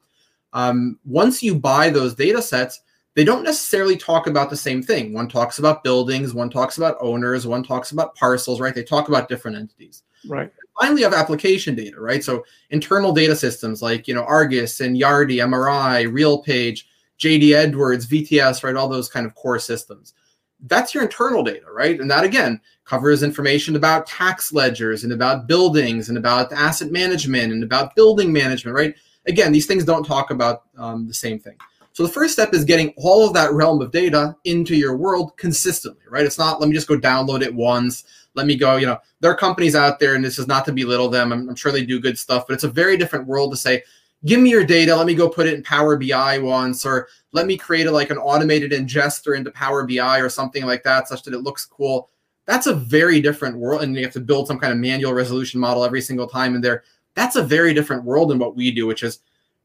Um, 0.52 0.98
once 1.04 1.42
you 1.42 1.54
buy 1.54 1.90
those 1.90 2.14
data 2.14 2.40
sets, 2.40 2.80
they 3.14 3.24
don't 3.24 3.44
necessarily 3.44 3.96
talk 3.96 4.26
about 4.26 4.50
the 4.50 4.56
same 4.56 4.82
thing. 4.82 5.12
One 5.12 5.28
talks 5.28 5.58
about 5.58 5.82
buildings, 5.82 6.34
one 6.34 6.50
talks 6.50 6.76
about 6.76 6.98
owners, 7.00 7.46
one 7.46 7.62
talks 7.62 7.92
about 7.92 8.14
parcels, 8.14 8.60
right? 8.60 8.74
They 8.74 8.84
talk 8.84 9.08
about 9.08 9.28
different 9.28 9.56
entities. 9.56 10.02
Right. 10.28 10.50
Finally, 10.78 11.00
you 11.00 11.06
have 11.06 11.14
application 11.14 11.74
data, 11.74 11.98
right? 11.98 12.22
So 12.22 12.44
internal 12.68 13.12
data 13.12 13.34
systems 13.34 13.80
like 13.80 14.06
you 14.06 14.14
know 14.14 14.24
Argus 14.24 14.80
and 14.80 14.96
Yardi, 14.96 15.36
MRI, 15.36 16.06
RealPage, 16.06 16.84
JD 17.18 17.54
Edwards, 17.54 18.06
VTS, 18.06 18.62
right? 18.62 18.76
All 18.76 18.88
those 18.88 19.08
kind 19.08 19.24
of 19.24 19.34
core 19.34 19.58
systems. 19.58 20.12
That's 20.60 20.94
your 20.94 21.02
internal 21.02 21.42
data, 21.42 21.66
right? 21.70 22.00
And 22.00 22.10
that 22.10 22.24
again 22.24 22.60
covers 22.84 23.22
information 23.22 23.76
about 23.76 24.06
tax 24.06 24.52
ledgers 24.52 25.04
and 25.04 25.12
about 25.12 25.46
buildings 25.46 26.08
and 26.08 26.16
about 26.16 26.52
asset 26.52 26.90
management 26.90 27.52
and 27.52 27.62
about 27.62 27.94
building 27.94 28.32
management, 28.32 28.74
right? 28.74 28.94
Again, 29.26 29.52
these 29.52 29.66
things 29.66 29.84
don't 29.84 30.04
talk 30.04 30.30
about 30.30 30.62
um, 30.78 31.08
the 31.08 31.14
same 31.14 31.38
thing. 31.38 31.56
So 31.92 32.02
the 32.02 32.12
first 32.12 32.34
step 32.34 32.52
is 32.52 32.64
getting 32.64 32.92
all 32.98 33.26
of 33.26 33.32
that 33.32 33.52
realm 33.54 33.80
of 33.80 33.90
data 33.90 34.36
into 34.44 34.76
your 34.76 34.96
world 34.96 35.36
consistently, 35.38 36.04
right? 36.10 36.26
It's 36.26 36.38
not 36.38 36.60
let 36.60 36.68
me 36.68 36.74
just 36.74 36.88
go 36.88 36.98
download 36.98 37.42
it 37.42 37.54
once. 37.54 38.04
Let 38.34 38.46
me 38.46 38.54
go, 38.54 38.76
you 38.76 38.84
know, 38.84 38.98
there 39.20 39.30
are 39.30 39.36
companies 39.36 39.74
out 39.74 39.98
there, 39.98 40.14
and 40.14 40.22
this 40.22 40.38
is 40.38 40.46
not 40.46 40.66
to 40.66 40.72
belittle 40.72 41.08
them. 41.08 41.32
I'm, 41.32 41.48
I'm 41.48 41.56
sure 41.56 41.72
they 41.72 41.86
do 41.86 41.98
good 41.98 42.18
stuff, 42.18 42.46
but 42.46 42.52
it's 42.52 42.64
a 42.64 42.68
very 42.68 42.98
different 42.98 43.26
world 43.26 43.50
to 43.52 43.56
say, 43.56 43.82
give 44.24 44.40
me 44.40 44.50
your 44.50 44.64
data, 44.64 44.94
let 44.94 45.06
me 45.06 45.14
go 45.14 45.28
put 45.28 45.46
it 45.46 45.54
in 45.54 45.62
Power 45.62 45.96
BI 45.96 46.38
once, 46.38 46.84
or 46.84 47.08
let 47.32 47.46
me 47.46 47.56
create 47.56 47.86
a, 47.86 47.90
like 47.90 48.10
an 48.10 48.18
automated 48.18 48.72
ingester 48.72 49.36
into 49.36 49.50
Power 49.50 49.86
BI 49.86 50.18
or 50.18 50.28
something 50.28 50.64
like 50.64 50.82
that, 50.84 51.08
such 51.08 51.22
that 51.24 51.34
it 51.34 51.40
looks 51.40 51.64
cool. 51.64 52.10
That's 52.46 52.66
a 52.66 52.74
very 52.74 53.20
different 53.20 53.58
world, 53.58 53.82
and 53.82 53.94
you 53.94 54.02
have 54.02 54.12
to 54.14 54.20
build 54.20 54.46
some 54.46 54.58
kind 54.58 54.72
of 54.72 54.78
manual 54.78 55.12
resolution 55.12 55.60
model 55.60 55.84
every 55.84 56.00
single 56.00 56.28
time 56.28 56.54
in 56.54 56.60
there. 56.60 56.84
That's 57.14 57.36
a 57.36 57.42
very 57.42 57.74
different 57.74 58.04
world 58.04 58.30
than 58.30 58.38
what 58.38 58.56
we 58.56 58.70
do, 58.70 58.86
which 58.86 59.02
is 59.02 59.20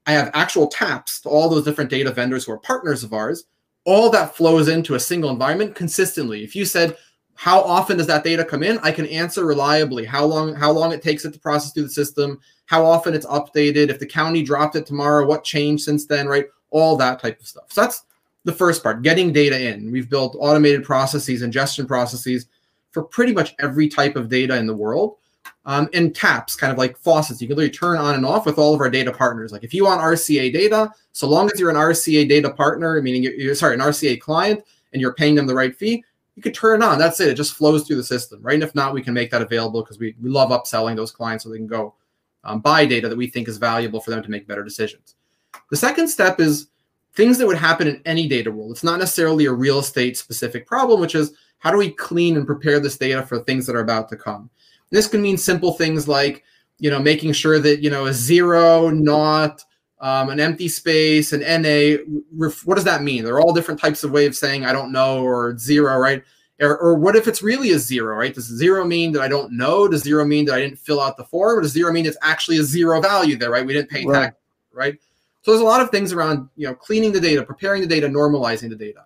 I 0.06 0.14
have 0.14 0.32
actual 0.34 0.68
taps 0.68 1.22
to 1.22 1.30
all 1.30 1.48
those 1.48 1.64
different 1.64 1.90
data 1.90 2.12
vendors 2.12 2.46
who 2.46 2.54
are 2.54 2.58
partners 2.58 3.04
of 3.04 3.14
ours. 3.14 3.46
All 3.86 4.10
that 4.12 4.36
flows 4.36 4.68
into 4.68 4.96
a 4.96 5.00
single 5.00 5.30
environment 5.30 5.76
consistently. 5.76 6.44
If 6.44 6.56
you 6.56 6.66
said, 6.66 6.98
how 7.42 7.60
often 7.60 7.98
does 7.98 8.06
that 8.06 8.24
data 8.24 8.46
come 8.46 8.62
in? 8.62 8.78
I 8.84 8.92
can 8.92 9.08
answer 9.08 9.48
reliably 9.48 10.06
how 10.06 10.24
long 10.26 10.54
how 10.54 10.72
long 10.72 10.92
it 10.92 11.02
takes 11.02 11.26
it 11.26 11.34
to 11.34 11.40
process 11.40 11.74
through 11.74 11.86
the 11.86 11.90
system, 11.90 12.40
how 12.68 12.86
often 12.86 13.16
it's 13.16 13.26
updated, 13.26 13.90
if 13.90 13.98
the 13.98 14.06
county 14.06 14.44
dropped 14.44 14.76
it 14.76 14.86
tomorrow, 14.86 15.26
what 15.26 15.44
changed 15.44 15.84
since 15.84 16.06
then, 16.06 16.28
right? 16.28 16.46
All 16.70 16.96
that 16.98 17.20
type 17.20 17.40
of 17.40 17.48
stuff. 17.48 17.64
So 17.72 17.82
that's 17.82 18.04
the 18.44 18.52
first 18.52 18.84
part, 18.84 19.02
getting 19.02 19.34
data 19.34 19.60
in. 19.60 19.92
We've 19.92 20.08
built 20.08 20.38
automated 20.40 20.84
processes, 20.84 21.42
ingestion 21.42 21.88
processes 21.88 22.46
for 22.92 23.02
pretty 23.02 23.34
much 23.34 23.56
every 23.58 23.90
type 23.90 24.16
of 24.16 24.30
data 24.30 24.56
in 24.58 24.68
the 24.68 24.76
world 24.76 25.18
um, 25.66 25.90
and 25.96 26.14
taps, 26.14 26.56
kind 26.56 26.72
of 26.72 26.78
like 26.78 26.96
faucets. 26.96 27.42
You 27.42 27.48
can 27.48 27.58
literally 27.58 27.74
turn 27.74 27.98
on 27.98 28.14
and 28.14 28.24
off 28.24 28.46
with 28.46 28.60
all 28.60 28.76
of 28.76 28.82
our 28.82 28.90
data 28.92 29.12
partners. 29.12 29.52
Like 29.52 29.64
if 29.64 29.74
you 29.74 29.86
want 29.86 30.00
RCA 30.00 30.54
data, 30.54 30.92
so 31.12 31.28
long 31.28 31.50
as 31.52 31.60
you're 31.60 31.72
an 31.72 31.76
RCA 31.76 32.30
data 32.30 32.52
partner, 32.52 33.02
meaning 33.02 33.24
you're, 33.24 33.34
you're 33.34 33.56
sorry, 33.56 33.74
an 33.74 33.82
RCA 33.82 34.22
client, 34.22 34.64
and 34.94 35.02
you're 35.02 35.16
paying 35.16 35.34
them 35.34 35.48
the 35.48 35.56
right 35.56 35.76
fee, 35.76 36.04
you 36.42 36.50
could 36.52 36.56
turn 36.56 36.82
it 36.82 36.86
on. 36.86 36.98
That's 36.98 37.20
it. 37.20 37.28
It 37.28 37.36
just 37.36 37.54
flows 37.54 37.86
through 37.86 37.98
the 37.98 38.04
system, 38.04 38.40
right? 38.42 38.56
And 38.56 38.64
if 38.64 38.74
not, 38.74 38.96
we 38.96 39.04
can 39.04 39.14
make 39.14 39.30
that 39.30 39.44
available 39.44 39.84
because 39.84 40.00
we, 40.00 40.16
we 40.20 40.28
love 40.28 40.50
upselling 40.50 40.96
those 40.96 41.12
clients 41.12 41.44
so 41.44 41.52
they 41.52 41.58
can 41.58 41.68
go 41.68 41.94
um, 42.44 42.62
buy 42.62 42.84
data 42.84 43.08
that 43.08 43.18
we 43.18 43.28
think 43.28 43.48
is 43.48 43.60
valuable 43.60 44.02
for 44.02 44.10
them 44.10 44.24
to 44.24 44.32
make 44.32 44.48
better 44.48 44.64
decisions. 44.64 45.14
The 45.70 45.78
second 45.78 46.08
step 46.08 46.40
is 46.40 46.70
things 47.14 47.38
that 47.38 47.46
would 47.46 47.60
happen 47.60 47.88
in 47.88 48.02
any 48.06 48.28
data 48.28 48.52
world. 48.52 48.72
It's 48.72 48.84
not 48.84 48.98
necessarily 48.98 49.46
a 49.46 49.54
real 49.54 49.78
estate 49.78 50.18
specific 50.18 50.66
problem, 50.66 51.00
which 51.00 51.14
is 51.14 51.34
how 51.60 51.70
do 51.70 51.78
we 51.78 51.92
clean 51.92 52.36
and 52.38 52.48
prepare 52.48 52.80
this 52.80 52.98
data 52.98 53.24
for 53.24 53.38
things 53.38 53.68
that 53.68 53.76
are 53.76 53.82
about 53.82 54.10
to 54.10 54.18
come? 54.18 54.50
This 54.90 55.08
can 55.08 55.22
mean 55.22 55.38
simple 55.38 55.74
things 55.74 56.08
like, 56.08 56.44
you 56.80 56.90
know, 56.90 57.00
making 57.00 57.34
sure 57.34 57.60
that, 57.60 57.84
you 57.84 57.92
know, 57.92 58.08
a 58.08 58.14
zero, 58.14 58.90
not 58.90 59.64
um, 60.02 60.30
an 60.30 60.40
empty 60.40 60.68
space, 60.68 61.32
an 61.32 61.42
NA. 61.42 61.98
What 62.66 62.76
does 62.76 62.84
that 62.84 63.04
mean? 63.04 63.24
They're 63.24 63.40
all 63.40 63.54
different 63.54 63.80
types 63.80 64.04
of 64.04 64.12
way 64.12 64.26
of 64.26 64.36
saying 64.36 64.66
I 64.66 64.74
don't 64.74 64.92
know 64.92 65.24
or 65.24 65.58
zero, 65.58 65.98
right? 65.98 66.24
Or, 66.60 66.78
or 66.78 66.96
what 66.96 67.16
if 67.16 67.28
it's 67.28 67.42
really 67.42 67.72
a 67.72 67.80
zero, 67.80 68.16
right? 68.16 68.34
Does 68.34 68.46
zero 68.46 68.84
mean 68.84 69.12
that 69.14 69.22
I 69.22 69.28
don't 69.28 69.52
know? 69.52 69.88
Does 69.88 70.04
zero 70.04 70.26
mean 70.26 70.46
that 70.46 70.56
I 70.56 70.60
didn't 70.60 70.78
fill 70.78 71.00
out 71.00 71.18
the 71.18 71.24
form? 71.24 71.60
Or 71.60 71.62
does 71.62 71.72
zero 71.72 71.92
mean 71.92 72.06
it's 72.06 72.18
actually 72.22 72.58
a 72.58 72.64
zero 72.64 73.02
value 73.02 73.36
there, 73.38 73.50
right? 73.50 73.66
We 73.66 73.74
didn't 73.74 73.90
pay 73.90 74.06
right. 74.06 74.26
tax, 74.26 74.38
right? 74.74 75.00
So 75.44 75.52
there's 75.52 75.62
a 75.62 75.66
lot 75.66 75.82
of 75.82 75.90
things 75.90 76.14
around, 76.14 76.50
you 76.56 76.68
know, 76.68 76.76
cleaning 76.76 77.12
the 77.12 77.20
data, 77.20 77.44
preparing 77.44 77.82
the 77.82 77.88
data, 77.88 78.08
normalizing 78.08 78.70
the 78.70 78.76
data. 78.76 79.06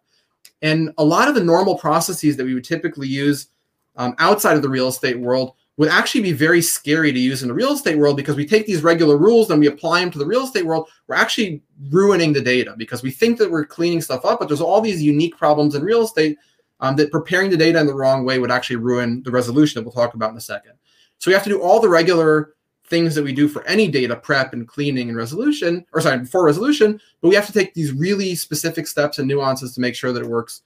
And 0.62 0.93
a 0.97 1.03
lot 1.03 1.27
of 1.27 1.36
the 1.36 1.43
normal 1.43 1.77
processes 1.77 2.36
that 2.36 2.45
we 2.45 2.53
would 2.53 2.65
typically 2.65 3.08
use 3.08 3.47
um, 3.95 4.15
outside 4.19 4.58
of 4.58 4.62
the 4.62 4.69
real 4.69 4.89
estate 4.89 5.17
world 5.17 5.53
would 5.77 5.89
actually 5.89 6.21
be 6.21 6.31
very 6.31 6.61
scary 6.61 7.11
to 7.11 7.19
use 7.19 7.41
in 7.41 7.49
the 7.49 7.53
real 7.53 7.73
estate 7.73 7.97
world 7.97 8.15
because 8.15 8.35
we 8.35 8.45
take 8.45 8.65
these 8.65 8.83
regular 8.83 9.17
rules 9.17 9.49
and 9.51 9.59
we 9.59 9.67
apply 9.67 9.99
them 9.99 10.11
to 10.11 10.19
the 10.19 10.25
real 10.25 10.43
estate 10.43 10.65
world. 10.65 10.88
We're 11.07 11.15
actually 11.15 11.61
ruining 11.89 12.31
the 12.31 12.41
data 12.41 12.75
because 12.77 13.03
we 13.03 13.11
think 13.11 13.38
that 13.39 13.51
we're 13.51 13.65
cleaning 13.65 14.01
stuff 14.01 14.23
up, 14.23 14.39
but 14.39 14.47
there's 14.47 14.61
all 14.61 14.79
these 14.79 15.03
unique 15.03 15.38
problems 15.38 15.75
in 15.75 15.83
real 15.83 16.03
estate 16.03 16.38
um, 16.79 16.95
that 16.95 17.11
preparing 17.11 17.49
the 17.49 17.57
data 17.57 17.79
in 17.79 17.88
the 17.88 17.93
wrong 17.93 18.25
way 18.25 18.39
would 18.39 18.51
actually 18.51 18.77
ruin 18.77 19.21
the 19.23 19.31
resolution 19.31 19.79
that 19.79 19.85
we'll 19.85 20.05
talk 20.05 20.13
about 20.13 20.31
in 20.31 20.38
a 20.38 20.41
second. 20.41 20.73
So 21.17 21.29
we 21.29 21.33
have 21.33 21.43
to 21.43 21.49
do 21.49 21.61
all 21.61 21.81
the 21.81 21.89
regular 21.89 22.55
things 22.88 23.15
that 23.15 23.23
we 23.23 23.33
do 23.33 23.47
for 23.47 23.65
any 23.65 23.88
data 23.88 24.15
prep 24.15 24.53
and 24.53 24.67
cleaning 24.67 25.09
and 25.09 25.17
resolution, 25.17 25.85
or 25.93 26.01
sorry, 26.01 26.19
before 26.19 26.45
resolution, 26.45 27.01
but 27.21 27.29
we 27.29 27.35
have 27.35 27.47
to 27.47 27.53
take 27.53 27.73
these 27.73 27.91
really 27.91 28.35
specific 28.35 28.88
steps 28.88 29.17
and 29.17 29.27
nuances 29.27 29.73
to 29.73 29.81
make 29.81 29.95
sure 29.95 30.13
that 30.13 30.23
it 30.23 30.29
works 30.29 30.61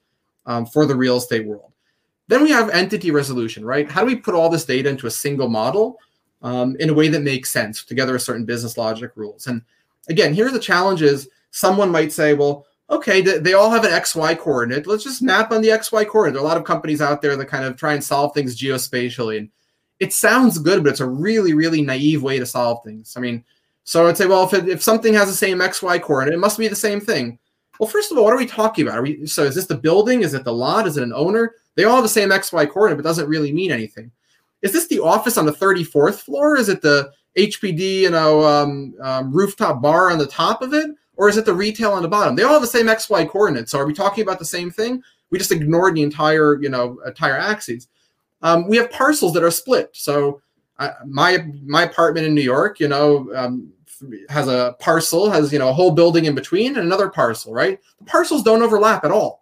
um, 0.46 0.66
for 0.66 0.86
the 0.86 0.94
real 0.94 1.16
estate 1.16 1.46
world. 1.46 1.72
Then 2.30 2.44
we 2.44 2.50
have 2.50 2.70
entity 2.70 3.10
resolution, 3.10 3.64
right? 3.64 3.90
How 3.90 4.02
do 4.02 4.06
we 4.06 4.14
put 4.14 4.36
all 4.36 4.48
this 4.48 4.64
data 4.64 4.88
into 4.88 5.08
a 5.08 5.10
single 5.10 5.48
model 5.48 5.98
um, 6.42 6.76
in 6.78 6.88
a 6.88 6.94
way 6.94 7.08
that 7.08 7.22
makes 7.22 7.50
sense 7.50 7.82
together 7.82 8.12
with 8.12 8.22
certain 8.22 8.44
business 8.44 8.78
logic 8.78 9.10
rules? 9.16 9.48
And 9.48 9.62
again, 10.08 10.32
here 10.32 10.46
are 10.46 10.52
the 10.52 10.60
challenges. 10.60 11.26
Someone 11.50 11.90
might 11.90 12.12
say, 12.12 12.34
well, 12.34 12.66
okay, 12.88 13.20
they 13.20 13.54
all 13.54 13.68
have 13.68 13.82
an 13.82 13.90
XY 13.90 14.38
coordinate. 14.38 14.86
Let's 14.86 15.02
just 15.02 15.22
map 15.22 15.50
on 15.50 15.60
the 15.60 15.70
XY 15.70 16.06
coordinate. 16.06 16.34
There 16.34 16.42
are 16.42 16.46
a 16.46 16.48
lot 16.48 16.56
of 16.56 16.62
companies 16.62 17.02
out 17.02 17.20
there 17.20 17.34
that 17.34 17.46
kind 17.46 17.64
of 17.64 17.74
try 17.74 17.94
and 17.94 18.02
solve 18.02 18.32
things 18.32 18.56
geospatially. 18.56 19.38
And 19.38 19.48
it 19.98 20.12
sounds 20.12 20.56
good, 20.58 20.84
but 20.84 20.90
it's 20.90 21.00
a 21.00 21.08
really, 21.08 21.52
really 21.52 21.82
naive 21.82 22.22
way 22.22 22.38
to 22.38 22.46
solve 22.46 22.84
things. 22.84 23.14
I 23.16 23.20
mean, 23.20 23.44
so 23.82 24.06
I'd 24.06 24.16
say, 24.16 24.26
well, 24.26 24.44
if, 24.44 24.54
it, 24.54 24.68
if 24.68 24.84
something 24.84 25.14
has 25.14 25.28
the 25.28 25.34
same 25.34 25.58
XY 25.58 26.00
coordinate, 26.00 26.34
it 26.34 26.40
must 26.40 26.58
be 26.58 26.68
the 26.68 26.76
same 26.76 27.00
thing. 27.00 27.40
Well, 27.80 27.88
first 27.88 28.12
of 28.12 28.18
all, 28.18 28.22
what 28.22 28.32
are 28.32 28.38
we 28.38 28.46
talking 28.46 28.86
about? 28.86 28.98
Are 28.98 29.02
we 29.02 29.26
so 29.26 29.42
is 29.42 29.56
this 29.56 29.66
the 29.66 29.74
building? 29.74 30.22
Is 30.22 30.34
it 30.34 30.44
the 30.44 30.52
lot? 30.52 30.86
Is 30.86 30.96
it 30.96 31.02
an 31.02 31.12
owner? 31.12 31.56
They 31.76 31.84
all 31.84 31.96
have 31.96 32.04
the 32.04 32.08
same 32.08 32.30
XY 32.30 32.70
coordinate, 32.70 32.98
but 32.98 33.08
doesn't 33.08 33.28
really 33.28 33.52
mean 33.52 33.70
anything. 33.70 34.10
Is 34.62 34.72
this 34.72 34.88
the 34.88 35.00
office 35.00 35.38
on 35.38 35.46
the 35.46 35.52
34th 35.52 36.20
floor? 36.20 36.56
Is 36.56 36.68
it 36.68 36.82
the 36.82 37.10
HPD, 37.38 38.00
you 38.00 38.10
know, 38.10 38.44
um, 38.44 38.94
um, 39.00 39.32
rooftop 39.32 39.80
bar 39.80 40.10
on 40.10 40.18
the 40.18 40.26
top 40.26 40.62
of 40.62 40.74
it? 40.74 40.90
Or 41.16 41.28
is 41.28 41.36
it 41.36 41.44
the 41.44 41.54
retail 41.54 41.92
on 41.92 42.02
the 42.02 42.08
bottom? 42.08 42.34
They 42.34 42.42
all 42.42 42.54
have 42.54 42.62
the 42.62 42.66
same 42.66 42.86
XY 42.86 43.28
coordinates. 43.28 43.72
So 43.72 43.78
are 43.78 43.86
we 43.86 43.92
talking 43.92 44.22
about 44.22 44.38
the 44.38 44.44
same 44.44 44.70
thing? 44.70 45.02
We 45.30 45.38
just 45.38 45.52
ignored 45.52 45.94
the 45.94 46.02
entire, 46.02 46.60
you 46.60 46.70
know, 46.70 46.98
entire 47.06 47.36
axes. 47.36 47.88
Um, 48.42 48.66
we 48.68 48.76
have 48.78 48.90
parcels 48.90 49.34
that 49.34 49.44
are 49.44 49.50
split. 49.50 49.90
So 49.92 50.40
uh, 50.78 50.92
my 51.06 51.44
my 51.62 51.82
apartment 51.82 52.26
in 52.26 52.34
New 52.34 52.40
York, 52.40 52.80
you 52.80 52.88
know, 52.88 53.30
um, 53.34 53.70
has 54.30 54.48
a 54.48 54.76
parcel, 54.80 55.30
has 55.30 55.52
you 55.52 55.58
know 55.58 55.68
a 55.68 55.72
whole 55.74 55.90
building 55.90 56.24
in 56.24 56.34
between, 56.34 56.68
and 56.76 56.86
another 56.86 57.10
parcel. 57.10 57.52
Right? 57.52 57.78
The 57.98 58.06
parcels 58.06 58.42
don't 58.42 58.62
overlap 58.62 59.04
at 59.04 59.10
all 59.10 59.39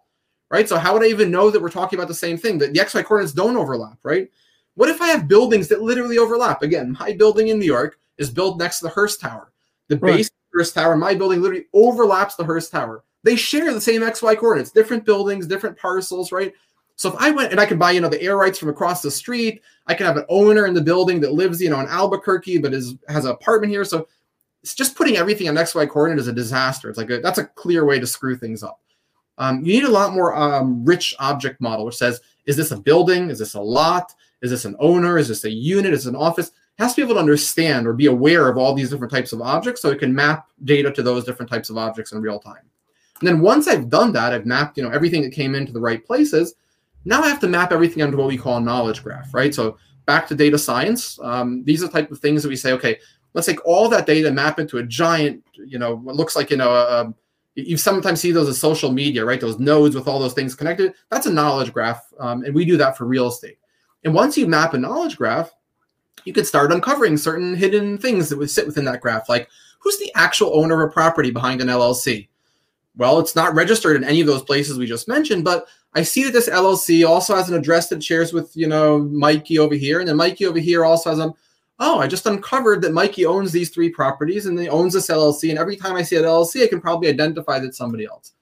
right? 0.49 0.67
So 0.67 0.77
how 0.77 0.93
would 0.93 1.03
I 1.03 1.07
even 1.07 1.31
know 1.31 1.49
that 1.49 1.61
we're 1.61 1.69
talking 1.69 1.97
about 1.97 2.07
the 2.07 2.13
same 2.13 2.37
thing? 2.37 2.57
That 2.57 2.73
the 2.73 2.79
XY 2.79 3.05
coordinates 3.05 3.33
don't 3.33 3.57
overlap, 3.57 3.97
right? 4.03 4.29
What 4.75 4.89
if 4.89 5.01
I 5.01 5.07
have 5.07 5.27
buildings 5.27 5.67
that 5.67 5.81
literally 5.81 6.17
overlap? 6.17 6.61
Again, 6.61 6.95
my 6.99 7.13
building 7.13 7.49
in 7.49 7.59
New 7.59 7.65
York 7.65 7.99
is 8.17 8.29
built 8.29 8.57
next 8.57 8.79
to 8.79 8.85
the 8.85 8.91
Hearst 8.91 9.19
Tower. 9.19 9.51
The 9.87 9.97
right. 9.97 10.17
base 10.17 10.27
of 10.27 10.33
the 10.51 10.59
Hearst 10.59 10.75
Tower, 10.75 10.95
my 10.95 11.13
building 11.15 11.41
literally 11.41 11.65
overlaps 11.73 12.35
the 12.35 12.45
Hearst 12.45 12.71
Tower. 12.71 13.03
They 13.23 13.35
share 13.35 13.73
the 13.73 13.81
same 13.81 14.01
XY 14.01 14.37
coordinates, 14.37 14.71
different 14.71 15.05
buildings, 15.05 15.47
different 15.47 15.77
parcels, 15.77 16.31
right? 16.31 16.53
So 16.95 17.09
if 17.09 17.15
I 17.17 17.31
went 17.31 17.51
and 17.51 17.59
I 17.59 17.65
can 17.65 17.77
buy, 17.77 17.91
you 17.91 18.01
know, 18.01 18.09
the 18.09 18.21
air 18.21 18.37
rights 18.37 18.59
from 18.59 18.69
across 18.69 19.01
the 19.01 19.11
street, 19.11 19.61
I 19.87 19.93
can 19.93 20.05
have 20.05 20.17
an 20.17 20.25
owner 20.29 20.65
in 20.65 20.73
the 20.73 20.81
building 20.81 21.19
that 21.21 21.33
lives, 21.33 21.61
you 21.61 21.69
know, 21.69 21.79
in 21.79 21.87
Albuquerque, 21.87 22.57
but 22.57 22.73
is 22.73 22.95
has 23.07 23.25
an 23.25 23.31
apartment 23.31 23.71
here. 23.71 23.85
So 23.85 24.07
it's 24.63 24.75
just 24.75 24.95
putting 24.95 25.15
everything 25.15 25.47
on 25.47 25.55
XY 25.55 25.89
coordinate 25.89 26.19
is 26.19 26.27
a 26.27 26.33
disaster. 26.33 26.89
It's 26.89 26.97
like 26.97 27.09
a, 27.09 27.19
that's 27.19 27.37
a 27.37 27.45
clear 27.45 27.85
way 27.85 27.99
to 27.99 28.07
screw 28.07 28.35
things 28.37 28.63
up. 28.63 28.81
Um, 29.39 29.63
you 29.65 29.73
need 29.73 29.85
a 29.85 29.91
lot 29.91 30.13
more 30.13 30.35
um, 30.35 30.85
rich 30.85 31.15
object 31.19 31.59
model, 31.59 31.85
which 31.85 31.97
says, 31.97 32.21
is 32.45 32.55
this 32.55 32.71
a 32.71 32.79
building? 32.79 33.29
Is 33.29 33.39
this 33.39 33.55
a 33.55 33.61
lot? 33.61 34.13
Is 34.41 34.51
this 34.51 34.65
an 34.65 34.75
owner? 34.79 35.17
Is 35.17 35.29
this 35.29 35.43
a 35.45 35.51
unit? 35.51 35.93
Is 35.93 36.03
this 36.03 36.09
an 36.09 36.15
office? 36.15 36.51
has 36.79 36.93
to 36.93 37.01
be 37.01 37.03
able 37.03 37.15
to 37.15 37.19
understand 37.19 37.85
or 37.85 37.93
be 37.93 38.05
aware 38.05 38.47
of 38.47 38.57
all 38.57 38.73
these 38.73 38.89
different 38.89 39.11
types 39.11 39.33
of 39.33 39.41
objects 39.41 39.81
so 39.81 39.89
it 39.89 39.99
can 39.99 40.15
map 40.15 40.49
data 40.63 40.89
to 40.91 41.03
those 41.03 41.25
different 41.25 41.51
types 41.51 41.69
of 41.69 41.77
objects 41.77 42.13
in 42.13 42.21
real 42.21 42.39
time. 42.39 42.63
And 43.19 43.27
then 43.27 43.41
once 43.41 43.67
I've 43.67 43.89
done 43.89 44.13
that, 44.13 44.31
I've 44.31 44.45
mapped, 44.45 44.77
you 44.77 44.83
know, 44.83 44.89
everything 44.89 45.21
that 45.23 45.33
came 45.33 45.55
into 45.55 45.73
the 45.73 45.81
right 45.81 46.03
places. 46.03 46.55
Now 47.03 47.21
I 47.21 47.27
have 47.27 47.41
to 47.41 47.49
map 47.49 47.73
everything 47.73 48.01
onto 48.01 48.17
what 48.17 48.27
we 48.27 48.37
call 48.37 48.57
a 48.57 48.61
knowledge 48.61 49.03
graph, 49.03 49.33
right? 49.33 49.53
So 49.53 49.77
back 50.05 50.25
to 50.29 50.35
data 50.35 50.57
science, 50.57 51.19
um, 51.21 51.63
these 51.65 51.83
are 51.83 51.87
the 51.87 51.91
type 51.91 52.11
of 52.11 52.19
things 52.19 52.43
that 52.43 52.49
we 52.49 52.55
say, 52.55 52.71
okay, 52.71 52.97
let's 53.33 53.47
take 53.47 53.63
all 53.65 53.89
that 53.89 54.05
data, 54.05 54.31
map 54.31 54.57
into 54.57 54.77
a 54.77 54.83
giant, 54.83 55.43
you 55.53 55.79
know, 55.79 55.97
what 55.97 56.15
looks 56.15 56.37
like, 56.37 56.49
you 56.49 56.57
know, 56.57 56.71
a, 56.71 57.13
you 57.67 57.77
sometimes 57.77 58.19
see 58.19 58.31
those 58.31 58.49
as 58.49 58.59
social 58.59 58.91
media, 58.91 59.25
right? 59.25 59.41
Those 59.41 59.59
nodes 59.59 59.95
with 59.95 60.07
all 60.07 60.19
those 60.19 60.33
things 60.33 60.55
connected. 60.55 60.93
That's 61.09 61.25
a 61.25 61.33
knowledge 61.33 61.73
graph. 61.73 62.11
Um, 62.19 62.43
and 62.43 62.53
we 62.53 62.65
do 62.65 62.77
that 62.77 62.97
for 62.97 63.05
real 63.05 63.27
estate. 63.27 63.57
And 64.03 64.13
once 64.13 64.37
you 64.37 64.47
map 64.47 64.73
a 64.73 64.77
knowledge 64.77 65.17
graph, 65.17 65.51
you 66.25 66.33
could 66.33 66.47
start 66.47 66.71
uncovering 66.71 67.17
certain 67.17 67.55
hidden 67.55 67.97
things 67.97 68.29
that 68.29 68.37
would 68.37 68.49
sit 68.49 68.65
within 68.65 68.85
that 68.85 69.01
graph. 69.01 69.29
Like 69.29 69.49
who's 69.79 69.97
the 69.97 70.11
actual 70.15 70.57
owner 70.57 70.81
of 70.81 70.89
a 70.89 70.93
property 70.93 71.31
behind 71.31 71.61
an 71.61 71.67
LLC? 71.67 72.27
Well, 72.97 73.19
it's 73.19 73.35
not 73.35 73.55
registered 73.55 73.95
in 73.95 74.03
any 74.03 74.21
of 74.21 74.27
those 74.27 74.43
places 74.43 74.77
we 74.77 74.85
just 74.85 75.07
mentioned, 75.07 75.43
but 75.43 75.67
I 75.95 76.03
see 76.03 76.23
that 76.25 76.33
this 76.33 76.49
LLC 76.49 77.07
also 77.07 77.35
has 77.35 77.49
an 77.49 77.55
address 77.55 77.89
that 77.89 78.03
shares 78.03 78.33
with, 78.33 78.55
you 78.55 78.67
know, 78.67 78.99
Mikey 78.99 79.57
over 79.57 79.75
here. 79.75 79.99
And 79.99 80.07
then 80.07 80.17
Mikey 80.17 80.45
over 80.45 80.59
here 80.59 80.85
also 80.85 81.09
has 81.09 81.19
a, 81.19 81.33
oh, 81.79 81.99
I 81.99 82.07
just 82.07 82.25
uncovered 82.25 82.81
that 82.81 82.93
Mikey 82.93 83.25
owns 83.25 83.51
these 83.51 83.69
three 83.69 83.89
properties 83.89 84.45
and 84.45 84.59
he 84.59 84.67
owns 84.67 84.93
this 84.93 85.07
LLC. 85.07 85.49
And 85.49 85.57
every 85.57 85.75
time 85.75 85.95
I 85.95 86.01
see 86.01 86.17
an 86.17 86.23
LLC, 86.23 86.63
I 86.63 86.67
can 86.67 86.81
probably 86.81 87.07
identify 87.07 87.59
that 87.59 87.75
somebody 87.75 88.05
else. 88.05 88.33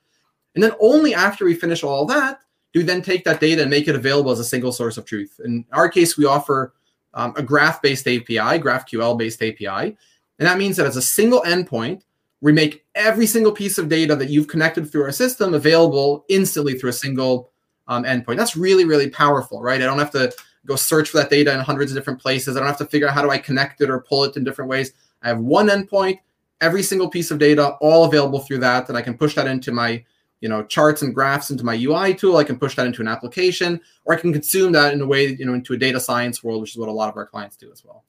And 0.55 0.63
then 0.63 0.71
only 0.79 1.13
after 1.13 1.45
we 1.45 1.53
finish 1.53 1.83
all 1.83 2.05
that, 2.07 2.39
do 2.73 2.79
we 2.79 2.83
then 2.83 3.01
take 3.01 3.23
that 3.25 3.39
data 3.39 3.61
and 3.61 3.69
make 3.69 3.87
it 3.87 3.95
available 3.95 4.31
as 4.31 4.39
a 4.39 4.43
single 4.43 4.71
source 4.71 4.97
of 4.97 5.05
truth. 5.05 5.39
In 5.45 5.65
our 5.71 5.87
case, 5.87 6.17
we 6.17 6.25
offer 6.25 6.73
um, 7.13 7.33
a 7.35 7.43
graph-based 7.43 8.07
API, 8.07 8.59
GraphQL-based 8.59 9.41
API. 9.41 9.95
And 10.39 10.47
that 10.47 10.57
means 10.57 10.77
that 10.77 10.87
as 10.87 10.97
a 10.97 11.01
single 11.01 11.41
endpoint, 11.41 12.01
we 12.41 12.51
make 12.51 12.85
every 12.95 13.25
single 13.25 13.51
piece 13.51 13.77
of 13.77 13.89
data 13.89 14.15
that 14.15 14.29
you've 14.29 14.47
connected 14.47 14.91
through 14.91 15.03
our 15.03 15.11
system 15.11 15.53
available 15.53 16.25
instantly 16.29 16.77
through 16.77 16.91
a 16.91 16.93
single 16.93 17.51
um, 17.87 18.03
endpoint. 18.03 18.37
That's 18.37 18.55
really, 18.55 18.85
really 18.85 19.09
powerful, 19.09 19.61
right? 19.61 19.81
I 19.81 19.85
don't 19.85 19.99
have 19.99 20.11
to 20.11 20.31
go 20.67 20.75
search 20.75 21.09
for 21.09 21.17
that 21.17 21.29
data 21.29 21.53
in 21.53 21.59
hundreds 21.59 21.91
of 21.91 21.97
different 21.97 22.21
places. 22.21 22.55
I 22.55 22.59
don't 22.59 22.67
have 22.67 22.77
to 22.77 22.85
figure 22.85 23.07
out 23.07 23.13
how 23.13 23.21
do 23.21 23.29
I 23.29 23.37
connect 23.37 23.81
it 23.81 23.89
or 23.89 23.99
pull 23.99 24.25
it 24.25 24.37
in 24.37 24.43
different 24.43 24.69
ways. 24.69 24.93
I 25.23 25.29
have 25.29 25.39
one 25.39 25.67
endpoint, 25.67 26.19
every 26.61 26.83
single 26.83 27.09
piece 27.09 27.31
of 27.31 27.39
data, 27.39 27.69
all 27.81 28.05
available 28.05 28.39
through 28.39 28.59
that, 28.59 28.89
and 28.89 28.97
I 28.97 29.01
can 29.01 29.17
push 29.17 29.35
that 29.35 29.47
into 29.47 29.71
my 29.71 30.03
you 30.41 30.49
know 30.49 30.63
charts 30.63 31.01
and 31.01 31.15
graphs 31.15 31.49
into 31.49 31.63
my 31.63 31.73
UI 31.73 32.13
tool. 32.13 32.37
I 32.37 32.43
can 32.43 32.59
push 32.59 32.75
that 32.75 32.85
into 32.85 33.01
an 33.01 33.07
application, 33.07 33.81
or 34.05 34.13
I 34.13 34.19
can 34.19 34.31
consume 34.31 34.71
that 34.73 34.93
in 34.93 35.01
a 35.01 35.07
way 35.07 35.27
you 35.27 35.45
know 35.45 35.53
into 35.53 35.73
a 35.73 35.77
data 35.77 35.99
science 35.99 36.43
world, 36.43 36.61
which 36.61 36.71
is 36.71 36.77
what 36.77 36.89
a 36.89 36.91
lot 36.91 37.09
of 37.09 37.17
our 37.17 37.25
clients 37.25 37.55
do 37.55 37.71
as 37.71 37.83
well. 37.83 38.03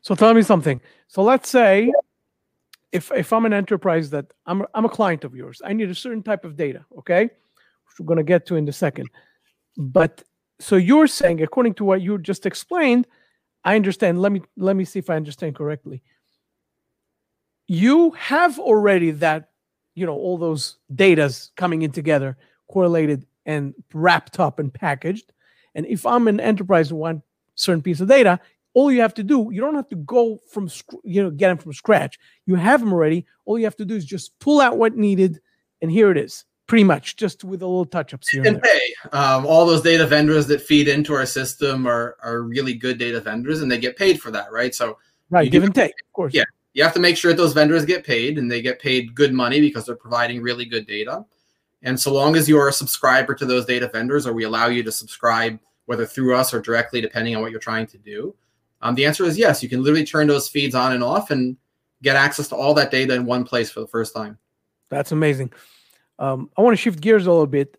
So 0.00 0.14
tell 0.14 0.32
me 0.32 0.42
something. 0.42 0.80
So 1.08 1.22
let's 1.22 1.48
say 1.48 1.92
if 2.92 3.10
if 3.12 3.32
I'm 3.32 3.44
an 3.44 3.52
enterprise 3.52 4.10
that 4.10 4.32
I'm 4.46 4.64
I'm 4.74 4.84
a 4.84 4.88
client 4.88 5.24
of 5.24 5.34
yours, 5.34 5.60
I 5.64 5.72
need 5.72 5.90
a 5.90 5.94
certain 5.94 6.22
type 6.22 6.44
of 6.44 6.56
data, 6.56 6.84
okay? 6.98 7.24
Which 7.24 8.00
we're 8.00 8.06
going 8.06 8.18
to 8.18 8.22
get 8.22 8.46
to 8.46 8.56
in 8.56 8.68
a 8.68 8.72
second. 8.72 9.08
But 9.76 10.22
so 10.60 10.76
you're 10.76 11.06
saying, 11.06 11.42
according 11.42 11.74
to 11.74 11.84
what 11.84 12.02
you 12.02 12.18
just 12.18 12.46
explained, 12.46 13.06
I 13.64 13.76
understand. 13.76 14.20
Let 14.20 14.32
me 14.32 14.42
let 14.56 14.76
me 14.76 14.84
see 14.84 14.98
if 14.98 15.10
I 15.10 15.16
understand 15.16 15.54
correctly. 15.54 16.02
You 17.66 18.12
have 18.12 18.58
already 18.58 19.10
that, 19.12 19.50
you 19.94 20.06
know, 20.06 20.14
all 20.14 20.38
those 20.38 20.78
datas 20.92 21.50
coming 21.56 21.82
in 21.82 21.92
together, 21.92 22.36
correlated 22.68 23.26
and 23.44 23.74
wrapped 23.92 24.40
up 24.40 24.58
and 24.58 24.72
packaged. 24.72 25.32
And 25.74 25.86
if 25.86 26.06
I'm 26.06 26.28
an 26.28 26.40
enterprise 26.40 26.90
and 26.90 26.98
want 26.98 27.22
certain 27.54 27.82
piece 27.82 28.00
of 28.00 28.08
data, 28.08 28.40
all 28.74 28.92
you 28.92 29.00
have 29.00 29.14
to 29.14 29.22
do, 29.22 29.48
you 29.52 29.60
don't 29.60 29.74
have 29.74 29.88
to 29.88 29.96
go 29.96 30.38
from, 30.50 30.70
you 31.04 31.22
know, 31.22 31.30
get 31.30 31.48
them 31.48 31.58
from 31.58 31.72
scratch. 31.72 32.18
You 32.46 32.54
have 32.54 32.80
them 32.80 32.92
already. 32.92 33.26
All 33.44 33.58
you 33.58 33.64
have 33.64 33.76
to 33.76 33.84
do 33.84 33.96
is 33.96 34.04
just 34.04 34.38
pull 34.38 34.60
out 34.60 34.78
what 34.78 34.96
needed, 34.96 35.40
and 35.82 35.90
here 35.90 36.10
it 36.10 36.16
is, 36.16 36.44
pretty 36.68 36.84
much, 36.84 37.16
just 37.16 37.42
with 37.42 37.62
a 37.62 37.66
little 37.66 37.84
touch 37.84 38.14
ups 38.14 38.28
here. 38.28 38.46
And 38.46 38.62
pay. 38.62 38.94
Um, 39.12 39.44
all 39.44 39.66
those 39.66 39.82
data 39.82 40.06
vendors 40.06 40.46
that 40.46 40.62
feed 40.62 40.86
into 40.86 41.14
our 41.14 41.26
system 41.26 41.88
are 41.88 42.16
are 42.22 42.42
really 42.42 42.74
good 42.74 42.98
data 42.98 43.20
vendors, 43.20 43.60
and 43.60 43.72
they 43.72 43.78
get 43.78 43.96
paid 43.96 44.20
for 44.20 44.30
that, 44.30 44.52
right? 44.52 44.72
So 44.72 44.98
right, 45.30 45.50
give 45.50 45.64
and 45.64 45.74
take, 45.74 45.94
of 46.06 46.12
course. 46.12 46.32
Yeah, 46.32 46.44
you 46.74 46.84
have 46.84 46.94
to 46.94 47.00
make 47.00 47.16
sure 47.16 47.32
that 47.32 47.36
those 47.36 47.54
vendors 47.54 47.84
get 47.84 48.06
paid, 48.06 48.38
and 48.38 48.48
they 48.48 48.62
get 48.62 48.78
paid 48.80 49.16
good 49.16 49.32
money 49.32 49.60
because 49.60 49.86
they're 49.86 49.96
providing 49.96 50.40
really 50.40 50.64
good 50.64 50.86
data. 50.86 51.24
And 51.82 51.98
so 51.98 52.12
long 52.12 52.36
as 52.36 52.48
you 52.48 52.58
are 52.58 52.68
a 52.68 52.72
subscriber 52.72 53.34
to 53.34 53.46
those 53.46 53.64
data 53.64 53.88
vendors, 53.88 54.26
or 54.26 54.32
we 54.32 54.44
allow 54.44 54.66
you 54.66 54.82
to 54.82 54.92
subscribe, 54.92 55.58
whether 55.86 56.06
through 56.06 56.36
us 56.36 56.52
or 56.52 56.60
directly, 56.60 57.00
depending 57.00 57.34
on 57.34 57.42
what 57.42 57.50
you're 57.50 57.60
trying 57.60 57.86
to 57.88 57.98
do, 57.98 58.34
um, 58.82 58.94
the 58.94 59.06
answer 59.06 59.24
is 59.24 59.38
yes. 59.38 59.62
You 59.62 59.68
can 59.68 59.82
literally 59.82 60.04
turn 60.04 60.26
those 60.26 60.48
feeds 60.48 60.74
on 60.74 60.92
and 60.92 61.02
off 61.02 61.30
and 61.30 61.56
get 62.02 62.16
access 62.16 62.48
to 62.48 62.56
all 62.56 62.74
that 62.74 62.90
data 62.90 63.14
in 63.14 63.24
one 63.26 63.44
place 63.44 63.70
for 63.70 63.80
the 63.80 63.86
first 63.86 64.14
time. 64.14 64.38
That's 64.88 65.12
amazing. 65.12 65.52
Um, 66.18 66.50
I 66.56 66.62
want 66.62 66.76
to 66.76 66.82
shift 66.82 67.00
gears 67.00 67.26
a 67.26 67.30
little 67.30 67.46
bit. 67.46 67.78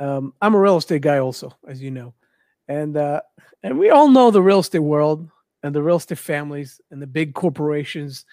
Um, 0.00 0.32
I'm 0.40 0.54
a 0.54 0.60
real 0.60 0.76
estate 0.76 1.02
guy, 1.02 1.18
also, 1.18 1.52
as 1.66 1.82
you 1.82 1.90
know, 1.90 2.14
and 2.68 2.96
uh, 2.96 3.20
and 3.62 3.78
we 3.78 3.90
all 3.90 4.08
know 4.08 4.30
the 4.30 4.42
real 4.42 4.60
estate 4.60 4.78
world 4.78 5.28
and 5.62 5.74
the 5.74 5.82
real 5.82 5.96
estate 5.96 6.18
families 6.18 6.80
and 6.90 7.02
the 7.02 7.06
big 7.06 7.34
corporations 7.34 8.24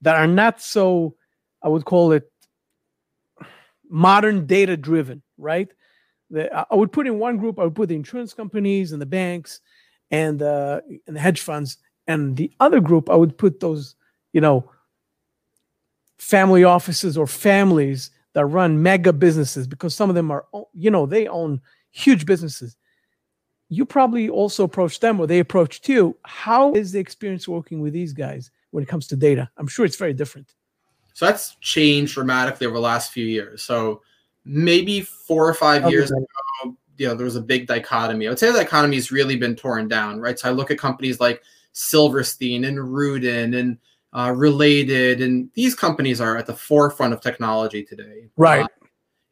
that 0.00 0.16
are 0.16 0.26
not 0.26 0.60
so, 0.60 1.14
I 1.62 1.68
would 1.68 1.84
call 1.84 2.12
it, 2.12 2.30
modern 3.88 4.46
data 4.46 4.76
driven, 4.76 5.22
right? 5.38 5.68
The, 6.30 6.52
I 6.70 6.74
would 6.74 6.90
put 6.90 7.06
in 7.06 7.18
one 7.18 7.36
group. 7.36 7.58
I 7.58 7.64
would 7.64 7.74
put 7.74 7.88
the 7.88 7.94
insurance 7.94 8.34
companies 8.34 8.92
and 8.92 9.00
the 9.00 9.06
banks 9.06 9.60
and 10.10 10.42
uh, 10.42 10.80
and 11.06 11.14
the 11.16 11.20
hedge 11.20 11.40
funds, 11.40 11.78
and 12.06 12.36
the 12.36 12.50
other 12.58 12.80
group 12.80 13.08
I 13.08 13.14
would 13.14 13.38
put 13.38 13.60
those, 13.60 13.94
you 14.32 14.40
know, 14.40 14.68
family 16.18 16.64
offices 16.64 17.16
or 17.16 17.26
families 17.26 18.10
that 18.34 18.46
run 18.46 18.82
mega 18.82 19.12
businesses 19.12 19.66
because 19.66 19.94
some 19.94 20.08
of 20.08 20.14
them 20.14 20.30
are, 20.30 20.46
you 20.74 20.90
know, 20.90 21.06
they 21.06 21.26
own 21.28 21.60
huge 21.90 22.26
businesses. 22.26 22.76
You 23.68 23.84
probably 23.84 24.28
also 24.28 24.64
approach 24.64 25.00
them 25.00 25.20
or 25.20 25.26
they 25.26 25.38
approached 25.38 25.88
you. 25.88 26.16
How 26.24 26.72
is 26.74 26.92
the 26.92 26.98
experience 26.98 27.48
working 27.48 27.80
with 27.80 27.92
these 27.92 28.12
guys 28.12 28.50
when 28.70 28.82
it 28.82 28.88
comes 28.88 29.06
to 29.08 29.16
data? 29.16 29.50
I'm 29.56 29.66
sure 29.66 29.84
it's 29.84 29.96
very 29.96 30.14
different. 30.14 30.54
So 31.14 31.26
that's 31.26 31.56
changed 31.60 32.14
dramatically 32.14 32.66
over 32.66 32.76
the 32.76 32.82
last 32.82 33.12
few 33.12 33.26
years. 33.26 33.62
So 33.62 34.02
maybe 34.44 35.02
four 35.02 35.48
or 35.48 35.54
five 35.54 35.90
years 35.90 36.10
ago, 36.10 36.26
you 36.98 37.08
know 37.08 37.14
there 37.14 37.24
was 37.24 37.36
a 37.36 37.40
big 37.40 37.66
dichotomy. 37.66 38.26
I 38.26 38.30
would 38.30 38.38
say 38.38 38.50
the 38.50 38.58
dichotomy 38.58 38.96
has 38.96 39.10
really 39.10 39.36
been 39.36 39.56
torn 39.56 39.88
down, 39.88 40.20
right? 40.20 40.38
So 40.38 40.48
I 40.48 40.52
look 40.52 40.70
at 40.70 40.78
companies 40.78 41.20
like 41.20 41.42
Silverstein 41.72 42.64
and 42.64 42.78
Rudin 42.78 43.54
and 43.54 43.78
uh, 44.12 44.32
Related, 44.34 45.20
and 45.20 45.50
these 45.54 45.74
companies 45.74 46.20
are 46.20 46.36
at 46.36 46.46
the 46.46 46.54
forefront 46.54 47.12
of 47.12 47.20
technology 47.20 47.82
today. 47.82 48.28
Right. 48.36 48.64
Uh, 48.64 48.68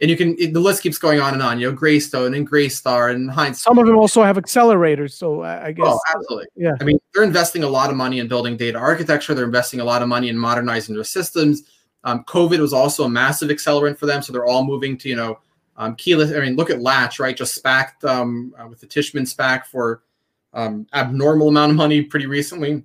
and 0.01 0.11
you 0.11 0.17
can 0.17 0.35
the 0.37 0.61
list 0.61 0.83
keeps 0.83 0.97
going 0.97 1.21
on 1.21 1.35
and 1.35 1.43
on. 1.43 1.61
You 1.61 1.71
know, 1.71 1.77
Greystone 1.77 2.33
and 2.33 2.49
Greystar 2.49 3.15
and 3.15 3.31
Hines. 3.31 3.61
Some 3.61 3.79
of 3.79 3.87
them 3.87 3.99
also 3.99 4.23
have 4.23 4.37
accelerators, 4.37 5.13
so 5.13 5.43
I 5.43 5.73
guess. 5.73 5.85
Oh, 5.87 6.01
absolutely. 6.15 6.47
Yeah. 6.57 6.73
I 6.81 6.85
mean, 6.85 6.99
they're 7.13 7.25
investing 7.25 7.65
a 7.65 7.69
lot 7.69 7.91
of 7.91 7.97
money 7.97 8.19
in 8.19 8.27
building 8.27 8.57
data 8.57 8.79
architecture. 8.79 9.35
They're 9.35 9.45
investing 9.45 9.81
a 9.81 9.85
lot 9.85 10.01
of 10.01 10.09
money 10.09 10.31
in 10.31 10.39
modernizing 10.39 10.95
their 10.95 11.05
systems. 11.05 11.65
Um, 12.05 12.25
COVID 12.25 12.61
was 12.61 12.73
also 12.73 13.05
a 13.05 13.11
massive 13.11 13.51
accelerant 13.51 13.99
for 13.99 14.07
them, 14.07 14.23
so 14.23 14.33
they're 14.33 14.47
all 14.47 14.65
moving 14.65 14.97
to 14.97 15.09
you 15.11 15.17
know 15.17 15.39
um, 15.81 15.97
keyless, 15.97 16.31
I 16.31 16.41
mean, 16.41 16.57
look 16.57 16.69
at 16.69 16.83
Latch, 16.83 17.19
right? 17.19 17.35
Just 17.35 17.55
SPACed 17.63 18.05
um, 18.05 18.55
uh, 18.59 18.69
with 18.69 18.81
the 18.81 18.87
Tishman 18.87 19.23
SPAC 19.23 19.65
for 19.65 20.03
um, 20.53 20.87
abnormal 20.93 21.49
amount 21.49 21.71
of 21.71 21.77
money 21.77 22.03
pretty 22.03 22.27
recently. 22.27 22.83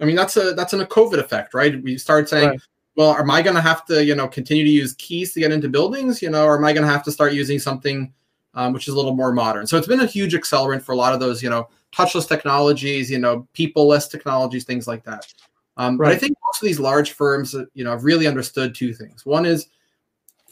I 0.00 0.04
mean, 0.04 0.16
that's 0.16 0.36
a 0.36 0.52
that's 0.54 0.72
an, 0.72 0.80
a 0.80 0.86
COVID 0.86 1.18
effect, 1.18 1.54
right? 1.54 1.82
We 1.82 1.98
start 1.98 2.28
saying, 2.28 2.48
right. 2.48 2.60
well, 2.96 3.14
am 3.16 3.30
I 3.30 3.42
going 3.42 3.56
to 3.56 3.62
have 3.62 3.84
to, 3.86 4.04
you 4.04 4.14
know, 4.14 4.28
continue 4.28 4.64
to 4.64 4.70
use 4.70 4.94
keys 4.94 5.32
to 5.34 5.40
get 5.40 5.52
into 5.52 5.68
buildings, 5.68 6.20
you 6.20 6.30
know, 6.30 6.44
or 6.44 6.56
am 6.56 6.64
I 6.64 6.72
going 6.72 6.86
to 6.86 6.92
have 6.92 7.04
to 7.04 7.12
start 7.12 7.32
using 7.32 7.58
something 7.58 8.12
um, 8.54 8.72
which 8.72 8.88
is 8.88 8.94
a 8.94 8.96
little 8.96 9.14
more 9.14 9.32
modern? 9.32 9.66
So 9.66 9.76
it's 9.76 9.86
been 9.86 10.00
a 10.00 10.06
huge 10.06 10.34
accelerant 10.34 10.82
for 10.82 10.92
a 10.92 10.96
lot 10.96 11.12
of 11.12 11.20
those, 11.20 11.42
you 11.42 11.50
know, 11.50 11.68
touchless 11.92 12.28
technologies, 12.28 13.10
you 13.10 13.18
know, 13.18 13.46
people-less 13.52 14.08
technologies, 14.08 14.64
things 14.64 14.86
like 14.86 15.04
that. 15.04 15.26
Um, 15.76 15.96
right. 15.96 16.08
But 16.08 16.14
I 16.14 16.18
think 16.18 16.36
most 16.46 16.62
of 16.62 16.66
these 16.66 16.80
large 16.80 17.12
firms, 17.12 17.54
you 17.74 17.84
know, 17.84 17.90
have 17.90 18.04
really 18.04 18.26
understood 18.26 18.74
two 18.74 18.92
things. 18.92 19.24
One 19.24 19.46
is 19.46 19.68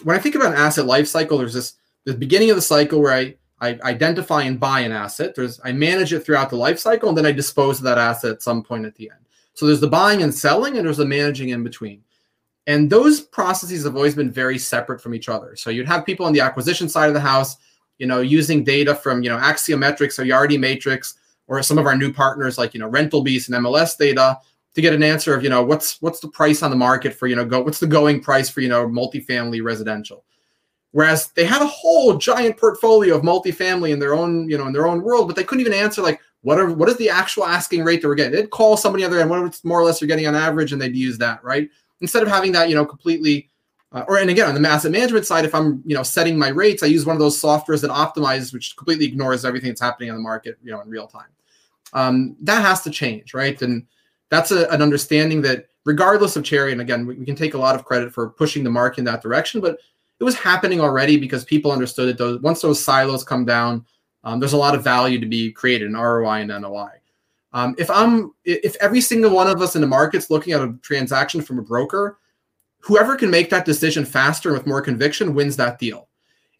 when 0.03 0.17
I 0.17 0.21
think 0.21 0.35
about 0.35 0.53
an 0.53 0.59
asset 0.59 0.87
life 0.87 1.07
cycle, 1.07 1.39
there's 1.39 1.55
this 1.55 1.75
the 2.05 2.15
beginning 2.15 2.51
of 2.51 2.57
the 2.57 2.63
cycle 2.63 3.01
where 3.01 3.13
I, 3.13 3.37
I 3.61 3.79
identify 3.85 4.43
and 4.43 4.59
buy 4.59 4.81
an 4.81 4.91
asset. 4.91 5.35
There's 5.37 5.61
I 5.63 5.71
manage 5.71 6.13
it 6.13 6.21
throughout 6.21 6.51
the 6.51 6.57
life 6.57 6.81
cycle, 6.81 7.09
and 7.09 7.17
then 7.17 7.27
I 7.27 7.33
dispose 7.33 7.79
of 7.79 7.85
that 7.85 7.99
asset 7.99 8.33
at 8.33 8.43
some 8.43 8.63
point 8.63 8.87
at 8.87 8.97
the 8.97 9.11
end. 9.11 9.21
So 9.55 9.67
there's 9.67 9.81
the 9.81 9.89
buying 9.89 10.23
and 10.23 10.35
selling, 10.35 10.77
and 10.77 10.87
there's 10.87 10.97
the 10.97 11.05
managing 11.05 11.51
in 11.51 11.63
between. 11.63 12.03
And 12.67 12.89
those 12.89 13.21
processes 13.21 13.85
have 13.85 13.97
always 13.97 14.15
been 14.15 14.31
very 14.31 14.59
separate 14.59 15.01
from 15.01 15.15
each 15.15 15.29
other. 15.29 15.57
So 15.57 15.71
you'd 15.71 15.89
have 15.89 16.07
people 16.07 16.27
on 16.27 16.33
the 16.33 16.41
acquisition 16.41 16.89
side 16.89 17.09
of 17.09 17.15
the 17.15 17.21
house, 17.21 17.57
you 17.99 18.07
know, 18.07 18.21
using 18.21 18.65
data 18.65 18.95
from 18.95 19.23
you 19.23 19.29
know 19.29 19.39
Axiometrics 19.39 20.19
or 20.19 20.25
Yardi 20.25 20.59
Matrix, 20.59 21.15
or 21.49 21.63
some 21.63 21.79
of 21.79 21.87
our 21.87 21.97
new 21.97 22.13
partners 22.13 22.59
like 22.59 22.73
you 22.73 22.81
know 22.81 22.89
Rental 22.89 23.23
Beast 23.23 23.49
and 23.49 23.65
MLS 23.65 23.99
data 23.99 24.39
to 24.75 24.81
get 24.81 24.95
an 24.95 25.03
answer 25.03 25.35
of 25.35 25.43
you 25.43 25.51
know 25.51 25.63
what's 25.63 26.01
what's 26.01 26.21
the 26.21 26.29
price 26.29 26.63
on 26.63 26.71
the 26.71 26.77
market 26.77 27.13
for 27.13 27.27
you 27.27 27.37
know 27.37 27.45
go 27.45 27.61
what's 27.61 27.81
the 27.81 27.87
going 27.87 28.21
price 28.21 28.49
for 28.49 28.61
you 28.61 28.69
know 28.69 28.87
multifamily 28.87 29.63
residential 29.63 30.25
Whereas 30.93 31.29
they 31.29 31.47
had 31.47 31.63
a 31.63 31.67
whole 31.67 32.19
giant 32.19 32.59
portfolio 32.59 33.17
of 33.17 33.23
multifamily 33.23 33.93
in 33.93 33.99
their 33.99 34.15
own, 34.15 34.49
you 34.49 34.59
know, 34.59 34.67
in 34.67 34.75
their 34.75 34.87
own 34.87 35.03
world, 35.03 35.27
but 35.27 35.37
they 35.37 35.45
couldn't 35.45 35.63
even 35.63 35.73
answer 35.73 36.03
like 36.03 36.21
what 36.43 36.59
are 36.59 36.71
what 36.71 36.89
is 36.89 36.97
the 36.97 37.09
actual 37.09 37.45
asking 37.45 37.85
rate 37.85 38.03
that 38.03 38.09
we're 38.09 38.15
getting? 38.15 38.33
They'd 38.33 38.51
call 38.51 38.77
somebody 38.77 39.05
on 39.05 39.11
the 39.11 39.17
other 39.17 39.23
end, 39.23 39.31
what 39.31 39.61
more 39.65 39.81
or 39.81 39.85
less 39.85 40.01
you're 40.01 40.09
getting 40.09 40.27
on 40.27 40.35
average, 40.35 40.73
and 40.73 40.83
they'd 40.83 40.95
use 40.95 41.19
that, 41.19 41.43
right? 41.43 41.69
Instead 42.01 42.23
of 42.23 42.29
having 42.29 42.53
that, 42.53 42.69
you 42.69 42.75
know, 42.75 42.85
completely 42.85 43.49
uh, 43.93 44.05
or 44.09 44.19
and 44.19 44.31
again 44.31 44.49
on 44.49 44.61
the 44.61 44.69
asset 44.69 44.91
management 44.91 45.27
side, 45.27 45.45
if 45.45 45.55
I'm 45.55 45.83
you 45.85 45.95
know 45.95 46.03
setting 46.03 46.39
my 46.39 46.49
rates, 46.49 46.83
I 46.83 46.87
use 46.87 47.07
one 47.07 47.15
of 47.15 47.21
those 47.21 47.41
softwares 47.41 47.81
that 47.83 47.91
optimizes, 47.91 48.53
which 48.53 48.77
completely 48.77 49.05
ignores 49.05 49.45
everything 49.45 49.71
that's 49.71 49.81
happening 49.81 50.09
in 50.09 50.15
the 50.15 50.21
market, 50.21 50.59
you 50.63 50.73
know, 50.73 50.81
in 50.81 50.89
real 50.89 51.07
time. 51.07 51.29
Um, 51.93 52.37
that 52.41 52.63
has 52.63 52.83
to 52.83 52.91
change, 52.91 53.35
right? 53.35 53.61
And 53.61 53.87
that's 54.31 54.51
a, 54.51 54.67
an 54.71 54.81
understanding 54.81 55.43
that 55.43 55.67
regardless 55.85 56.37
of 56.37 56.45
Cherre, 56.45 56.69
and 56.69 56.81
again, 56.81 57.07
we, 57.07 57.17
we, 57.17 57.27
can 57.27 57.37
take 57.37 57.53
a 57.53 57.59
lot 57.59 57.75
of 57.75 57.85
credit 57.85 58.15
for 58.15 58.31
pushing 58.31 58.65
the 58.65 58.71
market 58.71 59.01
in 59.01 59.05
that 59.05 59.21
direction, 59.21 59.61
but 59.61 59.79
it 60.19 60.25
was 60.25 60.35
happening 60.35 60.81
already 60.81 61.19
because 61.19 61.45
people 61.45 61.71
understood 61.71 62.09
that 62.09 62.17
those 62.17 62.41
once 62.41 62.63
those 62.63 62.83
silos 62.83 63.25
come 63.25 63.45
down, 63.45 63.85
um, 64.25 64.41
there's 64.41 64.53
a 64.53 64.59
lot 64.59 64.75
of 64.75 64.85
value 64.85 65.19
to 65.19 65.27
be 65.27 65.51
created 65.53 65.87
in 65.87 65.95
ROI 65.95 66.41
and 66.41 66.49
NOI. 66.49 66.91
Um, 67.53 67.75
if 67.79 67.91
I'm 67.91 68.33
if 68.45 68.77
every 68.77 69.01
single 69.01 69.31
one 69.31 69.47
of 69.47 69.61
us 69.61 69.75
in 69.75 69.81
the 69.81 69.87
market's 69.87 70.31
looking 70.31 70.55
at 70.55 70.63
a 70.63 70.75
transaction 70.83 71.43
from 71.43 71.59
a 71.59 71.63
broker, 71.63 72.19
whoever 72.81 73.17
can 73.17 73.31
make 73.31 73.51
that 73.51 73.65
decision 73.65 74.05
faster 74.05 74.49
and 74.49 74.59
with 74.59 74.67
more 74.67 74.81
conviction 74.81 75.35
wins 75.35 75.57
that 75.57 75.79
deal. 75.79 76.09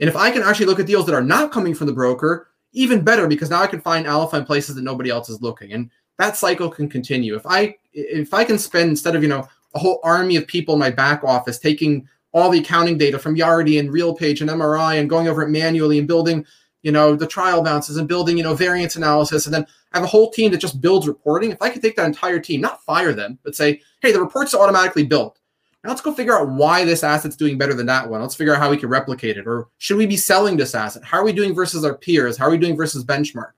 And 0.01 0.09
if 0.09 0.17
I 0.17 0.31
can 0.31 0.43
actually 0.43 0.67
look 0.67 0.81
at 0.81 0.87
deals 0.87 1.07
that 1.07 1.15
are 1.15 1.23
not 1.23 1.53
coming 1.53 1.75
from 1.75 1.87
the 1.87 1.93
broker, 1.93 2.49
even 2.73 3.05
better 3.05 3.27
because 3.27 3.51
now 3.51 3.63
I 3.63 3.67
can 3.67 3.81
find 3.81 4.07
alpha 4.07 4.37
in 4.37 4.45
places 4.45 4.75
that 4.75 4.83
nobody 4.83 5.11
else 5.11 5.29
is 5.29 5.41
looking. 5.41 5.73
And 5.73 5.91
that 6.19 6.37
cycle 6.37 6.69
can 6.69 6.89
continue. 6.89 7.35
If 7.37 7.47
I 7.47 7.77
if 7.93 8.35
I 8.35 8.45
can 8.45 8.59
spend 8.59 8.91
instead 8.91 9.17
of, 9.17 9.23
you 9.23 9.29
know, 9.29 9.49
a 9.75 9.79
whole 9.79 10.01
army 10.03 10.37
of 10.37 10.47
people 10.47 10.75
in 10.75 10.81
my 10.81 10.91
back 10.91 11.25
office 11.25 11.59
taking 11.59 12.07
all 12.33 12.51
the 12.51 12.61
accounting 12.61 12.97
data 12.97 13.19
from 13.19 13.37
Yardi 13.37 13.79
and 13.79 13.91
RealPage 13.91 14.41
and 14.41 14.51
MRI 14.51 14.99
and 14.99 15.11
going 15.11 15.29
over 15.29 15.43
it 15.43 15.51
manually 15.51 15.99
and 15.99 16.09
building, 16.09 16.47
you 16.83 16.93
know, 16.93 17.15
the 17.15 17.27
trial 17.27 17.63
balances 17.63 17.97
and 17.97 18.09
building, 18.09 18.37
you 18.37 18.43
know, 18.43 18.55
variance 18.55 18.97
analysis. 18.97 19.47
And 19.47 19.55
then 19.55 19.67
I 19.93 19.99
have 19.99 20.05
a 20.05 20.09
whole 20.09 20.31
team 20.31 20.51
that 20.51 20.59
just 20.59 20.81
builds 20.81 21.07
reporting. 21.07 21.51
If 21.51 21.63
I 21.63 21.71
could 21.71 21.83
take 21.83 21.97
that 21.97 22.07
entire 22.07 22.41
team, 22.41 22.61
not 22.61 22.85
fire 22.85 23.13
them, 23.13 23.39
but 23.45 23.55
say, 23.55 23.81
hey, 24.01 24.13
the 24.13 24.21
report's 24.21 24.55
automatically 24.55 25.05
built. 25.05 25.39
Now 25.85 25.91
let's 25.91 26.01
go 26.01 26.13
figure 26.13 26.39
out 26.39 26.49
why 26.49 26.85
this 26.85 27.03
asset's 27.03 27.37
doing 27.37 27.59
better 27.59 27.75
than 27.75 27.87
that 27.87 28.09
one. 28.09 28.21
Let's 28.21 28.35
figure 28.35 28.55
out 28.55 28.61
how 28.61 28.71
we 28.71 28.77
can 28.77 28.89
replicate 28.89 29.37
it. 29.37 29.47
Or 29.47 29.69
should 29.79 29.97
we 29.97 30.07
be 30.07 30.17
selling 30.17 30.57
this 30.57 30.75
asset? 30.75 31.05
How 31.05 31.19
are 31.19 31.25
we 31.25 31.33
doing 31.33 31.55
versus 31.55 31.85
our 31.85 31.97
peers? 31.97 32.37
How 32.37 32.47
are 32.47 32.51
we 32.51 32.59
doing 32.59 32.77
versus 32.77 33.05
benchmark? 33.05 33.53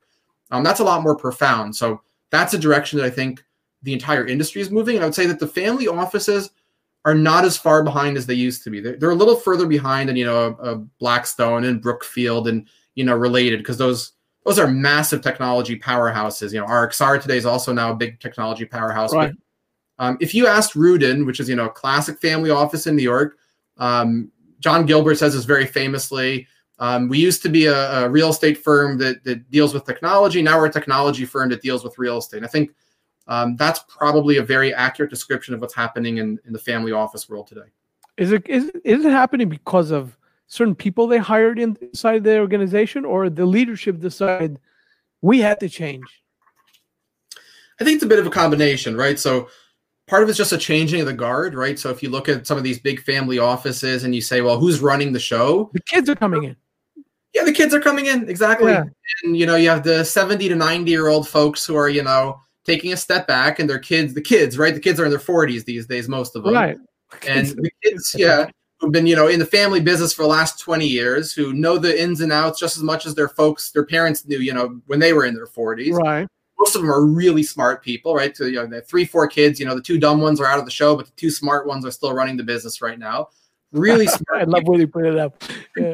Um, 0.51 0.65
that's 0.65 0.81
a 0.81 0.85
lot 0.85 1.03
more 1.03 1.17
profound. 1.17 1.77
So 1.77 2.01
that's 2.31 2.55
a 2.55 2.59
direction 2.59 2.99
that 2.99 3.07
I 3.07 3.11
think 3.11 3.45
the 3.83 3.93
entire 3.93 4.27
industry 4.27 4.63
is 4.63 4.71
moving. 4.71 4.97
And 4.97 5.05
I 5.05 5.07
would 5.07 5.15
say 5.15 5.27
that 5.27 5.39
the 5.39 5.47
family 5.47 5.89
offices 5.89 6.51
are 7.05 7.15
not 7.15 7.45
as 7.45 7.59
far 7.59 7.83
behind 7.83 8.17
as 8.17 8.25
they 8.25 8.35
used 8.35 8.65
to 8.65 8.71
be. 8.71 8.81
They're, 8.81 8.97
they're 8.97 9.11
a 9.11 9.15
little 9.15 9.37
further 9.37 9.67
behind 9.67 10.09
than, 10.09 10.17
you 10.17 10.25
know, 10.25 10.57
a, 10.59 10.73
a 10.73 10.77
Blackstone 10.77 11.65
and 11.65 11.83
Brookfield 11.83 12.49
and, 12.49 12.67
you 12.95 13.05
know, 13.05 13.15
related 13.15 13.59
because 13.59 13.79
those 13.79 14.13
those 14.45 14.59
are 14.59 14.69
massive 14.69 15.23
technology 15.23 15.79
powerhouses. 15.79 16.53
You 16.53 16.61
know, 16.61 16.67
RXR 16.67 17.21
today 17.21 17.37
is 17.37 17.47
also 17.47 17.73
now 17.73 17.93
a 17.93 17.95
big 17.95 18.21
technology 18.21 18.65
powerhouse. 18.65 19.13
Right. 19.13 19.33
But 19.99 20.05
um, 20.05 20.19
if 20.21 20.35
you 20.35 20.47
asked 20.47 20.75
Rudin, 20.75 21.25
which 21.25 21.41
is 21.41 21.49
you 21.49 21.57
know 21.57 21.67
a 21.67 21.71
classic 21.71 22.19
family 22.21 22.51
office 22.51 22.87
in 22.87 22.97
New 22.97 23.03
York, 23.03 23.39
um, 23.79 24.31
John 24.61 24.87
Gilbert 24.87 25.17
says 25.17 25.35
this 25.35 25.45
very 25.45 25.67
famously. 25.67 26.47
Um, 26.79 27.09
we 27.09 27.19
used 27.19 27.43
to 27.43 27.49
be 27.49 27.67
a, 27.67 28.05
a, 28.05 28.09
real 28.11 28.31
estate 28.31 28.59
firm 28.59 28.99
that, 28.99 29.23
that 29.23 29.49
deals 29.51 29.73
with 29.73 29.85
technology. 29.85 30.43
Now 30.43 30.59
we're 30.59 30.67
a 30.67 30.73
technology 30.73 31.25
firm 31.25 31.49
that 31.51 31.63
deals 31.63 31.85
with 31.85 31.97
real 31.99 32.19
estate. 32.19 32.39
And 32.39 32.47
I 32.47 32.49
think 32.49 32.73
um, 33.29 33.55
that's 33.57 33.81
probably 33.89 34.39
a 34.39 34.43
very 34.43 34.75
accurate 34.75 35.11
description 35.11 35.55
of 35.55 35.61
what's 35.61 35.75
happening 35.75 36.19
in, 36.19 36.39
in 36.45 36.53
the 36.53 36.59
family 36.59 36.91
office 36.91 37.29
world 37.29 37.47
today. 37.47 37.69
Is 38.17 38.33
it 38.33 38.49
is, 38.49 38.71
is 38.85 39.05
it 39.05 39.11
happening 39.11 39.49
because 39.49 39.91
of 39.91 40.17
certain 40.47 40.75
people 40.75 41.07
they 41.07 41.19
hired 41.19 41.59
inside 41.59 42.25
the 42.25 42.39
organization, 42.39 43.05
or 43.05 43.31
the 43.31 43.47
leadership 43.47 44.01
decided 44.01 44.59
we 45.23 45.41
had 45.41 45.61
to 45.61 45.69
change? 45.69 46.23
I 47.81 47.85
think 47.85 47.97
it's 47.97 48.05
a 48.05 48.09
bit 48.09 48.19
of 48.19 48.27
a 48.27 48.31
combination, 48.31 48.97
right? 48.97 49.19
So 49.19 49.49
part 50.07 50.23
of 50.23 50.29
it's 50.29 50.39
just 50.39 50.53
a 50.53 50.59
changing 50.59 51.01
of 51.01 51.07
the 51.07 51.13
guard, 51.13 51.55
right? 51.55 51.79
So 51.79 51.91
if 51.91 52.03
you 52.03 52.11
look 52.11 52.29
at 52.29 52.47
some 52.47 52.59
of 52.59 52.65
these 52.65 52.79
big 52.79 53.03
family 53.03 53.39
offices 53.39 54.05
and 54.05 54.15
you 54.15 54.21
say, 54.21 54.43
well, 54.43 54.59
who's 54.59 54.81
running 54.81 55.13
the 55.13 55.21
show? 55.21 55.71
The 55.73 55.81
kids 55.81 56.09
are 56.09 56.15
coming 56.15 56.45
in. 56.45 56.57
Yeah, 57.35 57.43
the 57.43 57.53
kids 57.53 57.75
are 57.75 57.81
coming 57.81 58.07
in 58.07 58.29
exactly. 58.29 58.71
Yeah. 58.71 58.85
And 59.25 59.37
you 59.37 59.45
know, 59.47 59.57
you 59.57 59.69
have 59.69 59.83
the 59.83 60.05
70 60.05 60.49
to 60.51 60.55
90 60.55 60.91
year 60.91 61.09
old 61.09 61.29
folks 61.29 61.67
who 61.67 61.75
are, 61.75 61.89
you 61.89 62.03
know, 62.03 62.39
taking 62.65 62.93
a 62.93 62.97
step 62.97 63.27
back 63.27 63.59
and 63.59 63.69
their 63.69 63.79
kids, 63.79 64.15
the 64.15 64.23
kids, 64.23 64.57
right? 64.57 64.73
The 64.73 64.81
kids 64.81 65.01
are 65.01 65.05
in 65.05 65.11
their 65.11 65.19
40s 65.19 65.65
these 65.65 65.87
days, 65.87 66.09
most 66.09 66.37
of 66.37 66.45
them. 66.45 66.55
Right. 66.55 66.79
And 67.27 67.47
the 67.49 67.71
kids, 67.83 68.15
yeah, 68.17 68.51
who've 68.85 68.93
been, 68.93 69.07
you 69.07 69.17
know, 69.17 69.29
in 69.29 69.39
the 69.39 69.47
family 69.47 69.81
business 69.81 70.13
for 70.13 70.23
the 70.23 70.29
last 70.29 70.61
20 70.61 70.87
years, 70.87 71.33
who 71.33 71.53
know 71.53 71.79
the 71.79 72.01
ins 72.01 72.21
and 72.21 72.33
outs 72.33 72.61
just 72.61 72.77
as 72.77 72.83
much 72.83 73.07
as 73.07 73.15
their 73.15 73.29
folks, 73.29 73.71
their 73.71 73.85
parents 73.85 74.27
knew, 74.27 74.39
you 74.39 74.55
know, 74.55 74.81
when 74.87 75.01
they 75.01 75.13
were 75.13 75.25
in 75.25 75.35
their 75.35 75.47
40s. 75.47 75.93
Right 75.93 76.29
most 76.65 76.77
of 76.77 76.83
them 76.83 76.91
are 76.91 77.05
really 77.05 77.43
smart 77.43 77.83
people, 77.83 78.15
right? 78.15 78.37
So 78.37 78.45
you 78.45 78.57
know, 78.57 78.67
the 78.67 78.81
three, 78.81 79.05
four 79.05 79.29
kids. 79.29 79.61
You 79.61 79.67
know, 79.67 79.75
the 79.75 79.83
two 79.83 79.99
dumb 79.99 80.21
ones 80.21 80.41
are 80.41 80.47
out 80.47 80.59
of 80.59 80.65
the 80.65 80.71
show, 80.71 80.97
but 80.97 81.07
the 81.07 81.13
two 81.13 81.31
smart 81.31 81.67
ones 81.67 81.85
are 81.85 81.91
still 81.91 82.15
running 82.15 82.37
the 82.37 82.43
business 82.43 82.81
right 82.81 82.99
now. 82.99 83.29
Really 83.73 84.07
smart. 84.07 84.43
I 84.43 84.45
love 84.45 84.63
when 84.65 84.81
you 84.81 84.87
put 84.87 85.05
it 85.05 85.19
up. 85.19 85.43
Yeah. 85.77 85.93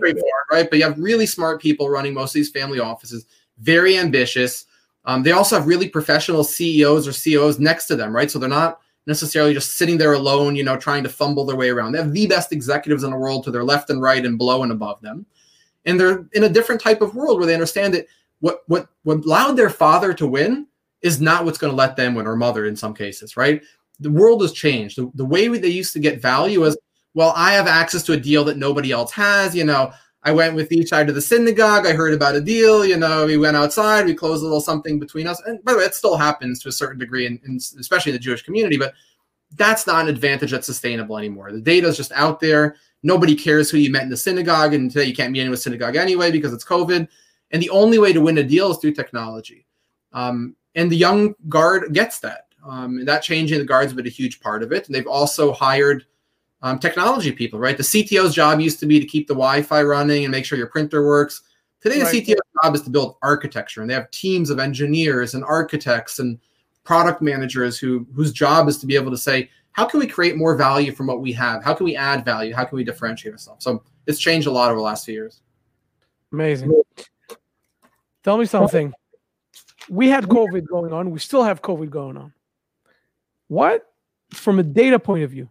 right? 0.52 0.68
But 0.70 0.78
you 0.78 0.84
have 0.84 0.98
really 0.98 1.26
smart 1.26 1.60
people 1.60 1.88
running 1.88 2.14
most 2.14 2.30
of 2.30 2.34
these 2.34 2.50
family 2.50 2.78
offices. 2.78 3.26
Very 3.58 3.98
ambitious. 3.98 4.66
Um, 5.06 5.22
they 5.22 5.32
also 5.32 5.56
have 5.56 5.66
really 5.66 5.88
professional 5.88 6.44
CEOs 6.44 7.08
or 7.08 7.12
COOs 7.12 7.58
next 7.58 7.86
to 7.86 7.96
them, 7.96 8.14
right? 8.14 8.30
So 8.30 8.38
they're 8.38 8.48
not 8.48 8.80
necessarily 9.06 9.54
just 9.54 9.76
sitting 9.76 9.98
there 9.98 10.12
alone, 10.12 10.56
you 10.56 10.64
know, 10.64 10.76
trying 10.76 11.02
to 11.02 11.08
fumble 11.08 11.44
their 11.44 11.56
way 11.56 11.70
around. 11.70 11.92
They 11.92 11.98
have 11.98 12.12
the 12.12 12.26
best 12.26 12.52
executives 12.52 13.02
in 13.02 13.10
the 13.10 13.16
world 13.16 13.44
to 13.44 13.50
their 13.50 13.64
left 13.64 13.90
and 13.90 14.00
right 14.00 14.24
and 14.24 14.38
below 14.38 14.62
and 14.62 14.72
above 14.72 15.00
them. 15.00 15.26
And 15.86 15.98
they're 15.98 16.26
in 16.32 16.44
a 16.44 16.48
different 16.48 16.80
type 16.80 17.00
of 17.00 17.14
world 17.14 17.38
where 17.38 17.46
they 17.46 17.54
understand 17.54 17.94
that 17.94 18.06
what 18.40 18.62
what 18.66 18.88
what 19.04 19.24
allowed 19.24 19.52
their 19.52 19.70
father 19.70 20.12
to 20.14 20.26
win 20.26 20.66
is 21.02 21.20
not 21.20 21.44
what's 21.44 21.58
going 21.58 21.70
to 21.70 21.76
let 21.76 21.96
them 21.96 22.14
win 22.14 22.26
or 22.26 22.36
mother 22.36 22.66
in 22.66 22.76
some 22.76 22.94
cases, 22.94 23.36
right? 23.36 23.62
The 24.00 24.10
world 24.10 24.42
has 24.42 24.52
changed. 24.52 24.98
The, 24.98 25.10
the 25.14 25.24
way 25.24 25.48
we, 25.48 25.58
they 25.58 25.68
used 25.68 25.92
to 25.94 25.98
get 25.98 26.20
value 26.20 26.64
is, 26.64 26.76
well, 27.14 27.32
I 27.36 27.52
have 27.52 27.66
access 27.66 28.02
to 28.04 28.12
a 28.12 28.20
deal 28.20 28.44
that 28.44 28.58
nobody 28.58 28.92
else 28.92 29.12
has. 29.12 29.54
You 29.54 29.64
know, 29.64 29.92
I 30.22 30.32
went 30.32 30.54
with 30.54 30.70
each 30.70 30.88
side 30.88 31.06
to 31.06 31.12
the 31.12 31.20
synagogue. 31.20 31.86
I 31.86 31.92
heard 31.92 32.12
about 32.12 32.36
a 32.36 32.40
deal. 32.40 32.84
You 32.84 32.98
know, 32.98 33.24
we 33.24 33.38
went 33.38 33.56
outside. 33.56 34.04
We 34.04 34.14
closed 34.14 34.42
a 34.42 34.44
little 34.44 34.60
something 34.60 34.98
between 34.98 35.26
us. 35.26 35.40
And 35.46 35.62
by 35.64 35.72
the 35.72 35.78
way, 35.78 35.84
it 35.84 35.94
still 35.94 36.16
happens 36.16 36.60
to 36.62 36.68
a 36.68 36.72
certain 36.72 36.98
degree, 36.98 37.26
in 37.26 37.40
especially 37.56 38.10
in 38.10 38.16
the 38.16 38.20
Jewish 38.20 38.42
community. 38.42 38.76
But 38.76 38.92
that's 39.56 39.86
not 39.86 40.02
an 40.02 40.08
advantage 40.08 40.50
that's 40.50 40.66
sustainable 40.66 41.16
anymore. 41.16 41.52
The 41.52 41.60
data 41.60 41.88
is 41.88 41.96
just 41.96 42.12
out 42.12 42.38
there. 42.38 42.76
Nobody 43.02 43.34
cares 43.34 43.70
who 43.70 43.78
you 43.78 43.90
met 43.90 44.02
in 44.02 44.10
the 44.10 44.16
synagogue, 44.16 44.74
and 44.74 44.90
today 44.90 45.06
you 45.06 45.14
can't 45.14 45.32
meet 45.32 45.40
anyone 45.40 45.54
in 45.54 45.58
a 45.58 45.62
synagogue 45.62 45.96
anyway 45.96 46.30
because 46.30 46.52
it's 46.52 46.64
COVID. 46.64 47.08
And 47.50 47.62
the 47.62 47.70
only 47.70 47.98
way 47.98 48.12
to 48.12 48.20
win 48.20 48.38
a 48.38 48.44
deal 48.44 48.70
is 48.70 48.76
through 48.76 48.92
technology. 48.92 49.66
Um, 50.12 50.54
and 50.74 50.92
the 50.92 50.96
young 50.96 51.34
guard 51.48 51.92
gets 51.94 52.20
that. 52.20 52.46
Um, 52.64 53.04
that 53.06 53.22
changing 53.22 53.58
the 53.58 53.64
guards 53.64 53.86
has 53.86 53.96
been 53.96 54.06
a 54.06 54.10
huge 54.10 54.40
part 54.40 54.62
of 54.62 54.70
it. 54.70 54.86
And 54.86 54.94
they've 54.94 55.06
also 55.06 55.52
hired 55.52 56.04
um, 56.62 56.78
technology 56.78 57.32
people, 57.32 57.58
right? 57.58 57.76
The 57.76 57.82
CTO's 57.82 58.34
job 58.34 58.60
used 58.60 58.80
to 58.80 58.86
be 58.86 59.00
to 59.00 59.06
keep 59.06 59.26
the 59.26 59.34
Wi-Fi 59.34 59.82
running 59.82 60.24
and 60.24 60.32
make 60.32 60.44
sure 60.44 60.58
your 60.58 60.66
printer 60.66 61.06
works. 61.06 61.42
Today, 61.80 62.02
right. 62.02 62.12
the 62.12 62.20
CTO's 62.20 62.40
job 62.62 62.74
is 62.74 62.82
to 62.82 62.90
build 62.90 63.16
architecture, 63.22 63.80
and 63.80 63.88
they 63.88 63.94
have 63.94 64.10
teams 64.10 64.50
of 64.50 64.58
engineers 64.58 65.34
and 65.34 65.42
architects 65.44 66.18
and 66.18 66.38
product 66.84 67.22
managers 67.22 67.78
who 67.78 68.06
whose 68.14 68.32
job 68.32 68.68
is 68.68 68.78
to 68.78 68.86
be 68.86 68.94
able 68.94 69.10
to 69.10 69.16
say, 69.16 69.48
how 69.72 69.86
can 69.86 70.00
we 70.00 70.06
create 70.06 70.36
more 70.36 70.56
value 70.56 70.92
from 70.92 71.06
what 71.06 71.20
we 71.20 71.32
have? 71.32 71.64
How 71.64 71.74
can 71.74 71.84
we 71.84 71.96
add 71.96 72.24
value? 72.24 72.54
How 72.54 72.64
can 72.64 72.76
we 72.76 72.84
differentiate 72.84 73.32
ourselves? 73.32 73.64
So 73.64 73.82
it's 74.06 74.18
changed 74.18 74.46
a 74.46 74.50
lot 74.50 74.70
over 74.70 74.78
the 74.78 74.84
last 74.84 75.06
few 75.06 75.14
years. 75.14 75.40
Amazing. 76.32 76.82
Tell 78.22 78.36
me 78.36 78.44
something. 78.44 78.92
We 79.88 80.08
had 80.08 80.24
COVID 80.24 80.66
going 80.66 80.92
on. 80.92 81.10
We 81.10 81.18
still 81.18 81.42
have 81.42 81.62
COVID 81.62 81.90
going 81.90 82.16
on. 82.16 82.32
What, 83.48 83.86
from 84.32 84.58
a 84.58 84.62
data 84.62 84.98
point 84.98 85.24
of 85.24 85.30
view, 85.30 85.48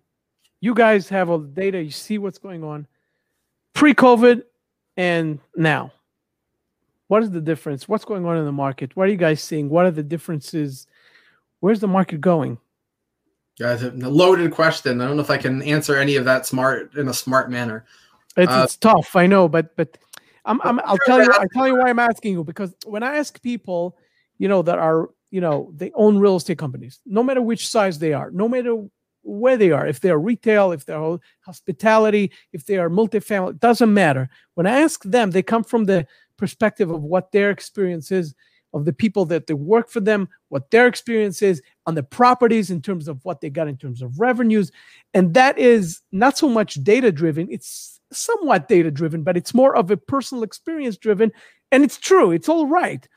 you 0.61 0.73
guys 0.73 1.09
have 1.09 1.29
all 1.29 1.39
the 1.39 1.47
data, 1.47 1.81
you 1.81 1.91
see 1.91 2.17
what's 2.17 2.37
going 2.37 2.63
on 2.63 2.87
pre 3.73 3.93
COVID 3.93 4.43
and 4.97 5.39
now. 5.55 5.93
What 7.07 7.23
is 7.23 7.31
the 7.31 7.41
difference? 7.41 7.87
What's 7.87 8.05
going 8.05 8.25
on 8.25 8.37
in 8.37 8.45
the 8.45 8.51
market? 8.51 8.95
What 8.95 9.07
are 9.07 9.11
you 9.11 9.17
guys 9.17 9.41
seeing? 9.41 9.69
What 9.69 9.85
are 9.85 9.91
the 9.91 10.03
differences? 10.03 10.85
Where's 11.59 11.79
the 11.79 11.87
market 11.87 12.21
going? 12.21 12.59
Guys, 13.57 13.83
a 13.83 13.89
loaded 13.91 14.51
question. 14.51 15.01
I 15.01 15.07
don't 15.07 15.17
know 15.17 15.23
if 15.23 15.31
I 15.31 15.37
can 15.37 15.61
answer 15.63 15.97
any 15.97 16.17
of 16.17 16.25
that 16.25 16.45
smart 16.45 16.95
in 16.95 17.07
a 17.07 17.13
smart 17.13 17.49
manner. 17.49 17.85
It's, 18.37 18.51
uh, 18.51 18.61
it's 18.63 18.77
tough, 18.77 19.15
I 19.15 19.27
know, 19.27 19.49
but 19.49 19.75
but 19.75 19.97
I'm, 20.45 20.61
I'm 20.61 20.79
I'll 20.85 20.99
tell 21.05 21.21
you 21.21 21.31
I'll 21.33 21.49
tell 21.49 21.67
you 21.67 21.77
why 21.77 21.89
I'm 21.89 21.99
asking 21.99 22.33
you 22.33 22.43
because 22.43 22.75
when 22.85 23.03
I 23.03 23.17
ask 23.17 23.41
people, 23.41 23.97
you 24.37 24.47
know, 24.47 24.61
that 24.61 24.77
are 24.77 25.09
you 25.31 25.41
know 25.41 25.71
they 25.75 25.91
own 25.95 26.19
real 26.19 26.35
estate 26.35 26.57
companies, 26.57 26.99
no 27.05 27.23
matter 27.23 27.41
which 27.41 27.67
size 27.67 27.99
they 27.99 28.13
are, 28.13 28.31
no 28.31 28.47
matter 28.47 28.85
where 29.23 29.57
they 29.57 29.71
are, 29.71 29.85
if 29.85 29.99
they're 29.99 30.19
retail, 30.19 30.71
if 30.71 30.85
they're 30.85 31.17
hospitality, 31.41 32.31
if 32.53 32.65
they 32.65 32.77
are 32.77 32.89
multifamily, 32.89 33.59
doesn't 33.59 33.93
matter. 33.93 34.29
When 34.55 34.67
I 34.67 34.79
ask 34.81 35.03
them, 35.03 35.31
they 35.31 35.43
come 35.43 35.63
from 35.63 35.85
the 35.85 36.07
perspective 36.37 36.89
of 36.89 37.03
what 37.03 37.31
their 37.31 37.49
experience 37.49 38.11
is, 38.11 38.33
of 38.73 38.85
the 38.85 38.93
people 38.93 39.25
that 39.25 39.47
they 39.47 39.53
work 39.53 39.89
for 39.89 39.99
them, 39.99 40.29
what 40.49 40.71
their 40.71 40.87
experience 40.87 41.41
is 41.41 41.61
on 41.85 41.95
the 41.95 42.03
properties 42.03 42.69
in 42.69 42.81
terms 42.81 43.07
of 43.07 43.19
what 43.23 43.41
they 43.41 43.49
got 43.49 43.67
in 43.67 43.77
terms 43.77 44.01
of 44.01 44.19
revenues. 44.19 44.71
And 45.13 45.33
that 45.33 45.57
is 45.57 46.01
not 46.11 46.37
so 46.37 46.47
much 46.47 46.75
data 46.83 47.11
driven, 47.11 47.47
it's 47.51 47.99
somewhat 48.11 48.67
data 48.67 48.89
driven, 48.89 49.23
but 49.23 49.37
it's 49.37 49.53
more 49.53 49.75
of 49.75 49.91
a 49.91 49.97
personal 49.97 50.43
experience 50.43 50.97
driven. 50.97 51.31
And 51.71 51.83
it's 51.83 51.97
true, 51.97 52.31
it's 52.31 52.49
all 52.49 52.67
right. 52.67 53.07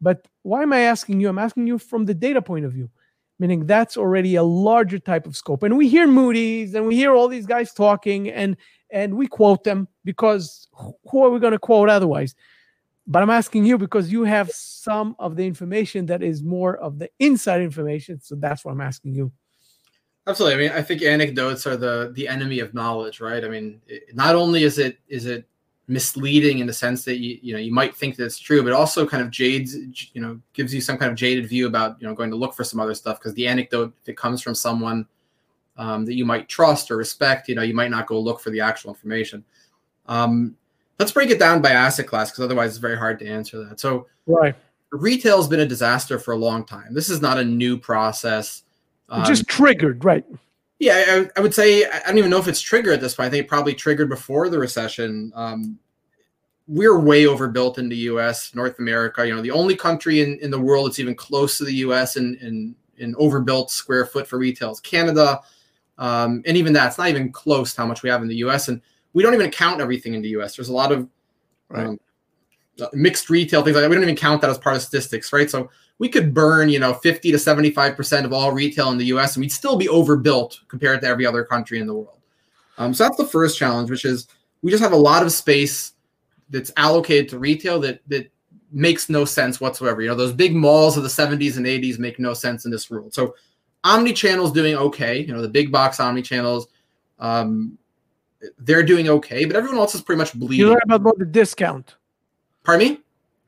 But 0.00 0.28
why 0.42 0.62
am 0.62 0.72
I 0.72 0.80
asking 0.80 1.20
you? 1.20 1.28
I'm 1.28 1.38
asking 1.38 1.66
you 1.66 1.78
from 1.78 2.04
the 2.04 2.14
data 2.14 2.42
point 2.42 2.64
of 2.64 2.72
view, 2.72 2.90
meaning 3.38 3.66
that's 3.66 3.96
already 3.96 4.36
a 4.36 4.42
larger 4.42 4.98
type 4.98 5.26
of 5.26 5.36
scope. 5.36 5.62
And 5.62 5.76
we 5.76 5.88
hear 5.88 6.06
Moody's 6.06 6.74
and 6.74 6.86
we 6.86 6.96
hear 6.96 7.14
all 7.14 7.28
these 7.28 7.46
guys 7.46 7.72
talking 7.72 8.28
and 8.30 8.56
and 8.90 9.16
we 9.16 9.26
quote 9.26 9.64
them 9.64 9.88
because 10.04 10.68
who 11.10 11.24
are 11.24 11.30
we 11.30 11.40
going 11.40 11.52
to 11.52 11.58
quote 11.58 11.88
otherwise? 11.88 12.34
But 13.06 13.22
I'm 13.22 13.30
asking 13.30 13.66
you 13.66 13.78
because 13.78 14.10
you 14.10 14.24
have 14.24 14.50
some 14.50 15.14
of 15.18 15.36
the 15.36 15.46
information 15.46 16.06
that 16.06 16.22
is 16.22 16.42
more 16.42 16.76
of 16.76 16.98
the 16.98 17.10
inside 17.18 17.60
information. 17.60 18.20
So 18.20 18.34
that's 18.34 18.64
what 18.64 18.72
I'm 18.72 18.80
asking 18.80 19.14
you. 19.14 19.32
Absolutely. 20.26 20.54
I 20.54 20.68
mean, 20.68 20.76
I 20.76 20.82
think 20.82 21.02
anecdotes 21.02 21.66
are 21.66 21.76
the 21.76 22.10
the 22.14 22.26
enemy 22.26 22.58
of 22.58 22.74
knowledge, 22.74 23.20
right? 23.20 23.44
I 23.44 23.48
mean, 23.48 23.80
it, 23.86 24.14
not 24.14 24.34
only 24.34 24.64
is 24.64 24.78
it 24.78 24.98
is 25.08 25.26
it 25.26 25.48
misleading 25.88 26.58
in 26.58 26.66
the 26.66 26.72
sense 26.72 27.04
that 27.04 27.18
you 27.18 27.38
you 27.42 27.52
know 27.52 27.58
you 27.58 27.72
might 27.72 27.94
think 27.94 28.16
that 28.16 28.24
it's 28.24 28.38
true, 28.38 28.62
but 28.62 28.72
also 28.72 29.06
kind 29.06 29.22
of 29.22 29.30
jades 29.30 29.76
you 30.14 30.20
know 30.20 30.40
gives 30.52 30.74
you 30.74 30.80
some 30.80 30.96
kind 30.96 31.10
of 31.10 31.16
jaded 31.16 31.48
view 31.48 31.66
about 31.66 31.96
you 32.00 32.06
know 32.06 32.14
going 32.14 32.30
to 32.30 32.36
look 32.36 32.54
for 32.54 32.64
some 32.64 32.80
other 32.80 32.94
stuff 32.94 33.18
because 33.18 33.34
the 33.34 33.46
anecdote 33.46 33.92
if 34.02 34.08
it 34.08 34.16
comes 34.16 34.42
from 34.42 34.54
someone 34.54 35.06
um, 35.78 36.04
that 36.04 36.14
you 36.14 36.24
might 36.24 36.48
trust 36.48 36.90
or 36.90 36.96
respect, 36.96 37.48
you 37.48 37.54
know, 37.54 37.62
you 37.62 37.74
might 37.74 37.90
not 37.90 38.06
go 38.06 38.18
look 38.18 38.40
for 38.40 38.50
the 38.50 38.60
actual 38.60 38.90
information. 38.90 39.44
Um, 40.06 40.56
let's 40.98 41.12
break 41.12 41.30
it 41.30 41.38
down 41.38 41.60
by 41.60 41.70
asset 41.70 42.06
class 42.06 42.30
because 42.30 42.44
otherwise 42.44 42.70
it's 42.70 42.78
very 42.78 42.96
hard 42.96 43.18
to 43.20 43.26
answer 43.26 43.64
that. 43.64 43.80
So 43.80 44.06
right, 44.26 44.54
retail 44.90 45.36
has 45.36 45.48
been 45.48 45.60
a 45.60 45.66
disaster 45.66 46.18
for 46.18 46.32
a 46.32 46.36
long 46.36 46.64
time. 46.64 46.94
This 46.94 47.10
is 47.10 47.20
not 47.20 47.38
a 47.38 47.44
new 47.44 47.76
process. 47.78 48.62
Um, 49.08 49.24
just 49.24 49.46
triggered, 49.46 50.04
right? 50.04 50.24
Yeah, 50.78 51.26
I, 51.36 51.38
I, 51.38 51.40
would 51.40 51.54
say 51.54 51.86
I 51.86 52.00
don't 52.06 52.18
even 52.18 52.30
know 52.30 52.38
if 52.38 52.48
it's 52.48 52.60
triggered 52.60 52.92
at 52.92 53.00
this 53.00 53.14
point. 53.14 53.28
I 53.28 53.30
think 53.30 53.44
it 53.44 53.48
probably 53.48 53.74
triggered 53.74 54.10
before 54.10 54.50
the 54.50 54.58
recession. 54.58 55.32
Um, 55.34 55.78
we're 56.68 56.98
way 56.98 57.26
overbuilt 57.26 57.78
in 57.78 57.88
the 57.88 57.96
U.S., 57.96 58.54
North 58.54 58.78
America. 58.78 59.26
You 59.26 59.34
know, 59.34 59.40
the 59.40 59.52
only 59.52 59.76
country 59.76 60.20
in, 60.20 60.38
in 60.40 60.50
the 60.50 60.60
world 60.60 60.86
that's 60.86 60.98
even 60.98 61.14
close 61.14 61.58
to 61.58 61.64
the 61.64 61.74
U.S. 61.74 62.16
in, 62.16 62.36
in 62.40 62.74
in 62.98 63.14
overbuilt 63.16 63.70
square 63.70 64.06
foot 64.06 64.26
for 64.26 64.38
retail 64.38 64.72
is 64.72 64.80
Canada, 64.80 65.40
um, 65.98 66.42
and 66.46 66.56
even 66.56 66.72
that's 66.72 66.98
not 66.98 67.08
even 67.08 67.32
close 67.32 67.74
to 67.74 67.80
how 67.80 67.86
much 67.86 68.02
we 68.02 68.10
have 68.10 68.22
in 68.22 68.28
the 68.28 68.36
U.S. 68.36 68.68
And 68.68 68.80
we 69.12 69.22
don't 69.22 69.34
even 69.34 69.50
count 69.50 69.80
everything 69.80 70.14
in 70.14 70.22
the 70.22 70.30
U.S. 70.30 70.56
There's 70.56 70.68
a 70.68 70.74
lot 70.74 70.92
of 70.92 71.08
right. 71.68 71.86
um, 71.86 71.98
mixed 72.92 73.30
retail 73.30 73.62
things 73.62 73.74
like 73.74 73.82
that. 73.82 73.88
We 73.88 73.96
don't 73.96 74.04
even 74.04 74.16
count 74.16 74.40
that 74.42 74.50
as 74.50 74.58
part 74.58 74.76
of 74.76 74.82
statistics, 74.82 75.32
right? 75.32 75.50
So 75.50 75.70
we 75.98 76.08
could 76.08 76.34
burn, 76.34 76.68
you 76.68 76.78
know, 76.78 76.94
50 76.94 77.30
to 77.32 77.38
75% 77.38 78.24
of 78.24 78.32
all 78.32 78.52
retail 78.52 78.90
in 78.90 78.98
the 78.98 79.06
US 79.06 79.36
and 79.36 79.40
we'd 79.40 79.52
still 79.52 79.76
be 79.76 79.88
overbuilt 79.88 80.60
compared 80.68 81.00
to 81.00 81.06
every 81.06 81.24
other 81.24 81.44
country 81.44 81.80
in 81.80 81.86
the 81.86 81.94
world. 81.94 82.20
Um, 82.78 82.92
so 82.92 83.04
that's 83.04 83.16
the 83.16 83.26
first 83.26 83.58
challenge, 83.58 83.90
which 83.90 84.04
is 84.04 84.28
we 84.62 84.70
just 84.70 84.82
have 84.82 84.92
a 84.92 84.96
lot 84.96 85.22
of 85.22 85.32
space 85.32 85.92
that's 86.50 86.70
allocated 86.76 87.28
to 87.30 87.38
retail 87.38 87.80
that 87.80 88.00
that 88.08 88.30
makes 88.72 89.08
no 89.08 89.24
sense 89.24 89.60
whatsoever. 89.60 90.02
You 90.02 90.08
know, 90.08 90.14
those 90.14 90.32
big 90.32 90.54
malls 90.54 90.96
of 90.96 91.02
the 91.02 91.08
70s 91.08 91.56
and 91.56 91.64
80s 91.64 91.98
make 91.98 92.18
no 92.18 92.34
sense 92.34 92.64
in 92.64 92.70
this 92.70 92.90
world. 92.90 93.14
So 93.14 93.34
omni-channel 93.84 94.44
is 94.44 94.52
doing 94.52 94.74
okay. 94.74 95.20
You 95.20 95.32
know, 95.32 95.40
the 95.40 95.48
big 95.48 95.72
box 95.72 95.98
omni-channels, 95.98 96.68
um, 97.18 97.78
they're 98.58 98.82
doing 98.82 99.08
okay, 99.08 99.44
but 99.46 99.56
everyone 99.56 99.78
else 99.78 99.94
is 99.94 100.02
pretty 100.02 100.18
much 100.18 100.34
bleeding. 100.34 100.66
You're 100.66 100.74
talking 100.74 100.90
about 100.90 101.02
more 101.02 101.14
the 101.16 101.24
discount. 101.24 101.96
Pardon 102.64 102.88
me? 102.88 103.00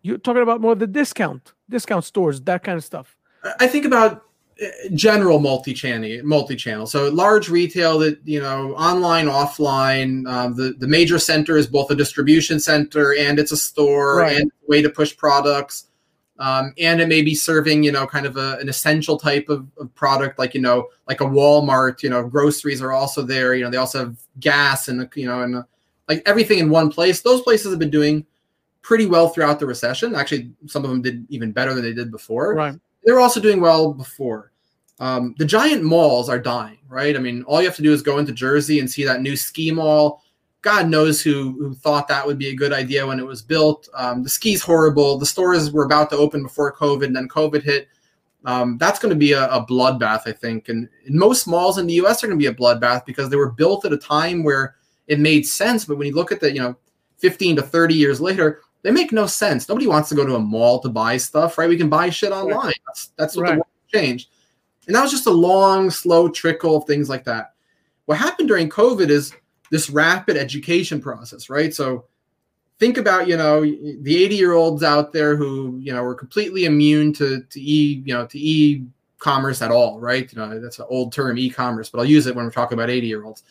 You're 0.03 0.19
talking 0.19 0.43
about 0.43 0.61
more 0.61 0.75
the 0.75 0.87
discount 0.87 1.53
discount 1.69 2.05
stores, 2.05 2.41
that 2.43 2.63
kind 2.63 2.77
of 2.77 2.85
stuff? 2.85 3.17
I 3.61 3.67
think 3.67 3.85
about 3.85 4.25
uh, 4.61 4.67
general 4.95 5.39
multi-channel 5.39 6.21
multi-channel 6.25 6.85
so 6.85 7.09
large 7.11 7.49
retail 7.49 7.97
that 7.97 8.19
you 8.25 8.41
know 8.41 8.75
online 8.75 9.27
offline 9.27 10.29
um, 10.29 10.53
the 10.57 10.75
the 10.79 10.89
major 10.89 11.17
center 11.17 11.57
is 11.57 11.69
both 11.69 11.89
a 11.93 11.95
distribution 11.95 12.59
center 12.59 13.15
and 13.15 13.39
it's 13.39 13.53
a 13.53 13.57
store 13.57 14.17
right. 14.17 14.37
and 14.37 14.51
a 14.51 14.71
way 14.71 14.83
to 14.83 14.91
push 14.91 15.17
products 15.17 15.85
um, 16.41 16.75
and 16.79 17.01
it 17.01 17.07
may 17.07 17.23
be 17.23 17.37
serving 17.37 17.85
you 17.85 17.93
know 17.93 18.05
kind 18.05 18.27
of 18.27 18.37
a, 18.37 18.59
an 18.61 18.69
essential 18.69 19.17
type 19.17 19.49
of, 19.49 19.65
of, 19.79 19.95
product 19.95 20.41
like 20.41 20.55
you 20.55 20.61
know 20.61 20.89
like 21.07 21.21
a 21.21 21.25
walmart 21.25 22.03
you 22.03 22.11
know 22.11 22.25
groceries 22.25 22.83
are 22.83 22.91
also 22.91 23.23
there 23.23 23.55
you 23.55 23.63
know 23.63 23.71
they 23.71 23.77
also 23.77 24.01
have 24.01 24.17
gas 24.41 24.89
and 24.89 25.09
you 25.15 25.27
know 25.27 25.43
and 25.43 25.63
like 26.09 26.21
everything 26.27 26.59
in 26.59 26.69
one 26.69 26.91
place 26.91 27.21
those 27.21 27.43
places 27.43 27.71
have 27.71 27.79
been 27.79 27.91
doing 27.91 28.27
pretty 28.83 29.07
well 29.07 29.29
throughout 29.29 29.59
the 29.59 29.67
recession. 29.67 30.15
Actually, 30.15 30.51
some 30.67 30.85
of 30.85 30.91
them 30.91 31.03
did 31.03 31.27
even 31.29 31.53
better 31.53 31.75
than 31.75 31.85
they 31.85 31.93
did 31.93 32.11
before. 32.11 32.55
Right. 32.55 32.79
They 33.05 33.13
were 33.13 33.21
also 33.21 33.41
doing 33.41 33.61
well 33.61 33.93
before. 33.93 34.53
Um, 35.01 35.35
the 35.39 35.45
giant 35.45 35.85
malls 35.85 36.29
are 36.29 36.39
dying, 36.39 36.79
right? 36.89 37.15
I 37.15 37.19
mean, 37.21 37.43
all 37.45 37.61
you 37.61 37.69
have 37.69 37.77
to 37.77 37.83
do 37.83 37.93
is 37.93 38.03
go 38.03 38.19
into 38.19 38.33
Jersey 38.33 38.81
and 38.81 38.91
see 38.91 39.05
that 39.05 39.23
new 39.23 39.37
ski 39.37 39.71
mall. 39.71 40.23
God 40.63 40.89
knows 40.89 41.23
who, 41.23 41.53
who 41.53 41.75
thought 41.75 42.09
that 42.09 42.27
would 42.27 42.39
be 42.39 42.49
a 42.49 42.57
good 42.57 42.73
idea 42.73 43.07
when 43.07 43.21
it 43.21 43.27
was 43.27 43.41
built. 43.41 43.89
Um, 43.95 44.25
the 44.25 44.29
ski's 44.29 44.61
horrible. 44.61 45.17
The 45.17 45.27
stores 45.27 45.71
were 45.71 45.85
about 45.85 46.11
to 46.11 46.17
open 46.17 46.43
before 46.43 46.75
COVID, 46.75 47.05
and 47.05 47.15
then 47.15 47.29
COVID 47.29 47.63
hit. 47.63 47.89
Um, 48.45 48.77
that's 48.79 48.99
going 48.99 49.11
to 49.11 49.19
be 49.19 49.33
a, 49.33 49.47
a, 49.49 49.65
bloodbath, 49.65 50.23
I 50.27 50.33
think. 50.33 50.69
And, 50.69 50.89
and 51.07 51.15
most 51.15 51.47
malls 51.47 51.79
in 51.79 51.87
the 51.87 51.95
U.S. 51.95 52.23
are 52.23 52.29
going 52.29 52.39
to 52.39 52.43
be 52.43 52.51
a 52.51 52.55
bloodbath 52.55 53.05
because 53.05 53.29
they 53.29 53.37
were 53.37 53.51
built 53.51 53.85
at 53.85 53.93
a 53.93 53.99
time 53.99 54.43
where 54.43 54.77
it 55.07 55.19
made 55.19 55.47
sense. 55.47 55.85
But 55.85 55.99
when 55.99 56.07
you 56.07 56.15
look 56.15 56.33
at 56.33 56.41
the, 56.41 56.53
you 56.53 56.61
know, 56.61 56.77
15 57.19 57.57
to 57.57 57.63
30 57.63 57.95
years 57.95 58.21
later, 58.21 58.61
they 58.83 58.91
make 58.91 59.13
no 59.13 59.27
sense. 59.27 59.69
Nobody 59.69 59.87
wants 59.87 60.09
to 60.11 60.15
go 60.15 60.25
to 60.25 60.37
a 60.37 60.41
mall 60.41 60.81
to 60.81 60.89
buy 60.89 61.17
stuff, 61.17 61.59
right? 61.59 61.69
We 61.69 61.77
can 61.77 61.89
buy 61.89 62.11
shit 62.11 62.33
online. 62.33 62.57
Right. 62.57 62.81
That's 62.87 63.13
that's 63.17 63.37
what 63.37 63.43
right. 63.43 63.51
the 63.51 63.57
world 63.57 63.67
changed. 63.93 64.31
And 64.87 64.95
that 64.95 65.03
was 65.03 65.11
just 65.11 65.27
a 65.27 65.31
long, 65.31 65.91
slow 65.91 66.29
trickle 66.29 66.77
of 66.77 66.85
things 66.85 67.09
like 67.09 67.25
that. 67.25 67.53
What 68.07 68.19
happened 68.19 68.49
during 68.49 68.71
COVID 68.71 69.11
is 69.11 69.35
this 69.71 69.91
rapid 69.91 70.37
education 70.37 71.01
process, 71.01 71.51
right? 71.51 71.75
So 71.75 72.07
think 72.79 72.97
about, 72.97 73.29
you 73.29 73.37
know, 73.37 73.61
the 73.61 74.25
80 74.25 74.35
year 74.35 74.53
olds 74.55 74.83
out 74.83 75.13
there 75.13 75.37
who, 75.37 75.79
you 75.79 75.93
know, 75.93 76.03
were 76.03 76.15
completely 76.15 76.65
immune 76.65 77.13
to, 77.15 77.43
to 77.43 77.61
e, 77.61 78.03
you 78.07 78.15
know, 78.15 78.27
to 78.27 78.39
e 78.39 78.87
commerce 79.19 79.61
at 79.61 79.71
all, 79.71 80.01
right? 80.01 80.33
You 80.33 80.39
know, 80.39 80.61
that's 80.61 80.79
an 80.79 80.87
old 80.89 81.13
term, 81.13 81.37
e-commerce, 81.37 81.91
but 81.91 81.99
I'll 81.99 82.05
use 82.05 82.27
it 82.27 82.35
when 82.35 82.45
we're 82.45 82.51
talking 82.51 82.79
about 82.79 82.89
80 82.89 83.07
year 83.07 83.25
olds 83.25 83.43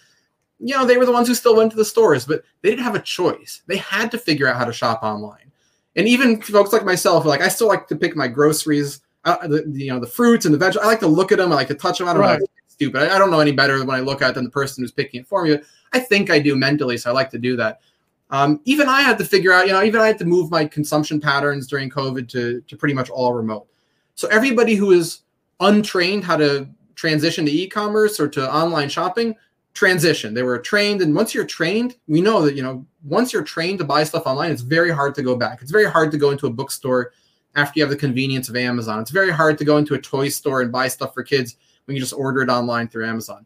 you 0.60 0.76
know, 0.76 0.86
they 0.86 0.98
were 0.98 1.06
the 1.06 1.12
ones 1.12 1.28
who 1.28 1.36
still 1.36 1.56
went 1.56 1.72
to 1.72 1.78
the 1.78 1.86
stores, 1.86 2.26
but 2.26 2.44
they 2.62 2.70
didn't 2.70 2.84
have 2.84 2.96
a 2.96 3.02
choice. 3.02 3.62
They 3.68 3.78
had 3.78 4.12
to 4.12 4.18
figure 4.18 4.48
out 4.48 4.58
how 4.58 4.66
to 4.66 4.74
shop 4.74 5.04
online. 5.04 5.52
And 5.96 6.08
even 6.08 6.42
folks 6.42 6.74
like 6.74 6.86
myself, 6.86 7.26
like 7.26 7.42
I 7.42 7.48
still 7.48 7.68
like 7.68 7.88
to 7.88 7.96
pick 7.96 8.16
my 8.16 8.28
groceries, 8.28 9.02
uh, 9.26 9.48
the, 9.48 9.66
you 9.68 9.92
know, 9.92 10.00
the 10.00 10.08
fruits 10.08 10.46
and 10.46 10.54
the 10.54 10.58
vegetables. 10.58 10.86
I 10.86 10.90
like 10.90 11.00
to 11.02 11.08
look 11.08 11.32
at 11.32 11.40
them. 11.40 11.52
I 11.52 11.56
like 11.56 11.68
to 11.68 11.76
touch 11.76 11.98
them. 11.98 12.08
I 12.08 12.14
don't 12.14 12.22
right. 12.22 12.40
know. 12.40 12.46
Stupid. 12.68 13.02
I, 13.02 13.16
I, 13.16 13.18
don't 13.18 13.32
know 13.32 13.40
any 13.40 13.52
better 13.52 13.84
when 13.84 13.96
I 13.96 14.02
look 14.02 14.22
at 14.22 14.30
it 14.30 14.36
than 14.36 14.44
the 14.44 14.52
person 14.52 14.84
who's 14.84 14.92
picking 14.92 15.22
it 15.22 15.28
for 15.28 15.44
me. 15.44 15.58
I 15.94 16.00
think 16.00 16.30
I 16.30 16.38
do 16.38 16.56
mentally, 16.56 16.98
so 16.98 17.10
I 17.10 17.14
like 17.14 17.32
to 17.32 17.40
do 17.40 17.56
that. 17.56 17.82
Um, 18.30 18.62
even 18.66 18.88
I 18.88 19.02
had 19.02 19.18
to 19.18 19.26
figure 19.26 19.52
out, 19.52 19.66
you 19.66 19.74
know, 19.74 19.82
even 19.82 20.00
I 20.00 20.08
had 20.08 20.20
to 20.20 20.26
move 20.26 20.52
my 20.52 20.66
consumption 20.66 21.20
patterns 21.20 21.66
during 21.66 21.90
COVID 21.90 22.28
to 22.30 22.62
to 22.62 22.78
pretty 22.78 22.94
much 22.94 23.10
all 23.10 23.34
remote. 23.34 23.68
So 24.16 24.28
everybody 24.28 24.76
who 24.76 24.92
is 24.92 25.22
untrained 25.60 26.24
how 26.24 26.38
to 26.38 26.68
transition 26.96 27.46
to 27.46 27.52
e-commerce 27.52 28.20
or 28.20 28.28
to 28.28 28.54
online 28.54 28.90
shopping 28.90 29.36
transition. 29.78 30.34
They 30.34 30.44
were 30.44 30.58
trained, 30.58 31.02
and 31.02 31.16
once 31.16 31.34
you're 31.34 31.46
trained, 31.46 31.96
we 32.08 32.20
know 32.20 32.42
that 32.42 32.56
you 32.56 32.64
know 32.64 32.86
once 33.04 33.32
you're 33.32 33.44
trained 33.44 33.78
to 33.80 33.86
buy 33.86 34.04
stuff 34.04 34.26
online, 34.26 34.52
it's 34.52 34.64
very 34.64 34.92
hard 34.92 35.14
to 35.16 35.24
go 35.24 35.36
back. 35.36 35.62
It's 35.62 35.72
very 35.72 35.90
hard 35.90 36.12
to 36.12 36.18
go 36.18 36.32
into 36.32 36.48
a 36.48 36.50
bookstore 36.50 37.14
after 37.56 37.80
you 37.80 37.84
have 37.84 37.92
the 37.92 37.96
convenience 37.96 38.50
of 38.50 38.56
Amazon. 38.56 39.00
It's 39.00 39.12
very 39.12 39.32
hard 39.32 39.58
to 39.60 39.66
go 39.66 39.78
into 39.78 39.94
a 39.94 40.02
toy 40.02 40.30
store 40.30 40.62
and 40.62 40.72
buy 40.72 40.88
stuff 40.88 41.14
for 41.14 41.24
kids 41.24 41.58
when 41.86 41.96
you 41.96 42.02
just 42.02 42.14
order 42.14 42.42
it 42.42 42.50
online 42.50 42.88
through 42.88 43.08
Amazon. 43.08 43.46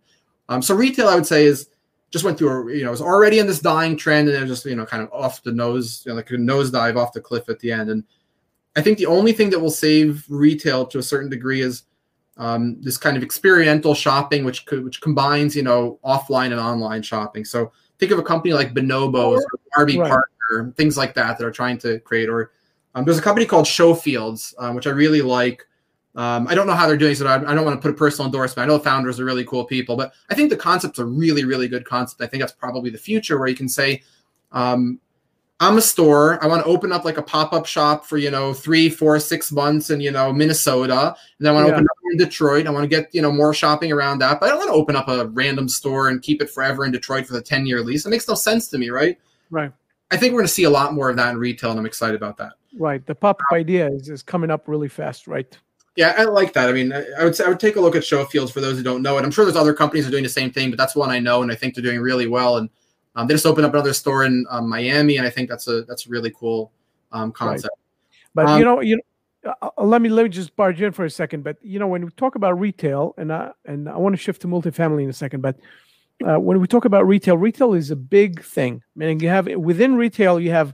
Um, 0.49 0.61
so 0.61 0.73
retail, 0.73 1.07
I 1.07 1.15
would 1.15 1.27
say, 1.27 1.45
is 1.45 1.69
just 2.11 2.25
went 2.25 2.37
through 2.37 2.69
a 2.69 2.75
you 2.75 2.83
know 2.83 2.89
it 2.89 2.91
was 2.91 3.01
already 3.01 3.39
in 3.39 3.47
this 3.47 3.59
dying 3.59 3.97
trend, 3.97 4.29
and 4.29 4.37
it 4.37 4.41
was 4.41 4.49
just 4.49 4.65
you 4.65 4.75
know 4.75 4.85
kind 4.85 5.03
of 5.03 5.11
off 5.11 5.43
the 5.43 5.51
nose, 5.51 6.03
you 6.05 6.11
know, 6.11 6.15
like 6.15 6.31
a 6.31 6.35
nosedive 6.35 6.95
off 6.95 7.13
the 7.13 7.21
cliff 7.21 7.49
at 7.49 7.59
the 7.59 7.71
end. 7.71 7.89
And 7.89 8.03
I 8.77 8.81
think 8.81 8.97
the 8.97 9.05
only 9.05 9.33
thing 9.33 9.49
that 9.49 9.59
will 9.59 9.69
save 9.69 10.25
retail 10.29 10.85
to 10.87 10.99
a 10.99 11.03
certain 11.03 11.29
degree 11.29 11.61
is 11.61 11.83
um, 12.37 12.81
this 12.81 12.97
kind 12.97 13.17
of 13.17 13.23
experiential 13.23 13.93
shopping, 13.93 14.43
which 14.43 14.65
could, 14.65 14.83
which 14.83 15.01
combines 15.01 15.55
you 15.55 15.63
know 15.63 15.99
offline 16.03 16.51
and 16.51 16.59
online 16.59 17.01
shopping. 17.01 17.45
So 17.45 17.71
think 17.99 18.11
of 18.11 18.19
a 18.19 18.23
company 18.23 18.53
like 18.53 18.73
Bonobos 18.73 19.37
or 19.37 19.59
Warby 19.77 19.99
right. 19.99 20.09
Parker, 20.09 20.73
things 20.75 20.97
like 20.97 21.13
that 21.15 21.37
that 21.37 21.45
are 21.45 21.51
trying 21.51 21.77
to 21.79 21.99
create. 21.99 22.29
Or 22.29 22.51
um, 22.95 23.05
there's 23.05 23.19
a 23.19 23.21
company 23.21 23.45
called 23.45 23.65
Showfields, 23.65 24.53
um, 24.57 24.75
which 24.75 24.87
I 24.87 24.91
really 24.91 25.21
like. 25.21 25.65
Um, 26.13 26.45
I 26.49 26.55
don't 26.55 26.67
know 26.67 26.73
how 26.73 26.87
they're 26.87 26.97
doing, 26.97 27.15
so 27.15 27.25
I, 27.25 27.35
I, 27.35 27.55
don't 27.55 27.63
want 27.63 27.77
to 27.77 27.81
put 27.81 27.91
a 27.91 27.97
personal 27.97 28.25
endorsement. 28.25 28.65
I 28.65 28.67
know 28.67 28.77
the 28.77 28.83
founders 28.83 29.17
are 29.17 29.23
really 29.23 29.45
cool 29.45 29.63
people, 29.63 29.95
but 29.95 30.11
I 30.29 30.35
think 30.35 30.49
the 30.49 30.57
concept's 30.57 30.99
a 30.99 31.05
really, 31.05 31.45
really 31.45 31.69
good 31.69 31.85
concept. 31.85 32.21
I 32.21 32.27
think 32.27 32.41
that's 32.41 32.51
probably 32.51 32.89
the 32.89 32.97
future 32.97 33.39
where 33.39 33.47
you 33.47 33.55
can 33.55 33.69
say, 33.69 34.03
um, 34.51 34.99
I'm 35.61 35.77
a 35.77 35.81
store. 35.81 36.43
I 36.43 36.47
want 36.47 36.63
to 36.63 36.67
open 36.67 36.91
up 36.91 37.05
like 37.05 37.17
a 37.17 37.21
pop 37.21 37.53
up 37.53 37.67
shop 37.67 38.03
for 38.03 38.17
you 38.17 38.31
know 38.31 38.51
three, 38.51 38.89
four, 38.89 39.19
six 39.19 39.51
months 39.51 39.91
in 39.91 40.01
you 40.01 40.09
know 40.09 40.33
Minnesota, 40.33 41.15
and 41.37 41.45
then 41.45 41.51
I 41.51 41.55
want 41.55 41.67
to 41.67 41.69
yeah. 41.69 41.75
open 41.75 41.85
up 41.85 41.97
in 42.11 42.17
Detroit. 42.17 42.65
I 42.65 42.71
want 42.71 42.83
to 42.83 42.87
get 42.87 43.13
you 43.13 43.21
know 43.21 43.31
more 43.31 43.53
shopping 43.53 43.91
around 43.91 44.19
that, 44.19 44.39
but 44.39 44.47
I 44.47 44.49
don't 44.49 44.57
want 44.57 44.69
to 44.71 44.73
open 44.73 44.95
up 44.95 45.07
a 45.07 45.27
random 45.27 45.69
store 45.69 46.09
and 46.09 46.19
keep 46.19 46.41
it 46.41 46.49
forever 46.49 46.83
in 46.83 46.91
Detroit 46.91 47.27
for 47.27 47.33
the 47.33 47.43
ten 47.43 47.67
year 47.67 47.81
lease. 47.81 48.07
It 48.07 48.09
makes 48.09 48.27
no 48.27 48.33
sense 48.33 48.67
to 48.69 48.79
me, 48.79 48.89
right? 48.89 49.19
Right. 49.51 49.71
I 50.09 50.17
think 50.17 50.33
we're 50.33 50.39
going 50.39 50.47
to 50.47 50.53
see 50.53 50.63
a 50.63 50.69
lot 50.69 50.93
more 50.95 51.11
of 51.11 51.15
that 51.17 51.29
in 51.29 51.37
retail, 51.37 51.69
and 51.69 51.79
I'm 51.79 51.85
excited 51.85 52.15
about 52.15 52.37
that. 52.37 52.53
Right. 52.77 53.05
The 53.05 53.15
pop 53.15 53.39
up 53.39 53.55
idea 53.55 53.87
is, 53.87 54.09
is 54.09 54.23
coming 54.23 54.49
up 54.49 54.67
really 54.67 54.89
fast, 54.89 55.27
right? 55.27 55.57
Yeah, 55.95 56.15
I 56.17 56.23
like 56.23 56.53
that. 56.53 56.69
I 56.69 56.71
mean, 56.71 56.91
I, 56.91 57.05
I 57.19 57.23
would 57.23 57.35
say 57.35 57.45
I 57.45 57.49
would 57.49 57.59
take 57.59 57.75
a 57.75 57.81
look 57.81 57.95
at 57.95 58.03
Showfields 58.03 58.51
for 58.51 58.61
those 58.61 58.77
who 58.77 58.83
don't 58.83 59.01
know 59.01 59.17
it. 59.17 59.25
I'm 59.25 59.31
sure 59.31 59.45
there's 59.45 59.57
other 59.57 59.73
companies 59.73 60.05
that 60.05 60.09
are 60.09 60.11
doing 60.11 60.23
the 60.23 60.29
same 60.29 60.51
thing, 60.51 60.71
but 60.71 60.77
that's 60.77 60.95
one 60.95 61.11
I 61.11 61.19
know, 61.19 61.43
and 61.43 61.51
I 61.51 61.55
think 61.55 61.75
they're 61.75 61.83
doing 61.83 61.99
really 61.99 62.27
well. 62.27 62.57
And 62.57 62.69
um, 63.15 63.27
they 63.27 63.33
just 63.33 63.45
opened 63.45 63.65
up 63.65 63.73
another 63.73 63.93
store 63.93 64.23
in 64.23 64.45
um, 64.49 64.69
Miami, 64.69 65.17
and 65.17 65.27
I 65.27 65.29
think 65.29 65.49
that's 65.49 65.67
a 65.67 65.83
that's 65.83 66.05
a 66.05 66.09
really 66.09 66.31
cool 66.31 66.71
um, 67.11 67.31
concept. 67.31 67.75
Right. 68.33 68.45
But 68.45 68.59
you 68.59 68.69
um, 68.69 68.75
know, 68.75 68.81
you 68.81 69.01
uh, 69.45 69.69
uh, 69.77 69.83
let 69.83 70.01
me 70.01 70.09
let 70.09 70.23
me 70.23 70.29
just 70.29 70.55
barge 70.55 70.81
in 70.81 70.91
for 70.91 71.05
a 71.05 71.09
second. 71.09 71.43
But 71.43 71.57
you 71.61 71.79
know, 71.79 71.87
when 71.87 72.05
we 72.05 72.11
talk 72.11 72.35
about 72.35 72.59
retail, 72.59 73.13
and 73.17 73.33
I 73.33 73.51
and 73.65 73.89
I 73.89 73.97
want 73.97 74.13
to 74.13 74.21
shift 74.21 74.41
to 74.43 74.47
multifamily 74.47 75.03
in 75.03 75.09
a 75.09 75.13
second, 75.13 75.41
but 75.41 75.57
uh, 76.27 76.39
when 76.39 76.59
we 76.61 76.67
talk 76.67 76.85
about 76.85 77.07
retail, 77.07 77.37
retail 77.37 77.73
is 77.73 77.91
a 77.91 77.95
big 77.95 78.43
thing. 78.43 78.81
Meaning 78.95 79.19
you 79.19 79.29
have 79.29 79.47
within 79.47 79.95
retail, 79.95 80.39
you 80.39 80.51
have 80.51 80.73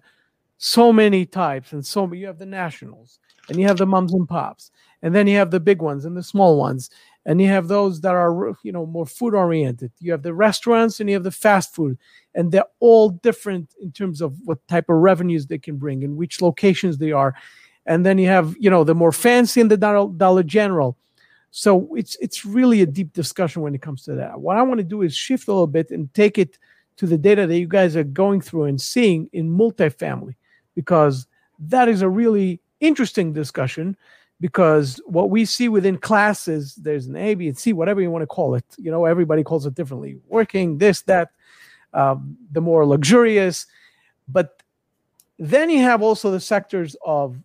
so 0.58 0.92
many 0.94 1.26
types, 1.26 1.74
and 1.74 1.86
so 1.86 2.12
you 2.14 2.28
have 2.28 2.40
the 2.40 2.46
nationals, 2.46 3.20
and 3.50 3.60
you 3.60 3.66
have 3.68 3.78
the 3.78 3.86
mums 3.86 4.14
and 4.14 4.28
pops, 4.28 4.72
and 5.02 5.16
then 5.16 5.28
you 5.28 5.38
have 5.38 5.52
the 5.52 5.60
big 5.60 5.82
ones 5.82 6.06
and 6.06 6.16
the 6.16 6.24
small 6.24 6.58
ones, 6.58 6.90
and 7.28 7.40
you 7.40 7.48
have 7.48 7.68
those 7.68 8.02
that 8.02 8.16
are 8.16 8.58
you 8.64 8.72
know 8.72 8.88
more 8.88 9.06
food 9.06 9.36
oriented. 9.36 9.92
You 10.00 10.12
have 10.14 10.24
the 10.24 10.34
restaurants, 10.34 11.00
and 11.00 11.08
you 11.08 11.16
have 11.16 11.24
the 11.24 11.32
fast 11.32 11.76
food, 11.76 12.00
and 12.34 12.52
they're 12.52 12.66
all 12.80 13.10
different 13.10 13.76
in 13.80 13.92
terms 13.92 14.20
of 14.22 14.36
what 14.46 14.68
type 14.68 14.90
of 14.90 14.96
revenues 14.96 15.46
they 15.46 15.60
can 15.60 15.78
bring 15.78 16.04
and 16.04 16.18
which 16.18 16.42
locations 16.42 16.98
they 16.98 17.12
are. 17.12 17.36
And 17.86 18.04
then 18.04 18.18
you 18.18 18.28
have 18.28 18.56
you 18.60 18.72
know 18.72 18.84
the 18.84 18.96
more 18.96 19.12
fancy 19.12 19.62
and 19.62 19.70
the 19.70 19.78
Dollar 19.78 20.44
General 20.44 20.98
so 21.52 21.96
it's 21.96 22.16
it's 22.22 22.46
really 22.46 22.82
a 22.82 22.86
deep 22.86 23.14
discussion 23.14 23.62
when 23.62 23.74
it 23.74 23.82
comes 23.82 24.04
to 24.04 24.14
that. 24.14 24.40
What 24.40 24.58
I 24.58 24.62
want 24.62 24.80
to 24.80 24.84
do 24.84 25.02
is 25.02 25.16
shift 25.16 25.48
a 25.48 25.52
little 25.52 25.68
bit 25.68 25.92
and 25.92 26.14
take 26.14 26.38
it 26.38 26.58
to 26.98 27.08
the 27.08 27.18
data 27.18 27.48
that 27.48 27.58
you 27.58 27.68
guys 27.68 27.96
are 27.96 28.04
going 28.04 28.42
through 28.42 28.66
and 28.66 28.80
seeing 28.80 29.30
in 29.34 29.50
multifamily, 29.50 30.36
because 30.76 31.28
that 31.60 31.88
is 31.88 32.02
a 32.02 32.10
really 32.10 32.60
interesting 32.80 33.34
discussion. 33.34 33.96
Because 34.40 35.02
what 35.06 35.30
we 35.30 35.46
see 35.46 35.68
within 35.68 35.98
classes, 35.98 36.76
there's 36.76 37.08
an 37.08 37.16
A, 37.16 37.34
B, 37.34 37.48
and 37.48 37.58
C, 37.58 37.74
whatever 37.74 38.02
you 38.02 38.12
want 38.12 38.22
to 38.22 38.28
call 38.28 38.54
it. 38.54 38.66
You 38.78 38.92
know, 38.92 39.06
everybody 39.06 39.44
calls 39.44 39.66
it 39.66 39.74
differently. 39.74 40.20
Working, 40.28 40.78
this, 40.78 41.02
that, 41.04 41.32
um, 41.94 42.38
the 42.52 42.62
more 42.62 42.86
luxurious, 42.86 43.66
but 44.28 44.62
then 45.40 45.70
you 45.70 45.80
have 45.80 46.02
also 46.02 46.32
the 46.32 46.40
sectors 46.40 46.96
of 47.06 47.38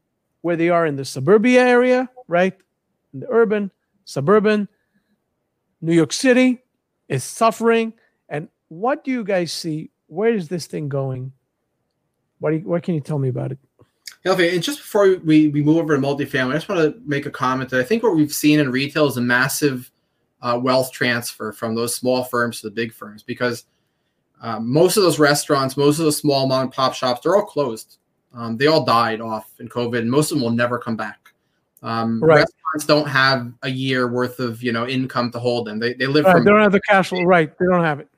where 0.43 0.57
they 0.57 0.69
are 0.69 0.87
in 0.87 0.97
the 0.97 1.05
suburbia 1.05 1.63
area, 1.63 2.11
right, 2.29 2.55
in 3.15 3.21
the 3.21 3.29
urban, 3.31 3.71
suburban, 4.05 4.69
New 5.81 5.95
York 5.95 6.13
City 6.13 6.63
is 7.09 7.25
suffering. 7.25 7.93
And 8.29 8.49
what 8.69 9.05
do 9.05 9.11
you 9.11 9.25
guys 9.25 9.53
see? 9.53 9.91
Where 10.07 10.35
is 10.35 10.49
this 10.49 10.67
thing 10.67 10.89
going? 10.89 11.33
What, 12.39 12.55
you, 12.55 12.61
what 12.61 12.83
can 12.83 12.95
you 12.95 13.01
tell 13.01 13.19
me 13.19 13.29
about 13.29 13.53
it? 13.53 13.59
Okay, 14.25 14.55
and 14.55 14.63
just 14.63 14.79
before 14.79 15.17
we, 15.25 15.49
we 15.49 15.63
move 15.63 15.79
over 15.79 15.97
to 15.97 16.01
multifamily, 16.01 16.51
I 16.51 16.55
just 16.55 16.69
want 16.69 16.81
to 16.81 17.01
make 17.05 17.27
a 17.27 17.31
comment 17.31 17.71
that 17.71 17.81
I 17.81 17.83
think 17.83 18.03
what 18.03 18.15
we've 18.15 18.33
seen 18.33 18.61
in 18.61 18.71
retail 18.71 19.07
is 19.07 19.17
a 19.17 19.21
massive 19.21 19.91
uh, 20.41 20.59
wealth 20.63 20.93
transfer 20.93 21.53
from 21.53 21.75
those 21.75 21.95
small 21.97 22.23
firms 22.25 22.61
to 22.61 22.69
the 22.69 22.75
big 22.75 22.93
firms 22.93 23.23
because 23.23 23.65
um, 24.41 24.73
most 24.73 24.97
of 24.97 25.03
those 25.03 25.19
restaurants, 25.19 25.77
most 25.77 25.99
of 25.99 26.05
the 26.05 26.13
small 26.13 26.47
mom 26.47 26.63
and 26.63 26.73
pop 26.73 26.95
shops, 26.95 27.21
they're 27.23 27.37
all 27.37 27.45
closed. 27.45 27.99
Um, 28.35 28.57
they 28.57 28.67
all 28.67 28.85
died 28.85 29.21
off 29.21 29.51
in 29.61 29.69
COVID, 29.69 29.99
and 29.99 30.11
most 30.11 30.31
of 30.31 30.39
them 30.39 30.43
will 30.43 30.51
never 30.51 30.79
come 30.79 30.97
back. 30.97 31.33
Um, 31.83 32.23
right. 32.23 32.39
Restaurants 32.39 32.87
don't 32.87 33.09
have 33.09 33.53
a 33.63 33.69
year 33.69 34.09
worth 34.09 34.39
of 34.41 34.63
you 34.63 34.73
know 34.73 34.87
income 34.87 35.31
to 35.33 35.39
hold 35.39 35.67
them. 35.67 35.79
They 35.79 35.95
they 35.95 36.07
live 36.07 36.25
right, 36.25 36.33
from. 36.33 36.45
They 36.45 36.51
don't 36.51 36.63
have 36.63 36.73
the 36.73 36.81
cash 36.81 37.11
flow. 37.11 37.23
Right. 37.25 37.57
They 37.59 37.67
don't 37.67 37.85
have 37.85 38.01
it. 38.01 38.09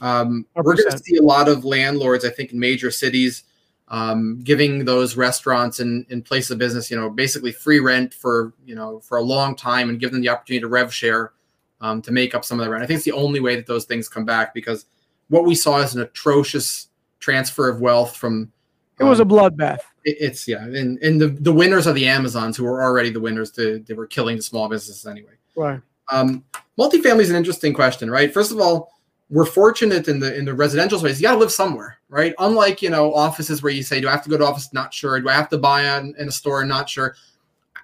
Um, 0.00 0.46
we're 0.56 0.74
going 0.74 0.90
to 0.90 0.98
see 0.98 1.16
a 1.16 1.22
lot 1.22 1.48
of 1.48 1.64
landlords, 1.64 2.24
I 2.24 2.30
think, 2.30 2.52
in 2.52 2.58
major 2.58 2.90
cities, 2.90 3.44
um, 3.88 4.40
giving 4.42 4.84
those 4.84 5.16
restaurants 5.16 5.80
in 5.80 6.06
in 6.08 6.22
place 6.22 6.50
of 6.50 6.58
business, 6.58 6.90
you 6.90 6.96
know, 6.96 7.10
basically 7.10 7.52
free 7.52 7.80
rent 7.80 8.14
for 8.14 8.52
you 8.64 8.74
know 8.74 9.00
for 9.00 9.18
a 9.18 9.22
long 9.22 9.54
time, 9.56 9.88
and 9.88 10.00
give 10.00 10.12
them 10.12 10.20
the 10.20 10.28
opportunity 10.28 10.60
to 10.60 10.68
rev 10.68 10.92
share 10.92 11.32
um, 11.80 12.02
to 12.02 12.12
make 12.12 12.34
up 12.34 12.44
some 12.44 12.58
of 12.58 12.64
the 12.64 12.70
rent. 12.70 12.82
I 12.82 12.86
think 12.86 12.96
it's 12.96 13.04
the 13.04 13.12
only 13.12 13.40
way 13.40 13.56
that 13.56 13.66
those 13.66 13.84
things 13.84 14.08
come 14.08 14.24
back 14.24 14.54
because 14.54 14.86
what 15.28 15.44
we 15.44 15.54
saw 15.54 15.78
is 15.78 15.94
an 15.94 16.02
atrocious 16.02 16.88
transfer 17.20 17.68
of 17.68 17.80
wealth 17.80 18.16
from. 18.16 18.50
It 19.00 19.04
was 19.04 19.18
a 19.18 19.22
um, 19.22 19.28
bloodbath 19.28 19.80
it's 20.04 20.46
yeah, 20.46 20.64
and 20.64 20.98
and 20.98 21.20
the 21.20 21.28
the 21.28 21.52
winners 21.52 21.86
are 21.86 21.92
the 21.92 22.06
Amazons 22.06 22.56
who 22.56 22.64
were 22.64 22.82
already 22.82 23.10
the 23.10 23.20
winners. 23.20 23.50
To, 23.52 23.78
they 23.80 23.94
were 23.94 24.06
killing 24.06 24.36
the 24.36 24.42
small 24.42 24.68
businesses 24.68 25.06
anyway. 25.06 25.32
Right. 25.56 25.80
Um, 26.10 26.44
multifamily 26.78 27.20
is 27.20 27.30
an 27.30 27.36
interesting 27.36 27.72
question, 27.72 28.10
right? 28.10 28.32
First 28.32 28.52
of 28.52 28.60
all, 28.60 28.92
we're 29.30 29.46
fortunate 29.46 30.08
in 30.08 30.20
the 30.20 30.36
in 30.36 30.44
the 30.44 30.54
residential 30.54 30.98
space. 30.98 31.20
You 31.20 31.28
got 31.28 31.34
to 31.34 31.38
live 31.38 31.52
somewhere, 31.52 31.98
right? 32.08 32.34
Unlike 32.38 32.82
you 32.82 32.90
know 32.90 33.12
offices 33.14 33.62
where 33.62 33.72
you 33.72 33.82
say, 33.82 34.00
"Do 34.00 34.08
I 34.08 34.12
have 34.12 34.24
to 34.24 34.30
go 34.30 34.36
to 34.36 34.46
office?" 34.46 34.72
Not 34.72 34.92
sure. 34.92 35.20
Do 35.20 35.28
I 35.28 35.34
have 35.34 35.48
to 35.50 35.58
buy 35.58 35.88
on, 35.88 36.14
in 36.18 36.28
a 36.28 36.32
store? 36.32 36.64
Not 36.64 36.88
sure. 36.88 37.16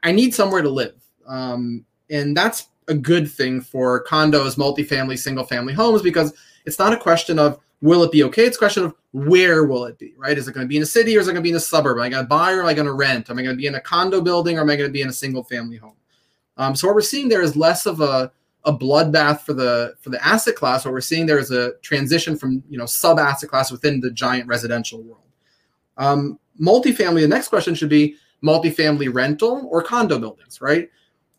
I 0.02 0.12
need 0.12 0.34
somewhere 0.34 0.62
to 0.62 0.70
live, 0.70 1.00
um, 1.26 1.84
and 2.10 2.36
that's 2.36 2.68
a 2.88 2.94
good 2.94 3.30
thing 3.30 3.60
for 3.60 4.04
condos, 4.04 4.56
multifamily, 4.56 5.18
single 5.18 5.44
family 5.44 5.72
homes 5.72 6.02
because 6.02 6.32
it's 6.66 6.78
not 6.78 6.92
a 6.92 6.96
question 6.96 7.38
of 7.38 7.58
will 7.80 8.02
it 8.02 8.12
be 8.12 8.22
okay? 8.24 8.44
It's 8.44 8.56
a 8.56 8.58
question 8.58 8.84
of 8.84 8.94
where 9.12 9.64
will 9.64 9.84
it 9.86 9.98
be, 9.98 10.14
right? 10.18 10.36
Is 10.36 10.48
it 10.48 10.52
going 10.52 10.64
to 10.64 10.68
be 10.68 10.76
in 10.76 10.82
a 10.82 10.86
city 10.86 11.16
or 11.16 11.20
is 11.20 11.28
it 11.28 11.32
going 11.32 11.42
to 11.42 11.46
be 11.46 11.50
in 11.50 11.56
a 11.56 11.60
suburb? 11.60 11.96
Am 11.96 12.02
I 12.02 12.08
going 12.08 12.24
to 12.24 12.28
buy 12.28 12.52
or 12.52 12.60
am 12.60 12.66
I 12.66 12.74
going 12.74 12.86
to 12.86 12.92
rent? 12.92 13.30
Am 13.30 13.38
I 13.38 13.42
going 13.42 13.54
to 13.54 13.60
be 13.60 13.66
in 13.66 13.76
a 13.76 13.80
condo 13.80 14.20
building 14.20 14.58
or 14.58 14.62
am 14.62 14.70
I 14.70 14.76
going 14.76 14.88
to 14.88 14.92
be 14.92 15.02
in 15.02 15.08
a 15.08 15.12
single 15.12 15.42
family 15.44 15.76
home? 15.76 15.96
Um, 16.56 16.76
so 16.76 16.88
what 16.88 16.94
we're 16.94 17.00
seeing 17.00 17.28
there 17.28 17.42
is 17.42 17.56
less 17.56 17.86
of 17.86 18.00
a, 18.00 18.30
a 18.64 18.72
bloodbath 18.72 19.40
for 19.40 19.52
the 19.52 19.94
for 20.00 20.10
the 20.10 20.24
asset 20.24 20.56
class. 20.56 20.84
What 20.84 20.92
we're 20.92 21.00
seeing 21.00 21.26
there 21.26 21.38
is 21.38 21.50
a 21.50 21.72
transition 21.82 22.36
from 22.36 22.62
you 22.68 22.78
know 22.78 22.86
sub 22.86 23.18
asset 23.18 23.50
class 23.50 23.70
within 23.70 24.00
the 24.00 24.10
giant 24.10 24.48
residential 24.48 25.02
world. 25.02 25.22
Um, 25.96 26.38
multifamily. 26.60 27.22
The 27.22 27.28
next 27.28 27.48
question 27.48 27.74
should 27.74 27.88
be 27.88 28.16
multifamily 28.42 29.12
rental 29.12 29.68
or 29.70 29.82
condo 29.82 30.18
buildings, 30.18 30.60
right? 30.60 30.90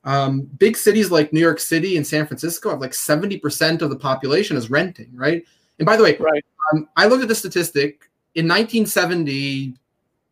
Um, 0.04 0.42
big 0.42 0.76
cities 0.78 1.12
like 1.12 1.32
New 1.32 1.40
York 1.40 1.60
City 1.60 1.98
and 1.98 2.06
San 2.06 2.26
Francisco 2.26 2.72
have 2.72 2.82
like 2.82 2.92
70% 2.92 3.82
of 3.82 3.90
the 3.90 3.96
population 3.96 4.58
is 4.58 4.72
renting, 4.72 5.12
right? 5.14 5.44
And 5.80 5.86
by 5.86 5.96
the 5.96 6.04
way, 6.04 6.18
right. 6.18 6.44
Um, 6.74 6.90
I 6.96 7.06
looked 7.06 7.22
at 7.22 7.28
the 7.28 7.36
statistic 7.36 8.10
in 8.36 8.48
1970 8.48 9.76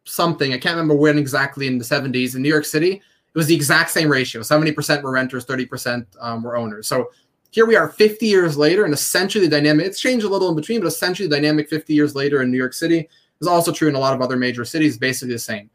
something. 0.06 0.54
I 0.54 0.58
can't 0.58 0.76
remember 0.76 0.96
when 0.96 1.18
exactly 1.18 1.68
in 1.68 1.78
the 1.78 1.84
70s 1.84 2.36
in 2.36 2.42
New 2.42 2.50
York 2.50 2.66
City. 2.66 3.02
It 3.34 3.38
was 3.38 3.48
the 3.48 3.56
exact 3.56 3.92
same 3.92 4.10
ratio. 4.10 4.42
70% 4.42 5.02
were 5.02 5.12
renters, 5.12 5.46
30% 5.46 6.06
um, 6.20 6.44
were 6.44 6.58
owners. 6.58 6.88
So 6.88 7.10
here 7.52 7.66
we 7.66 7.76
are 7.76 7.90
50 7.90 8.26
years 8.26 8.58
later, 8.58 8.86
and 8.86 8.94
essentially 8.94 9.46
the 9.48 9.56
dynamic, 9.56 9.86
it's 9.86 10.00
changed 10.00 10.26
a 10.26 10.30
little 10.30 10.50
in 10.50 10.56
between, 10.56 10.82
but 10.82 10.88
essentially 10.88 11.28
the 11.28 11.36
dynamic 11.36 11.70
50 11.70 11.94
years 11.94 12.16
later 12.16 12.42
in 12.42 12.52
New 12.52 12.58
York 12.58 12.74
City 12.74 13.08
is 13.42 13.48
also 13.48 13.72
true 13.72 13.88
in 13.88 13.96
a 13.96 14.00
lot 14.00 14.14
of 14.14 14.22
other 14.22 14.38
major 14.38 14.66
cities, 14.66 14.98
basically 14.98 15.34
the 15.34 15.40
same. 15.40 15.70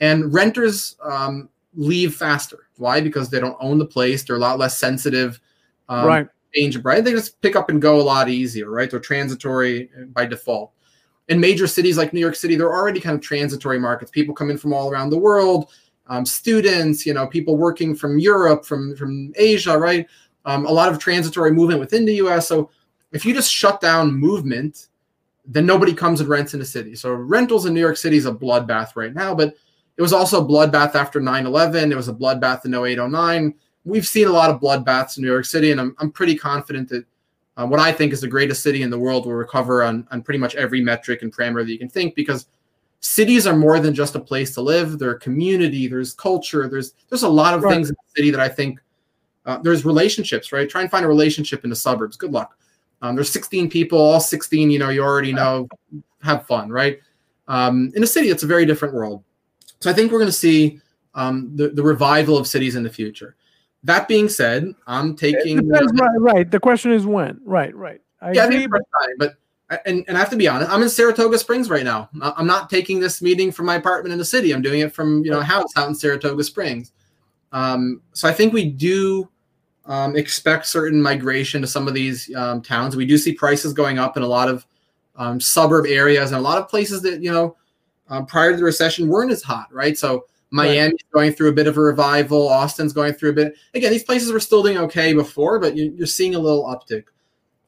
And 0.00 0.32
renters 0.32 0.96
um, 1.02 1.48
leave 1.74 2.14
faster. 2.14 2.68
Why? 2.76 3.00
Because 3.00 3.30
they 3.30 3.40
don't 3.40 3.56
own 3.60 3.78
the 3.78 3.86
place. 3.86 4.24
They're 4.24 4.36
a 4.36 4.40
lot 4.40 4.58
less 4.58 4.78
sensitive. 4.78 5.40
Um, 5.88 6.06
right 6.06 6.28
change, 6.54 6.76
right? 6.78 7.04
They 7.04 7.12
just 7.12 7.40
pick 7.40 7.56
up 7.56 7.68
and 7.70 7.80
go 7.80 8.00
a 8.00 8.02
lot 8.02 8.28
easier, 8.28 8.70
right? 8.70 8.90
They're 8.90 9.00
transitory 9.00 9.90
by 10.12 10.26
default. 10.26 10.72
In 11.28 11.40
major 11.40 11.66
cities 11.66 11.96
like 11.96 12.12
New 12.12 12.20
York 12.20 12.34
City, 12.34 12.56
they're 12.56 12.72
already 12.72 13.00
kind 13.00 13.14
of 13.14 13.20
transitory 13.20 13.78
markets. 13.78 14.10
People 14.10 14.34
come 14.34 14.50
in 14.50 14.58
from 14.58 14.72
all 14.72 14.90
around 14.90 15.10
the 15.10 15.18
world, 15.18 15.70
um, 16.08 16.26
students, 16.26 17.06
you 17.06 17.14
know, 17.14 17.26
people 17.26 17.56
working 17.56 17.94
from 17.94 18.18
Europe, 18.18 18.64
from 18.64 18.96
from 18.96 19.32
Asia, 19.36 19.78
right? 19.78 20.06
Um, 20.44 20.66
a 20.66 20.72
lot 20.72 20.90
of 20.90 20.98
transitory 20.98 21.52
movement 21.52 21.80
within 21.80 22.04
the 22.04 22.14
U.S. 22.16 22.48
So 22.48 22.70
if 23.12 23.24
you 23.24 23.32
just 23.32 23.52
shut 23.52 23.80
down 23.80 24.12
movement, 24.12 24.88
then 25.46 25.66
nobody 25.66 25.94
comes 25.94 26.20
and 26.20 26.28
rents 26.28 26.54
in 26.54 26.60
the 26.60 26.66
city. 26.66 26.96
So 26.96 27.12
rentals 27.12 27.66
in 27.66 27.74
New 27.74 27.80
York 27.80 27.96
City 27.96 28.16
is 28.16 28.26
a 28.26 28.32
bloodbath 28.32 28.96
right 28.96 29.14
now, 29.14 29.34
but 29.34 29.54
it 29.96 30.02
was 30.02 30.12
also 30.12 30.42
a 30.42 30.48
bloodbath 30.48 30.94
after 30.94 31.20
9-11. 31.20 31.92
It 31.92 31.96
was 31.96 32.08
a 32.08 32.14
bloodbath 32.14 32.64
in 32.64 32.74
08, 32.74 32.98
09 32.98 33.54
we've 33.84 34.06
seen 34.06 34.28
a 34.28 34.32
lot 34.32 34.50
of 34.50 34.60
bloodbaths 34.60 35.16
in 35.16 35.22
New 35.22 35.30
York 35.30 35.44
City, 35.44 35.72
and 35.72 35.80
I'm, 35.80 35.94
I'm 35.98 36.10
pretty 36.10 36.36
confident 36.36 36.88
that 36.90 37.04
uh, 37.56 37.66
what 37.66 37.80
I 37.80 37.92
think 37.92 38.12
is 38.12 38.20
the 38.20 38.28
greatest 38.28 38.62
city 38.62 38.82
in 38.82 38.90
the 38.90 38.98
world 38.98 39.26
will 39.26 39.34
recover 39.34 39.82
on, 39.82 40.06
on 40.10 40.22
pretty 40.22 40.38
much 40.38 40.54
every 40.54 40.80
metric 40.80 41.22
and 41.22 41.34
parameter 41.34 41.64
that 41.64 41.72
you 41.72 41.78
can 41.78 41.88
think 41.88 42.14
because 42.14 42.46
cities 43.02 43.46
are 43.46 43.56
more 43.56 43.78
than 43.78 43.94
just 43.94 44.14
a 44.14 44.20
place 44.20 44.54
to 44.54 44.62
live. 44.62 44.98
They're 44.98 45.12
a 45.12 45.18
community, 45.20 45.86
there's 45.86 46.14
culture, 46.14 46.68
there's 46.68 46.94
there's 47.10 47.22
a 47.22 47.28
lot 47.28 47.54
of 47.54 47.62
right. 47.62 47.74
things 47.74 47.90
in 47.90 47.94
the 47.94 48.20
city 48.20 48.30
that 48.30 48.40
I 48.40 48.48
think 48.48 48.80
uh, 49.44 49.58
there's 49.58 49.84
relationships, 49.84 50.52
right? 50.52 50.68
Try 50.68 50.82
and 50.82 50.90
find 50.90 51.04
a 51.04 51.08
relationship 51.08 51.64
in 51.64 51.70
the 51.70 51.76
suburbs. 51.76 52.16
Good 52.16 52.32
luck. 52.32 52.56
Um, 53.02 53.16
there's 53.16 53.30
16 53.30 53.68
people, 53.68 53.98
all 53.98 54.20
16, 54.20 54.70
you 54.70 54.78
know, 54.78 54.88
you 54.88 55.02
already 55.02 55.32
know, 55.32 55.68
have 56.22 56.46
fun, 56.46 56.70
right? 56.70 57.00
Um, 57.48 57.92
in 57.96 58.04
a 58.04 58.06
city, 58.06 58.28
it's 58.28 58.44
a 58.44 58.46
very 58.46 58.64
different 58.64 58.94
world. 58.94 59.24
So 59.80 59.90
I 59.90 59.92
think 59.92 60.12
we're 60.12 60.20
going 60.20 60.28
to 60.28 60.32
see 60.32 60.80
um, 61.14 61.50
the, 61.56 61.70
the 61.70 61.82
revival 61.82 62.38
of 62.38 62.46
cities 62.46 62.76
in 62.76 62.84
the 62.84 62.90
future 62.90 63.34
that 63.84 64.08
being 64.08 64.28
said, 64.28 64.72
I'm 64.86 65.16
taking 65.16 65.68
right, 65.68 65.86
right. 66.18 66.50
The 66.50 66.60
question 66.60 66.92
is 66.92 67.06
when. 67.06 67.40
Right, 67.44 67.74
right. 67.74 68.00
I 68.20 68.32
yeah, 68.32 68.44
agree, 68.44 68.66
but, 68.66 68.82
time, 69.00 69.16
but 69.18 69.34
and, 69.86 70.04
and 70.08 70.16
I 70.16 70.20
have 70.20 70.30
to 70.30 70.36
be 70.36 70.48
honest, 70.48 70.70
I'm 70.70 70.82
in 70.82 70.88
Saratoga 70.88 71.38
Springs 71.38 71.70
right 71.70 71.84
now. 71.84 72.08
I'm 72.20 72.46
not 72.46 72.70
taking 72.70 73.00
this 73.00 73.22
meeting 73.22 73.52
from 73.52 73.66
my 73.66 73.76
apartment 73.76 74.12
in 74.12 74.18
the 74.18 74.24
city. 74.24 74.52
I'm 74.52 74.62
doing 74.62 74.80
it 74.80 74.92
from 74.92 75.24
you 75.24 75.30
know 75.30 75.40
a 75.40 75.44
house 75.44 75.70
out 75.76 75.88
in 75.88 75.94
Saratoga 75.94 76.42
Springs. 76.44 76.92
Um, 77.52 78.00
so 78.12 78.28
I 78.28 78.32
think 78.32 78.52
we 78.52 78.70
do 78.70 79.28
um, 79.84 80.16
expect 80.16 80.66
certain 80.66 81.02
migration 81.02 81.60
to 81.60 81.66
some 81.66 81.88
of 81.88 81.94
these 81.94 82.34
um, 82.34 82.62
towns. 82.62 82.96
We 82.96 83.06
do 83.06 83.18
see 83.18 83.34
prices 83.34 83.72
going 83.72 83.98
up 83.98 84.16
in 84.16 84.22
a 84.22 84.26
lot 84.26 84.48
of 84.48 84.66
um, 85.16 85.40
suburb 85.40 85.86
areas 85.86 86.30
and 86.30 86.38
a 86.38 86.42
lot 86.42 86.58
of 86.58 86.68
places 86.68 87.02
that 87.02 87.22
you 87.22 87.32
know 87.32 87.56
uh, 88.08 88.22
prior 88.22 88.52
to 88.52 88.56
the 88.56 88.64
recession 88.64 89.08
weren't 89.08 89.32
as 89.32 89.42
hot, 89.42 89.72
right? 89.72 89.96
So 89.96 90.26
Miami's 90.50 90.92
right. 90.92 91.12
going 91.12 91.32
through 91.32 91.48
a 91.48 91.54
bit 91.54 91.66
of 91.66 91.78
a 91.78 91.80
revival. 91.80 92.46
Austin's 92.48 92.92
going 92.92 93.14
through 93.14 93.30
a 93.30 93.34
bit. 93.34 93.54
Again, 93.74 93.90
these 93.90 94.04
places 94.04 94.32
were 94.32 94.40
still 94.40 94.62
doing 94.62 94.76
okay 94.78 95.14
before, 95.14 95.58
but 95.58 95.76
you, 95.76 95.96
are 96.02 96.06
seeing 96.06 96.34
a 96.34 96.38
little 96.38 96.64
uptick. 96.64 97.04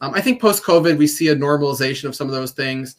Um, 0.00 0.14
I 0.14 0.20
think 0.20 0.40
post 0.40 0.62
COVID, 0.64 0.96
we 0.98 1.06
see 1.06 1.28
a 1.28 1.36
normalization 1.36 2.04
of 2.04 2.14
some 2.14 2.26
of 2.26 2.34
those 2.34 2.52
things. 2.52 2.96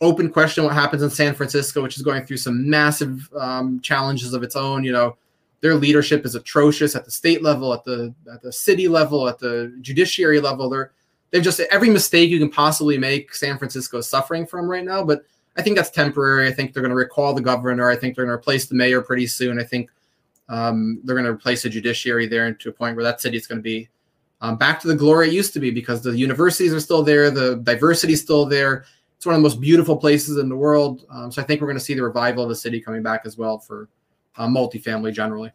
Open 0.00 0.30
question 0.30 0.64
what 0.64 0.74
happens 0.74 1.02
in 1.02 1.10
San 1.10 1.34
Francisco, 1.34 1.82
which 1.82 1.96
is 1.96 2.02
going 2.02 2.24
through 2.24 2.36
some 2.36 2.68
massive 2.68 3.28
um, 3.34 3.80
challenges 3.80 4.32
of 4.32 4.42
its 4.42 4.54
own. 4.54 4.84
You 4.84 4.92
know, 4.92 5.16
their 5.60 5.74
leadership 5.74 6.24
is 6.24 6.36
atrocious 6.36 6.94
at 6.94 7.04
the 7.04 7.10
state 7.10 7.42
level, 7.42 7.74
at 7.74 7.84
the 7.84 8.14
at 8.32 8.40
the 8.40 8.52
city 8.52 8.86
level, 8.86 9.28
at 9.28 9.38
the 9.38 9.76
judiciary 9.80 10.40
level. 10.40 10.70
They're 10.70 10.92
they've 11.30 11.42
just 11.42 11.60
every 11.60 11.90
mistake 11.90 12.30
you 12.30 12.38
can 12.38 12.50
possibly 12.50 12.96
make. 12.96 13.34
San 13.34 13.58
Francisco 13.58 13.98
is 13.98 14.08
suffering 14.08 14.46
from 14.46 14.70
right 14.70 14.84
now, 14.84 15.02
but 15.02 15.24
I 15.56 15.62
think 15.62 15.76
that's 15.76 15.90
temporary. 15.90 16.46
I 16.46 16.52
think 16.52 16.72
they're 16.72 16.82
going 16.82 16.90
to 16.90 16.96
recall 16.96 17.34
the 17.34 17.40
governor. 17.40 17.90
I 17.90 17.96
think 17.96 18.14
they're 18.14 18.24
going 18.24 18.36
to 18.36 18.40
replace 18.40 18.66
the 18.66 18.76
mayor 18.76 19.02
pretty 19.02 19.26
soon. 19.26 19.58
I 19.58 19.64
think 19.64 19.90
um, 20.48 21.00
they're 21.02 21.16
going 21.16 21.26
to 21.26 21.32
replace 21.32 21.64
the 21.64 21.68
judiciary 21.68 22.26
there 22.28 22.52
to 22.52 22.68
a 22.68 22.72
point 22.72 22.94
where 22.94 23.04
that 23.04 23.20
city 23.20 23.36
is 23.36 23.46
going 23.46 23.58
to 23.58 23.62
be 23.62 23.88
um, 24.40 24.56
back 24.56 24.80
to 24.80 24.88
the 24.88 24.94
glory 24.94 25.28
it 25.28 25.34
used 25.34 25.52
to 25.54 25.60
be 25.60 25.70
because 25.70 26.02
the 26.02 26.16
universities 26.16 26.72
are 26.72 26.80
still 26.80 27.02
there, 27.02 27.30
the 27.30 27.56
diversity 27.56 28.12
is 28.12 28.20
still 28.20 28.46
there. 28.46 28.84
It's 29.16 29.26
one 29.26 29.34
of 29.34 29.40
the 29.40 29.42
most 29.42 29.60
beautiful 29.60 29.96
places 29.96 30.38
in 30.38 30.48
the 30.48 30.56
world. 30.56 31.04
Um, 31.10 31.32
so 31.32 31.42
I 31.42 31.44
think 31.44 31.60
we're 31.60 31.66
going 31.66 31.78
to 31.78 31.84
see 31.84 31.94
the 31.94 32.04
revival 32.04 32.44
of 32.44 32.48
the 32.48 32.54
city 32.54 32.80
coming 32.80 33.02
back 33.02 33.22
as 33.24 33.36
well 33.36 33.58
for 33.58 33.88
uh, 34.36 34.46
multifamily 34.46 35.12
generally. 35.12 35.50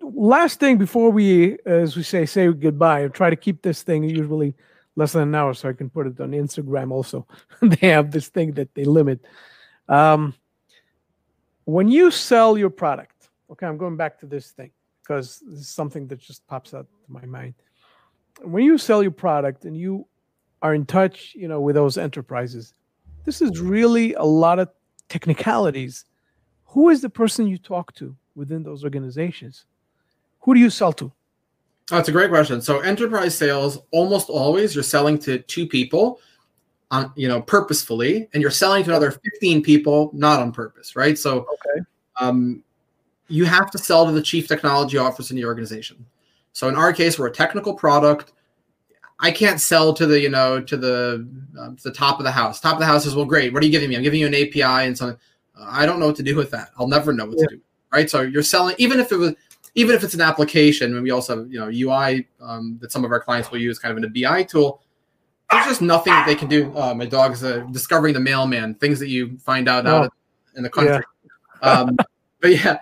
Last 0.00 0.60
thing 0.60 0.78
before 0.78 1.10
we, 1.10 1.58
as 1.66 1.96
we 1.96 2.04
say, 2.04 2.26
say 2.26 2.52
goodbye, 2.52 3.04
I 3.04 3.08
try 3.08 3.30
to 3.30 3.36
keep 3.36 3.62
this 3.62 3.82
thing 3.82 4.04
usually 4.04 4.54
less 4.94 5.12
than 5.12 5.22
an 5.22 5.34
hour 5.34 5.54
so 5.54 5.68
I 5.68 5.72
can 5.72 5.90
put 5.90 6.06
it 6.06 6.20
on 6.20 6.30
Instagram 6.30 6.92
also. 6.92 7.26
they 7.62 7.88
have 7.88 8.12
this 8.12 8.28
thing 8.28 8.52
that 8.52 8.72
they 8.74 8.84
limit. 8.84 9.20
Um, 9.88 10.34
when 11.64 11.88
you 11.88 12.12
sell 12.12 12.56
your 12.56 12.70
product, 12.70 13.30
okay, 13.50 13.66
I'm 13.66 13.78
going 13.78 13.96
back 13.96 14.20
to 14.20 14.26
this 14.26 14.52
thing 14.52 14.70
because 15.08 15.40
this 15.46 15.60
is 15.60 15.68
something 15.68 16.06
that 16.08 16.18
just 16.18 16.46
pops 16.46 16.74
out 16.74 16.86
to 16.86 17.12
my 17.12 17.24
mind. 17.24 17.54
When 18.42 18.64
you 18.64 18.76
sell 18.76 19.02
your 19.02 19.12
product 19.12 19.64
and 19.64 19.76
you 19.76 20.06
are 20.60 20.74
in 20.74 20.84
touch, 20.84 21.34
you 21.34 21.48
know, 21.48 21.60
with 21.60 21.76
those 21.76 21.96
enterprises, 21.96 22.74
this 23.24 23.40
is 23.40 23.58
really 23.60 24.14
a 24.14 24.22
lot 24.22 24.58
of 24.58 24.68
technicalities. 25.08 26.04
Who 26.66 26.90
is 26.90 27.00
the 27.00 27.08
person 27.08 27.46
you 27.46 27.58
talk 27.58 27.94
to 27.94 28.14
within 28.34 28.62
those 28.62 28.84
organizations? 28.84 29.64
Who 30.40 30.54
do 30.54 30.60
you 30.60 30.70
sell 30.70 30.92
to? 30.94 31.10
That's 31.88 32.10
a 32.10 32.12
great 32.12 32.28
question. 32.28 32.60
So 32.60 32.80
enterprise 32.80 33.34
sales, 33.34 33.78
almost 33.92 34.28
always 34.28 34.74
you're 34.74 34.84
selling 34.84 35.18
to 35.20 35.38
two 35.38 35.66
people, 35.66 36.20
on 36.90 37.12
you 37.16 37.28
know, 37.28 37.40
purposefully, 37.40 38.28
and 38.32 38.42
you're 38.42 38.50
selling 38.50 38.84
to 38.84 38.90
another 38.90 39.10
15 39.10 39.62
people 39.62 40.10
not 40.12 40.40
on 40.40 40.52
purpose, 40.52 40.96
right? 40.96 41.18
So 41.18 41.40
okay. 41.40 41.80
um, 42.20 42.62
you 43.28 43.44
have 43.44 43.70
to 43.70 43.78
sell 43.78 44.06
to 44.06 44.12
the 44.12 44.22
chief 44.22 44.48
technology 44.48 44.98
officer 44.98 45.32
in 45.32 45.36
the 45.36 45.44
organization. 45.44 46.04
So 46.52 46.68
in 46.68 46.76
our 46.76 46.92
case, 46.92 47.18
we're 47.18 47.28
a 47.28 47.32
technical 47.32 47.74
product. 47.74 48.32
I 49.20 49.30
can't 49.30 49.60
sell 49.60 49.92
to 49.94 50.06
the 50.06 50.20
you 50.20 50.28
know 50.28 50.60
to 50.60 50.76
the 50.76 51.28
uh, 51.58 51.70
the 51.82 51.92
top 51.92 52.18
of 52.18 52.24
the 52.24 52.30
house. 52.30 52.60
Top 52.60 52.74
of 52.74 52.80
the 52.80 52.86
house 52.86 53.06
is 53.06 53.14
well, 53.14 53.24
great. 53.24 53.52
What 53.52 53.62
are 53.62 53.66
you 53.66 53.72
giving 53.72 53.88
me? 53.88 53.96
I'm 53.96 54.02
giving 54.02 54.20
you 54.20 54.26
an 54.26 54.34
API 54.34 54.86
and 54.86 54.96
something. 54.96 55.18
Uh, 55.58 55.66
I 55.68 55.86
don't 55.86 55.98
know 55.98 56.06
what 56.06 56.16
to 56.16 56.22
do 56.22 56.36
with 56.36 56.50
that. 56.52 56.70
I'll 56.78 56.88
never 56.88 57.12
know 57.12 57.26
what 57.26 57.38
yeah. 57.38 57.46
to 57.46 57.56
do. 57.56 57.62
Right. 57.92 58.08
So 58.08 58.22
you're 58.22 58.42
selling 58.42 58.74
even 58.78 59.00
if 59.00 59.12
it 59.12 59.16
was 59.16 59.34
even 59.74 59.94
if 59.94 60.04
it's 60.04 60.14
an 60.14 60.20
application. 60.20 60.94
And 60.94 61.02
we 61.02 61.10
also 61.10 61.38
have 61.38 61.52
you 61.52 61.58
know 61.58 61.68
UI 61.68 62.26
um, 62.40 62.78
that 62.80 62.92
some 62.92 63.04
of 63.04 63.10
our 63.10 63.20
clients 63.20 63.50
will 63.50 63.60
use 63.60 63.78
kind 63.78 63.92
of 63.92 63.98
in 63.98 64.04
a 64.04 64.08
BI 64.08 64.44
tool. 64.44 64.82
There's 65.50 65.66
just 65.66 65.82
nothing 65.82 66.12
that 66.12 66.26
they 66.26 66.34
can 66.34 66.48
do. 66.48 66.76
Uh, 66.76 66.94
my 66.94 67.06
dog's 67.06 67.42
uh, 67.42 67.64
discovering 67.70 68.12
the 68.12 68.20
mailman. 68.20 68.74
Things 68.74 68.98
that 68.98 69.08
you 69.08 69.38
find 69.38 69.68
out 69.68 69.86
oh. 69.86 70.02
out 70.02 70.12
in 70.56 70.62
the 70.62 70.70
country. 70.70 71.02
Yeah. 71.62 71.70
um, 71.70 71.96
but 72.40 72.50
yeah, 72.50 72.78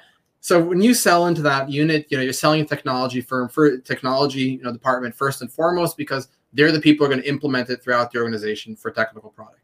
so 0.46 0.62
when 0.62 0.80
you 0.80 0.94
sell 0.94 1.26
into 1.26 1.42
that 1.42 1.68
unit, 1.68 2.06
you 2.08 2.16
know, 2.16 2.22
you're 2.22 2.32
selling 2.32 2.60
a 2.60 2.64
technology 2.64 3.20
firm 3.20 3.48
for 3.48 3.78
technology, 3.78 4.42
you 4.42 4.62
know, 4.62 4.72
department 4.72 5.12
first 5.12 5.42
and 5.42 5.52
foremost, 5.52 5.96
because 5.96 6.28
they're 6.52 6.70
the 6.70 6.80
people 6.80 7.04
who 7.04 7.10
are 7.10 7.14
going 7.16 7.24
to 7.24 7.28
implement 7.28 7.68
it 7.68 7.82
throughout 7.82 8.12
the 8.12 8.20
organization 8.20 8.76
for 8.76 8.92
technical 8.92 9.30
product. 9.30 9.58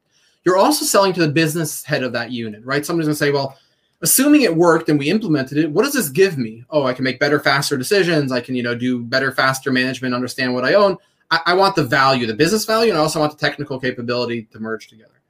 You're 0.44 0.56
also 0.56 0.84
selling 0.84 1.12
to 1.12 1.20
the 1.20 1.28
business 1.28 1.84
head 1.84 2.02
of 2.02 2.12
that 2.14 2.32
unit, 2.32 2.64
right? 2.64 2.84
Somebody's 2.84 3.06
going 3.06 3.14
to 3.14 3.16
say, 3.16 3.30
well, 3.30 3.56
assuming 4.00 4.42
it 4.42 4.56
worked 4.56 4.88
and 4.88 4.98
we 4.98 5.08
implemented 5.08 5.56
it, 5.56 5.70
what 5.70 5.84
does 5.84 5.92
this 5.92 6.08
give 6.08 6.36
me? 6.36 6.64
Oh, 6.68 6.82
I 6.82 6.94
can 6.94 7.04
make 7.04 7.20
better, 7.20 7.38
faster 7.38 7.76
decisions. 7.76 8.32
I 8.32 8.40
can, 8.40 8.56
you 8.56 8.64
know, 8.64 8.74
do 8.74 9.04
better, 9.04 9.30
faster 9.30 9.70
management, 9.70 10.16
understand 10.16 10.52
what 10.52 10.64
I 10.64 10.74
own. 10.74 10.96
I, 11.30 11.42
I 11.46 11.54
want 11.54 11.76
the 11.76 11.84
value, 11.84 12.26
the 12.26 12.34
business 12.34 12.64
value, 12.64 12.90
and 12.90 12.98
I 12.98 13.02
also 13.02 13.20
want 13.20 13.30
the 13.30 13.38
technical 13.38 13.78
capability 13.78 14.48
to 14.50 14.58
merge 14.58 14.88
together. 14.88 15.22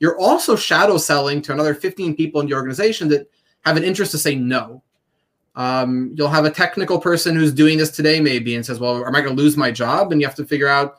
You're 0.00 0.18
also 0.18 0.56
shadow 0.56 0.98
selling 0.98 1.42
to 1.42 1.52
another 1.52 1.76
15 1.76 2.16
people 2.16 2.40
in 2.40 2.48
the 2.48 2.54
organization 2.54 3.06
that 3.10 3.30
have 3.64 3.76
an 3.76 3.84
interest 3.84 4.12
to 4.12 4.18
say 4.18 4.34
no. 4.34 4.82
Um, 5.56 6.14
you'll 6.16 6.28
have 6.28 6.44
a 6.44 6.50
technical 6.50 6.98
person 6.98 7.34
who's 7.34 7.52
doing 7.52 7.76
this 7.76 7.90
today, 7.90 8.20
maybe, 8.20 8.54
and 8.54 8.64
says, 8.64 8.80
Well, 8.80 9.04
am 9.04 9.14
I 9.14 9.20
going 9.20 9.36
to 9.36 9.42
lose 9.42 9.56
my 9.56 9.70
job? 9.70 10.12
And 10.12 10.20
you 10.20 10.26
have 10.26 10.36
to 10.36 10.46
figure 10.46 10.68
out 10.68 10.98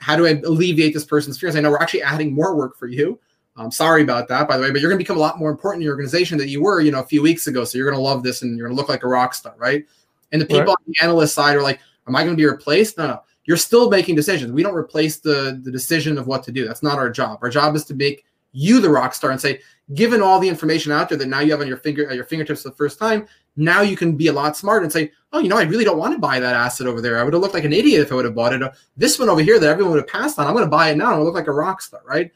how 0.00 0.16
do 0.16 0.26
I 0.26 0.40
alleviate 0.44 0.92
this 0.92 1.04
person's 1.04 1.38
fears? 1.38 1.54
I 1.54 1.60
know 1.60 1.70
we're 1.70 1.78
actually 1.78 2.02
adding 2.02 2.34
more 2.34 2.56
work 2.56 2.76
for 2.76 2.88
you. 2.88 3.18
I'm 3.56 3.70
sorry 3.70 4.02
about 4.02 4.28
that, 4.28 4.48
by 4.48 4.56
the 4.56 4.62
way, 4.62 4.70
but 4.70 4.80
you're 4.80 4.90
going 4.90 4.98
to 4.98 5.04
become 5.04 5.18
a 5.18 5.20
lot 5.20 5.38
more 5.38 5.50
important 5.50 5.82
in 5.82 5.84
your 5.84 5.92
organization 5.92 6.38
than 6.38 6.48
you 6.48 6.62
were, 6.62 6.80
you 6.80 6.90
know, 6.90 7.00
a 7.00 7.04
few 7.04 7.22
weeks 7.22 7.46
ago. 7.46 7.64
So 7.64 7.78
you're 7.78 7.88
going 7.88 7.98
to 7.98 8.02
love 8.02 8.22
this 8.22 8.42
and 8.42 8.56
you're 8.56 8.66
going 8.66 8.76
to 8.76 8.80
look 8.80 8.88
like 8.88 9.04
a 9.04 9.08
rock 9.08 9.34
star, 9.34 9.54
right? 9.58 9.84
And 10.32 10.40
the 10.40 10.46
people 10.46 10.60
right. 10.60 10.68
on 10.70 10.76
the 10.86 10.94
analyst 11.02 11.34
side 11.34 11.54
are 11.56 11.62
like, 11.62 11.80
Am 12.08 12.16
I 12.16 12.24
going 12.24 12.36
to 12.36 12.40
be 12.40 12.46
replaced? 12.46 12.98
No, 12.98 13.06
no. 13.06 13.22
You're 13.44 13.56
still 13.56 13.90
making 13.90 14.16
decisions. 14.16 14.52
We 14.52 14.62
don't 14.62 14.74
replace 14.74 15.18
the, 15.18 15.60
the 15.62 15.70
decision 15.70 16.18
of 16.18 16.26
what 16.26 16.42
to 16.44 16.52
do. 16.52 16.66
That's 16.66 16.82
not 16.82 16.98
our 16.98 17.10
job. 17.10 17.38
Our 17.42 17.48
job 17.48 17.76
is 17.76 17.84
to 17.86 17.94
make 17.94 18.24
you 18.52 18.80
the 18.80 18.90
rock 18.90 19.14
star 19.14 19.30
and 19.30 19.40
say, 19.40 19.60
given 19.94 20.22
all 20.22 20.38
the 20.38 20.48
information 20.48 20.92
out 20.92 21.08
there 21.08 21.18
that 21.18 21.26
now 21.26 21.40
you 21.40 21.50
have 21.50 21.60
on 21.60 21.68
your 21.68 21.76
finger 21.76 22.08
at 22.08 22.16
your 22.16 22.24
fingertips 22.24 22.62
for 22.62 22.70
the 22.70 22.74
first 22.74 22.98
time, 22.98 23.26
now 23.56 23.82
you 23.82 23.96
can 23.96 24.16
be 24.16 24.28
a 24.28 24.32
lot 24.32 24.56
smarter 24.56 24.82
and 24.82 24.92
say, 24.92 25.12
oh, 25.32 25.38
you 25.38 25.48
know, 25.48 25.58
I 25.58 25.64
really 25.64 25.84
don't 25.84 25.98
want 25.98 26.14
to 26.14 26.18
buy 26.18 26.40
that 26.40 26.54
asset 26.54 26.86
over 26.86 27.00
there. 27.00 27.18
I 27.18 27.22
would 27.22 27.32
have 27.32 27.42
looked 27.42 27.54
like 27.54 27.64
an 27.64 27.72
idiot 27.72 28.00
if 28.00 28.12
I 28.12 28.14
would 28.14 28.24
have 28.24 28.34
bought 28.34 28.52
it. 28.52 28.62
Uh, 28.62 28.70
this 28.96 29.18
one 29.18 29.28
over 29.28 29.42
here 29.42 29.58
that 29.58 29.68
everyone 29.68 29.92
would 29.92 30.00
have 30.00 30.08
passed 30.08 30.38
on, 30.38 30.46
I'm 30.46 30.54
going 30.54 30.64
to 30.64 30.70
buy 30.70 30.90
it 30.90 30.96
now. 30.96 31.14
I 31.14 31.18
look 31.18 31.34
like 31.34 31.48
a 31.48 31.52
rock 31.52 31.82
star, 31.82 32.00
right? 32.04 32.30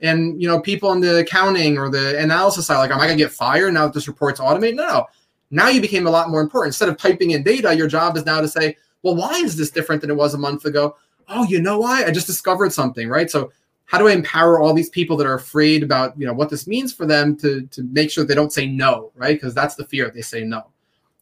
And 0.00 0.40
you 0.40 0.48
know, 0.48 0.60
people 0.60 0.92
in 0.92 1.00
the 1.00 1.18
accounting 1.18 1.78
or 1.78 1.88
the 1.88 2.18
analysis 2.18 2.66
side, 2.66 2.78
like, 2.78 2.90
am 2.90 2.98
I 2.98 3.06
going 3.06 3.18
to 3.18 3.24
get 3.24 3.32
fired 3.32 3.74
now 3.74 3.86
that 3.86 3.94
this 3.94 4.08
report's 4.08 4.40
automated? 4.40 4.76
No, 4.76 4.86
no. 4.86 5.06
Now 5.50 5.68
you 5.68 5.80
became 5.80 6.06
a 6.06 6.10
lot 6.10 6.30
more 6.30 6.40
important. 6.40 6.70
Instead 6.70 6.88
of 6.88 6.96
typing 6.96 7.32
in 7.32 7.42
data, 7.42 7.74
your 7.76 7.86
job 7.86 8.16
is 8.16 8.24
now 8.24 8.40
to 8.40 8.48
say, 8.48 8.76
well, 9.02 9.14
why 9.14 9.32
is 9.32 9.56
this 9.56 9.70
different 9.70 10.00
than 10.00 10.10
it 10.10 10.16
was 10.16 10.34
a 10.34 10.38
month 10.38 10.64
ago? 10.64 10.96
Oh, 11.28 11.44
you 11.44 11.60
know 11.60 11.78
why? 11.78 12.04
I 12.04 12.10
just 12.10 12.26
discovered 12.26 12.72
something, 12.72 13.08
right? 13.08 13.30
So 13.30 13.52
how 13.92 13.98
do 13.98 14.08
I 14.08 14.12
empower 14.12 14.58
all 14.58 14.72
these 14.72 14.88
people 14.88 15.18
that 15.18 15.26
are 15.26 15.34
afraid 15.34 15.82
about 15.82 16.18
you 16.18 16.26
know 16.26 16.32
what 16.32 16.48
this 16.48 16.66
means 16.66 16.94
for 16.94 17.04
them 17.04 17.36
to 17.36 17.66
to 17.66 17.82
make 17.82 18.10
sure 18.10 18.24
they 18.24 18.34
don't 18.34 18.52
say 18.52 18.66
no, 18.66 19.12
right? 19.14 19.36
Because 19.36 19.52
that's 19.52 19.74
the 19.74 19.84
fear 19.84 20.10
they 20.10 20.22
say 20.22 20.44
no. 20.44 20.70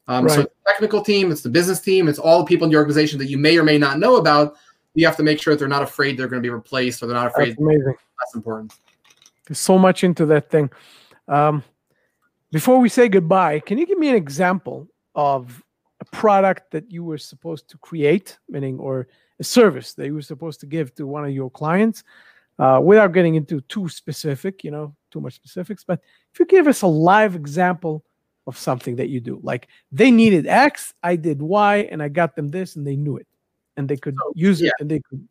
Um, 0.06 0.24
right. 0.24 0.34
So 0.34 0.42
the 0.42 0.50
technical 0.68 1.02
team, 1.02 1.32
it's 1.32 1.42
the 1.42 1.48
business 1.48 1.80
team, 1.80 2.06
it's 2.06 2.20
all 2.20 2.38
the 2.38 2.44
people 2.44 2.66
in 2.66 2.70
the 2.70 2.76
organization 2.76 3.18
that 3.18 3.26
you 3.26 3.38
may 3.38 3.58
or 3.58 3.64
may 3.64 3.76
not 3.76 3.98
know 3.98 4.16
about. 4.16 4.54
You 4.94 5.04
have 5.04 5.16
to 5.16 5.24
make 5.24 5.42
sure 5.42 5.54
that 5.54 5.58
they're 5.58 5.68
not 5.68 5.82
afraid 5.82 6.16
they're 6.16 6.28
going 6.28 6.42
to 6.42 6.46
be 6.46 6.50
replaced 6.50 7.02
or 7.02 7.06
they're 7.06 7.16
not 7.16 7.26
afraid. 7.26 7.50
That's 7.50 7.60
amazing. 7.60 7.94
That's 8.18 8.34
important. 8.36 8.72
There's 9.48 9.58
so 9.58 9.76
much 9.76 10.04
into 10.04 10.24
that 10.26 10.48
thing. 10.48 10.70
Um, 11.26 11.64
before 12.52 12.78
we 12.78 12.88
say 12.88 13.08
goodbye, 13.08 13.60
can 13.60 13.78
you 13.78 13.86
give 13.86 13.98
me 13.98 14.08
an 14.08 14.16
example 14.16 14.86
of 15.16 15.60
a 16.00 16.04
product 16.04 16.70
that 16.70 16.90
you 16.90 17.02
were 17.02 17.18
supposed 17.18 17.68
to 17.70 17.78
create, 17.78 18.38
meaning 18.48 18.78
or 18.78 19.08
a 19.40 19.44
service 19.44 19.94
that 19.94 20.06
you 20.06 20.14
were 20.14 20.22
supposed 20.22 20.60
to 20.60 20.66
give 20.66 20.94
to 20.94 21.06
one 21.06 21.24
of 21.24 21.30
your 21.30 21.50
clients? 21.50 22.04
Uh, 22.61 22.78
without 22.78 23.12
getting 23.12 23.36
into 23.36 23.62
too 23.62 23.88
specific, 23.88 24.62
you 24.62 24.70
know, 24.70 24.94
too 25.11 25.20
much 25.20 25.34
specifics. 25.34 25.82
But 25.82 26.00
if 26.32 26.38
you 26.38 26.44
give 26.44 26.68
us 26.68 26.82
a 26.82 26.86
live 26.86 27.34
example 27.34 28.04
of 28.46 28.58
something 28.58 28.96
that 28.96 29.08
you 29.08 29.18
do, 29.18 29.40
like 29.42 29.68
they 29.90 30.11
needed 30.11 30.46
X, 30.46 30.92
I 31.02 31.16
did 31.16 31.40
Y, 31.40 31.88
and 31.90 32.02
I 32.02 32.08
got 32.08 32.36
them 32.36 32.48
this, 32.48 32.76
and 32.76 32.86
they 32.86 32.96
knew 32.96 33.16
it, 33.16 33.26
and 33.78 33.88
they 33.88 33.96
could 33.96 34.14
so, 34.14 34.32
use 34.36 34.61
yeah. 34.61 34.68
it, 34.68 34.74
and 34.80 34.90
they 34.90 35.00
could, 35.00 35.26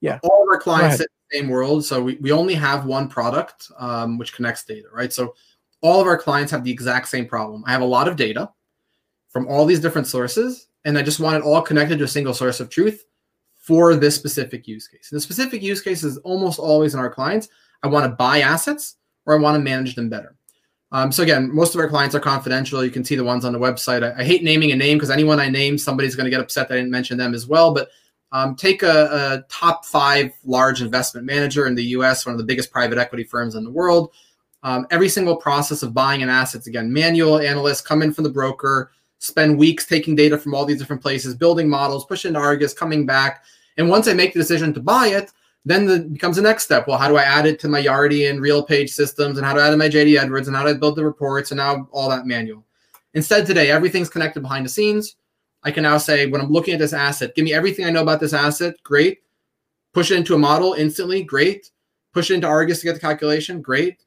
yeah. 0.00 0.20
All 0.22 0.44
of 0.44 0.48
our 0.48 0.60
clients 0.60 1.00
in 1.00 1.06
the 1.30 1.38
same 1.38 1.48
world, 1.48 1.84
so 1.84 2.00
we, 2.00 2.14
we 2.20 2.30
only 2.30 2.54
have 2.54 2.86
one 2.86 3.08
product 3.08 3.68
um, 3.76 4.16
which 4.16 4.32
connects 4.32 4.64
data, 4.64 4.86
right? 4.92 5.12
So 5.12 5.34
all 5.80 6.00
of 6.00 6.06
our 6.06 6.18
clients 6.18 6.52
have 6.52 6.62
the 6.62 6.70
exact 6.70 7.08
same 7.08 7.26
problem. 7.26 7.64
I 7.66 7.72
have 7.72 7.82
a 7.82 7.86
lot 7.86 8.06
of 8.06 8.14
data 8.14 8.48
from 9.28 9.48
all 9.48 9.66
these 9.66 9.80
different 9.80 10.06
sources, 10.06 10.68
and 10.84 10.96
I 10.96 11.02
just 11.02 11.18
want 11.18 11.36
it 11.36 11.42
all 11.42 11.62
connected 11.62 11.98
to 11.98 12.04
a 12.04 12.08
single 12.08 12.32
source 12.32 12.60
of 12.60 12.70
truth 12.70 13.06
for 13.70 13.94
this 13.94 14.16
specific 14.16 14.66
use 14.66 14.88
case. 14.88 15.12
And 15.12 15.16
the 15.16 15.20
specific 15.20 15.62
use 15.62 15.80
case 15.80 16.02
is 16.02 16.16
almost 16.18 16.58
always 16.58 16.92
in 16.92 16.98
our 16.98 17.08
clients. 17.08 17.48
I 17.84 17.86
want 17.86 18.04
to 18.04 18.16
buy 18.16 18.40
assets 18.40 18.96
or 19.26 19.34
I 19.34 19.38
want 19.38 19.54
to 19.54 19.60
manage 19.60 19.94
them 19.94 20.08
better. 20.08 20.34
Um, 20.90 21.12
so 21.12 21.22
again, 21.22 21.54
most 21.54 21.72
of 21.72 21.80
our 21.80 21.88
clients 21.88 22.16
are 22.16 22.20
confidential. 22.20 22.84
You 22.84 22.90
can 22.90 23.04
see 23.04 23.14
the 23.14 23.22
ones 23.22 23.44
on 23.44 23.52
the 23.52 23.60
website. 23.60 24.02
I, 24.02 24.22
I 24.22 24.24
hate 24.24 24.42
naming 24.42 24.72
a 24.72 24.76
name 24.76 24.98
because 24.98 25.08
anyone 25.08 25.38
I 25.38 25.48
name, 25.48 25.78
somebody's 25.78 26.16
going 26.16 26.24
to 26.24 26.32
get 26.32 26.40
upset 26.40 26.68
that 26.68 26.74
I 26.74 26.78
didn't 26.78 26.90
mention 26.90 27.16
them 27.16 27.32
as 27.32 27.46
well. 27.46 27.72
But 27.72 27.90
um, 28.32 28.56
take 28.56 28.82
a, 28.82 28.88
a, 28.88 29.44
top 29.48 29.84
five 29.84 30.32
large 30.44 30.82
investment 30.82 31.28
manager 31.28 31.68
in 31.68 31.76
the 31.76 31.84
U.S., 31.84 32.26
one 32.26 32.34
of 32.34 32.38
the 32.38 32.44
biggest 32.44 32.72
private 32.72 32.98
equity 32.98 33.22
firms 33.22 33.54
in 33.54 33.62
the 33.62 33.70
world. 33.70 34.10
Um, 34.64 34.88
every 34.90 35.08
single 35.08 35.36
process 35.36 35.84
of 35.84 35.94
buying 35.94 36.24
an 36.24 36.28
assets, 36.28 36.66
again, 36.66 36.92
manual 36.92 37.38
analysts 37.38 37.82
come 37.82 38.02
in 38.02 38.12
from 38.12 38.24
the 38.24 38.30
broker, 38.30 38.90
spend 39.20 39.56
weeks 39.56 39.86
taking 39.86 40.16
data 40.16 40.36
from 40.36 40.54
all 40.54 40.64
these 40.64 40.80
different 40.80 41.02
places, 41.02 41.36
building 41.36 41.68
models, 41.68 42.04
push 42.04 42.24
into 42.24 42.40
Argus, 42.40 42.74
coming 42.74 43.06
back, 43.06 43.44
and 43.76 43.88
once 43.88 44.08
I 44.08 44.12
make 44.12 44.32
the 44.32 44.40
decision 44.40 44.72
to 44.74 44.80
buy 44.80 45.08
it, 45.08 45.30
then 45.64 45.86
the 45.86 46.00
becomes 46.00 46.36
the 46.36 46.42
next 46.42 46.64
step. 46.64 46.88
Well, 46.88 46.98
how 46.98 47.08
do 47.08 47.16
I 47.16 47.22
add 47.22 47.46
it 47.46 47.58
to 47.60 47.68
my 47.68 47.82
Yardi 47.82 48.30
and 48.30 48.40
RealPage 48.40 48.90
systems, 48.90 49.36
and 49.36 49.46
how 49.46 49.52
do 49.52 49.60
I 49.60 49.66
add 49.66 49.68
it 49.68 49.72
to 49.72 49.76
my 49.76 49.88
JD 49.88 50.18
Edwards, 50.18 50.48
and 50.48 50.56
how 50.56 50.62
do 50.62 50.70
I 50.70 50.74
build 50.74 50.96
the 50.96 51.04
reports, 51.04 51.50
and 51.50 51.58
now 51.58 51.88
all 51.92 52.08
that 52.08 52.26
manual. 52.26 52.64
Instead, 53.14 53.46
today 53.46 53.70
everything's 53.70 54.08
connected 54.08 54.40
behind 54.40 54.64
the 54.64 54.70
scenes. 54.70 55.16
I 55.62 55.70
can 55.70 55.82
now 55.82 55.98
say 55.98 56.26
when 56.26 56.40
I'm 56.40 56.50
looking 56.50 56.74
at 56.74 56.80
this 56.80 56.92
asset, 56.92 57.34
give 57.34 57.44
me 57.44 57.52
everything 57.52 57.84
I 57.84 57.90
know 57.90 58.02
about 58.02 58.20
this 58.20 58.32
asset. 58.32 58.74
Great. 58.82 59.18
Push 59.92 60.10
it 60.10 60.16
into 60.16 60.34
a 60.34 60.38
model 60.38 60.74
instantly. 60.74 61.22
Great. 61.22 61.70
Push 62.14 62.30
it 62.30 62.34
into 62.34 62.46
Argus 62.46 62.80
to 62.80 62.86
get 62.86 62.94
the 62.94 63.00
calculation. 63.00 63.60
Great. 63.60 63.98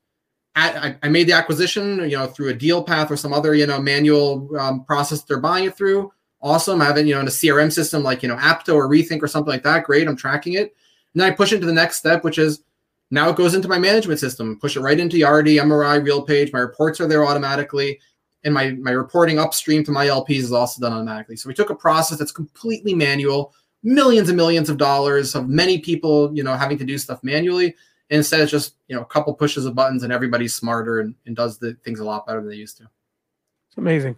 I, 0.55 0.95
I, 1.01 1.09
made 1.09 1.27
the 1.27 1.33
acquisition, 1.33 1.97
you 2.01 2.15
know, 2.15 2.27
through 2.27 2.49
a 2.49 2.53
Dealpath 2.53 3.09
or 3.09 3.17
some 3.17 3.33
other, 3.33 3.55
you 3.55 3.65
know, 3.65 3.81
manual 3.81 4.55
um, 4.59 4.83
process 4.85 5.23
they're 5.23 5.39
buying 5.39 5.65
it 5.65 5.75
through. 5.75 6.11
Awesome. 6.43 6.81
I 6.81 6.85
have 6.85 6.97
it, 6.97 7.07
you 7.07 7.15
know, 7.15 7.21
in 7.21 7.27
a 7.27 7.31
CRM 7.31 7.71
system 7.71 8.03
like, 8.03 8.21
you 8.21 8.27
know, 8.27 8.35
Apto 8.35 8.75
or 8.75 8.89
Rethink 8.89 9.23
or 9.23 9.27
something 9.27 9.49
like 9.49 9.63
that. 9.63 9.85
Great. 9.85 10.07
I'm 10.07 10.17
tracking 10.17 10.53
it. 10.53 10.75
And 11.13 11.21
then 11.21 11.31
I 11.31 11.33
push 11.33 11.53
into 11.53 11.65
the 11.65 11.73
next 11.73 11.97
step, 11.97 12.23
which 12.23 12.37
is 12.37 12.63
now 13.11 13.29
it 13.29 13.37
goes 13.37 13.55
into 13.55 13.69
my 13.69 13.79
management 13.79 14.19
system, 14.19 14.59
push 14.59 14.75
it 14.75 14.81
right 14.81 14.99
into 14.99 15.17
Yardi, 15.17 15.61
MRI, 15.61 16.05
RealPage. 16.05 16.51
My 16.51 16.59
reports 16.59 16.99
are 16.99 17.07
there 17.07 17.25
automatically. 17.25 17.99
And 18.43 18.53
my, 18.53 18.71
my 18.71 18.91
reporting 18.91 19.39
upstream 19.39 19.85
to 19.85 19.91
my 19.91 20.07
LPs 20.07 20.39
is 20.39 20.51
also 20.51 20.81
done 20.81 20.91
automatically. 20.91 21.37
So 21.37 21.47
we 21.47 21.53
took 21.53 21.69
a 21.69 21.75
process 21.75 22.19
that's 22.19 22.33
completely 22.33 22.93
manual, 22.93 23.53
millions 23.81 24.27
and 24.27 24.35
millions 24.35 24.69
of 24.69 24.77
dollars 24.77 25.35
of 25.35 25.47
many 25.47 25.79
people, 25.79 26.29
you 26.35 26.43
know, 26.43 26.55
having 26.55 26.77
to 26.77 26.83
do 26.83 26.97
stuff 26.97 27.23
manually 27.23 27.73
And 28.09 28.17
instead 28.17 28.41
it's 28.41 28.51
just 28.51 28.75
you 28.87 28.95
know 28.95 29.01
a 29.01 29.05
couple 29.05 29.33
pushes 29.33 29.65
of 29.65 29.75
buttons 29.75 30.03
and 30.03 30.11
everybody's 30.11 30.53
smarter 30.53 30.99
and, 30.99 31.15
and 31.25 31.35
does 31.35 31.57
the 31.57 31.73
things 31.85 31.99
a 31.99 32.03
lot 32.03 32.27
better 32.27 32.41
than 32.41 32.49
they 32.49 32.55
used 32.55 32.77
to 32.77 32.83
it's 32.83 33.77
amazing 33.77 34.15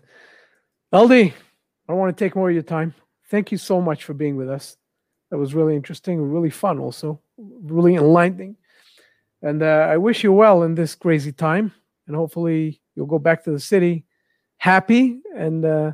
ld 0.92 1.32
i 1.88 1.92
don't 1.92 2.00
want 2.00 2.16
to 2.16 2.24
take 2.24 2.36
more 2.36 2.50
of 2.50 2.54
your 2.54 2.64
time 2.64 2.94
thank 3.30 3.52
you 3.52 3.58
so 3.58 3.82
much 3.82 4.04
for 4.04 4.14
being 4.14 4.36
with 4.36 4.50
us 4.50 4.78
that 5.30 5.38
was 5.38 5.54
really 5.54 5.76
interesting 5.76 6.22
really 6.22 6.50
fun 6.50 6.80
also 6.80 7.20
really 7.38 7.96
enlightening 7.96 8.56
and 9.42 9.62
uh, 9.64 9.88
i 9.90 9.98
wish 9.98 10.24
you 10.24 10.32
well 10.32 10.64
in 10.64 10.76
this 10.76 10.96
crazy 10.96 11.32
time 11.32 11.72
and 12.08 12.16
hopefully 12.16 12.82
you'll 12.96 13.06
go 13.06 13.20
back 13.20 13.44
to 13.44 13.52
the 13.52 13.60
city 13.60 14.06
happy 14.58 15.20
and 15.36 15.66
uh, 15.66 15.92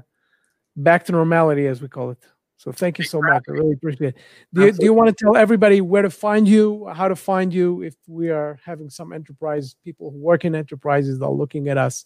back 0.76 1.06
to 1.06 1.12
normality 1.12 1.68
as 1.68 1.82
we 1.82 1.88
call 1.88 2.12
it 2.12 2.24
so 2.62 2.72
thank 2.72 3.00
you 3.00 3.04
so 3.04 3.20
much. 3.24 3.44
I 3.50 3.54
really 3.54 3.74
appreciate 3.74 4.10
it. 4.10 4.18
Do 4.54 4.66
you, 4.68 4.72
do 4.72 4.86
you, 4.86 4.94
want 4.94 5.10
to 5.10 5.16
tell 5.16 5.36
everybody 5.36 5.82
where 5.82 6.04
to 6.04 6.12
find 6.12 6.48
you, 6.48 6.88
how 6.94 7.08
to 7.08 7.16
find 7.16 7.52
you 7.52 7.82
if 7.82 7.96
we 8.08 8.30
are 8.30 8.60
having 8.64 8.88
some 8.88 9.14
enterprise 9.14 9.76
people 9.84 10.12
who 10.12 10.20
work 10.20 10.46
in 10.46 10.54
enterprises 10.54 11.18
that 11.18 11.26
are 11.26 11.32
looking 11.32 11.70
at 11.70 11.80
us? 11.80 12.06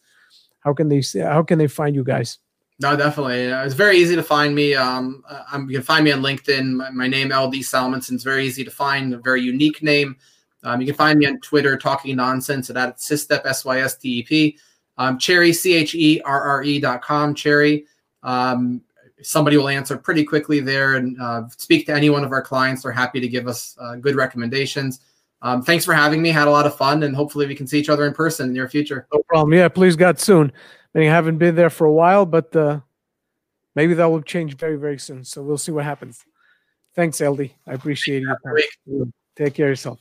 How 0.62 0.74
can 0.74 0.88
they 0.88 1.02
see, 1.02 1.20
how 1.20 1.44
can 1.44 1.60
they 1.60 1.68
find 1.68 1.94
you 1.94 2.06
guys? 2.06 2.40
No, 2.80 2.96
definitely. 2.96 3.44
It's 3.44 3.74
very 3.74 3.98
easy 3.98 4.16
to 4.16 4.24
find 4.24 4.54
me. 4.54 4.76
Um, 4.76 5.24
I'm, 5.52 5.70
you 5.70 5.78
can 5.78 5.84
find 5.84 6.04
me 6.04 6.12
on 6.12 6.22
LinkedIn. 6.22 6.74
My, 6.74 6.90
my 6.90 7.08
name, 7.08 7.30
LD 7.30 7.56
Salmanson, 7.64 8.16
is 8.16 8.24
very 8.24 8.46
easy 8.46 8.66
to 8.66 8.72
find, 8.72 9.14
a 9.14 9.18
very 9.18 9.42
unique 9.42 9.82
name. 9.82 10.18
Um, 10.64 10.82
you 10.82 10.88
can 10.88 10.96
find 10.96 11.20
me 11.20 11.28
on 11.28 11.40
Twitter, 11.40 11.78
talking 11.78 12.16
nonsense 12.18 12.70
at, 12.70 12.76
at 12.76 12.98
Systep, 12.98 13.46
S 13.46 13.64
Y 13.64 13.80
S 13.80 13.98
T 13.98 14.20
E 14.20 14.24
P. 14.24 14.58
Um, 14.98 15.18
Cherre, 15.18 15.54
C 15.54 15.74
H 15.74 15.96
E 15.96 16.22
R 16.22 16.42
R 16.42 16.64
E 16.64 16.80
dot 16.80 17.02
com, 17.02 17.34
Cherre. 17.34 17.82
Um, 18.24 18.82
somebody 19.22 19.58
will 19.58 19.70
answer 19.70 19.98
pretty 19.98 20.24
quickly 20.24 20.60
there 20.60 20.96
and 20.96 21.20
uh, 21.22 21.44
speak 21.58 21.86
to 21.86 21.94
any 21.94 22.10
one 22.10 22.24
of 22.24 22.32
our 22.32 22.42
clients. 22.42 22.84
They're 22.84 22.92
happy 22.92 23.20
to 23.20 23.28
give 23.28 23.48
us 23.48 23.78
uh, 23.80 23.96
good 23.96 24.16
recommendations. 24.16 25.00
Um, 25.42 25.62
thanks 25.62 25.86
for 25.86 25.94
having 25.94 26.22
me. 26.22 26.30
Had 26.30 26.48
a 26.48 26.52
lot 26.52 26.66
of 26.66 26.76
fun, 26.76 27.04
and 27.04 27.16
hopefully 27.16 27.46
we 27.46 27.56
can 27.56 27.68
see 27.68 27.80
each 27.80 27.90
other 27.90 28.06
in 28.06 28.14
person 28.14 28.46
in 28.46 28.54
the 28.54 28.60
near 28.60 28.68
future. 28.68 29.08
No 29.14 29.22
problem. 29.24 29.54
Yeah, 29.54 29.68
please 29.68 29.96
God 29.96 30.20
soon. 30.20 30.52
I 30.96 31.00
mean, 31.00 31.10
haven't 31.10 31.40
been 31.40 31.56
there 31.56 31.70
for 31.70 31.86
a 31.86 31.92
while, 31.92 32.26
but 32.26 32.56
uh, 32.56 32.80
maybe 33.76 33.94
that 33.96 34.06
will 34.06 34.22
change 34.22 34.56
very, 34.56 34.78
very 34.78 34.98
soon. 34.98 35.26
So 35.26 35.44
we'll 35.44 35.58
see 35.58 35.74
what 35.74 35.84
happens. 35.84 36.24
Thanks, 36.96 37.20
LD. 37.20 37.52
I 37.68 37.74
appreciate 37.74 38.24
you. 38.86 39.12
Take 39.36 39.54
care 39.54 39.68
of 39.68 39.72
yourself. 39.72 40.00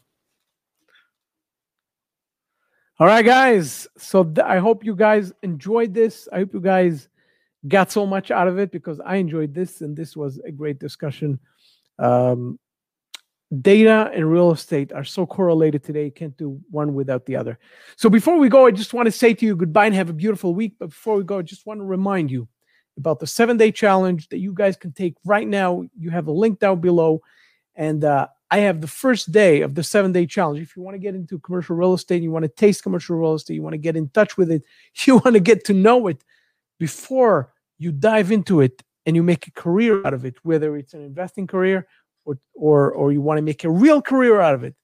All 3.01 3.09
right, 3.09 3.24
guys. 3.24 3.88
So 3.99 4.22
th- 4.22 4.47
I 4.47 4.59
hope 4.59 4.84
you 4.84 4.95
guys 4.95 5.32
enjoyed 5.42 5.92
this. 5.92 6.28
I 6.32 6.38
hope 6.38 6.55
you 6.55 6.61
guys 6.61 7.09
got 7.66 7.90
so 7.90 8.07
much 8.07 8.30
out 8.30 8.47
of 8.47 8.61
it 8.61 8.70
because 8.70 9.01
I 9.01 9.16
enjoyed 9.16 9.53
this 9.53 9.80
and 9.80 9.97
this 9.97 10.16
was 10.16 10.38
a 10.38 10.53
great 10.53 10.78
discussion. 10.78 11.40
Um, 11.99 12.61
data 13.61 14.11
and 14.14 14.30
real 14.30 14.51
estate 14.51 14.92
are 14.92 15.05
so 15.05 15.26
correlated 15.26 15.84
today, 15.84 16.07
you 16.07 16.11
can't 16.11 16.36
do 16.36 16.61
one 16.70 16.95
without 16.95 17.26
the 17.26 17.36
other. 17.36 17.59
So 17.97 18.09
before 18.09 18.38
we 18.38 18.49
go, 18.49 18.66
I 18.66 18.70
just 18.70 18.95
want 18.95 19.07
to 19.07 19.12
say 19.12 19.34
to 19.34 19.47
you 19.47 19.57
goodbye 19.57 19.86
and 19.86 19.95
have 19.95 20.11
a 20.11 20.14
beautiful 20.14 20.55
week. 20.55 20.74
But 20.78 20.90
before 20.90 21.16
we 21.16 21.24
go, 21.24 21.38
I 21.38 21.42
just 21.42 21.66
want 21.66 21.80
to 21.80 21.84
remind 21.84 22.30
you 22.30 22.49
about 22.97 23.20
the 23.20 23.26
seven 23.26 23.57
day 23.57 23.72
challenge 23.72 24.28
that 24.28 24.38
you 24.38 24.53
guys 24.53 24.76
can 24.76 24.92
take 24.92 25.14
right 25.24 25.47
now. 25.47 25.84
You 25.99 26.11
have 26.11 26.26
a 26.26 26.32
link 26.32 26.59
down 26.59 26.80
below. 26.80 27.20
And 27.76 28.05
uh, 28.05 28.28
I 28.51 28.59
have 28.59 28.80
the 28.80 28.86
first 28.86 29.32
day 29.32 29.62
of 29.62 29.74
the 29.74 29.82
seven 29.82 30.12
day 30.12 30.26
challenge. 30.26 30.61
If 30.61 30.76
you 30.76 30.82
want 30.82 30.95
to 30.95 31.01
get 31.01 31.14
into 31.14 31.38
commercial 31.40 31.76
real 31.76 31.95
estate, 31.95 32.22
you 32.22 32.30
want 32.30 32.45
to 32.45 32.49
taste 32.49 32.82
commercial 32.82 33.16
real 33.16 33.34
estate, 33.34 33.55
you 33.55 33.62
want 33.62 33.74
to 33.74 33.78
get 33.78 33.97
in 33.97 34.09
touch 34.11 34.36
with 34.36 34.51
it, 34.51 34.62
you 35.05 35.16
want 35.18 35.34
to 35.34 35.40
get 35.40 35.64
to 35.66 35.74
know 35.74 36.07
it 36.07 36.24
before 36.78 37.53
you 37.78 37.92
dive 37.92 38.30
into 38.30 38.61
it 38.61 38.82
and 39.07 39.16
you 39.16 39.22
make 39.22 39.47
a 39.47 39.51
career 39.51 40.05
out 40.07 40.14
of 40.14 40.24
it, 40.24 40.36
whether 40.42 40.76
it's 40.76 40.95
an 40.95 41.03
investing 41.03 41.47
career 41.47 41.86
or 42.25 42.39
or 42.55 42.93
or 42.93 43.12
you 43.12 43.20
want 43.20 43.39
to 43.39 43.43
make 43.43 43.64
a 43.64 43.70
real 43.70 44.01
career 44.03 44.41
out 44.41 44.55
of 44.55 44.64
it. 44.64 44.75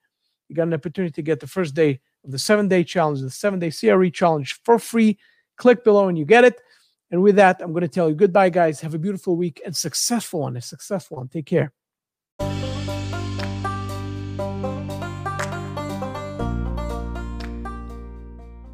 You 0.48 0.56
got 0.56 0.66
an 0.66 0.74
opportunity 0.74 1.12
to 1.12 1.22
get 1.22 1.40
the 1.40 1.46
first 1.46 1.74
day 1.74 2.00
of 2.24 2.30
the 2.30 2.38
seven 2.38 2.68
day 2.68 2.84
challenge, 2.84 3.20
the 3.20 3.30
seven 3.30 3.58
day 3.58 3.70
CRE 3.70 4.08
challenge 4.08 4.60
for 4.64 4.78
free. 4.78 5.18
Click 5.56 5.84
below 5.84 6.08
and 6.08 6.18
you 6.18 6.24
get 6.24 6.44
it. 6.44 6.60
And 7.10 7.22
with 7.22 7.36
that, 7.36 7.60
I'm 7.60 7.72
going 7.72 7.82
to 7.82 7.88
tell 7.88 8.08
you 8.08 8.14
goodbye, 8.14 8.50
guys. 8.50 8.80
Have 8.80 8.94
a 8.94 8.98
beautiful 8.98 9.36
week 9.36 9.60
and 9.64 9.76
successful 9.76 10.40
one. 10.40 10.56
A 10.56 10.60
successful 10.60 11.16
one. 11.18 11.28
Take 11.28 11.46
care. 11.46 11.72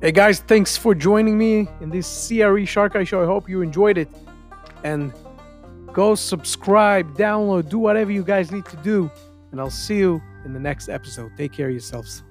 Hey 0.02 0.12
guys, 0.12 0.38
thanks 0.38 0.76
for 0.76 0.94
joining 0.94 1.36
me 1.36 1.66
in 1.80 1.90
this 1.90 2.28
CRE 2.28 2.64
Shark 2.64 2.94
Eye 2.94 3.02
show. 3.02 3.22
I 3.22 3.26
hope 3.26 3.48
you 3.48 3.62
enjoyed 3.62 3.98
it. 3.98 4.08
And 4.84 5.12
go 5.96 6.14
subscribe, 6.14 7.16
download, 7.16 7.70
do 7.70 7.78
whatever 7.78 8.12
you 8.12 8.22
guys 8.22 8.52
need 8.52 8.66
to 8.66 8.76
do. 8.76 9.10
And 9.50 9.58
I'll 9.58 9.70
see 9.70 9.96
you 9.96 10.22
in 10.44 10.52
the 10.52 10.60
next 10.60 10.90
episode. 10.90 11.32
Take 11.38 11.54
care 11.54 11.68
of 11.68 11.72
yourselves. 11.72 12.22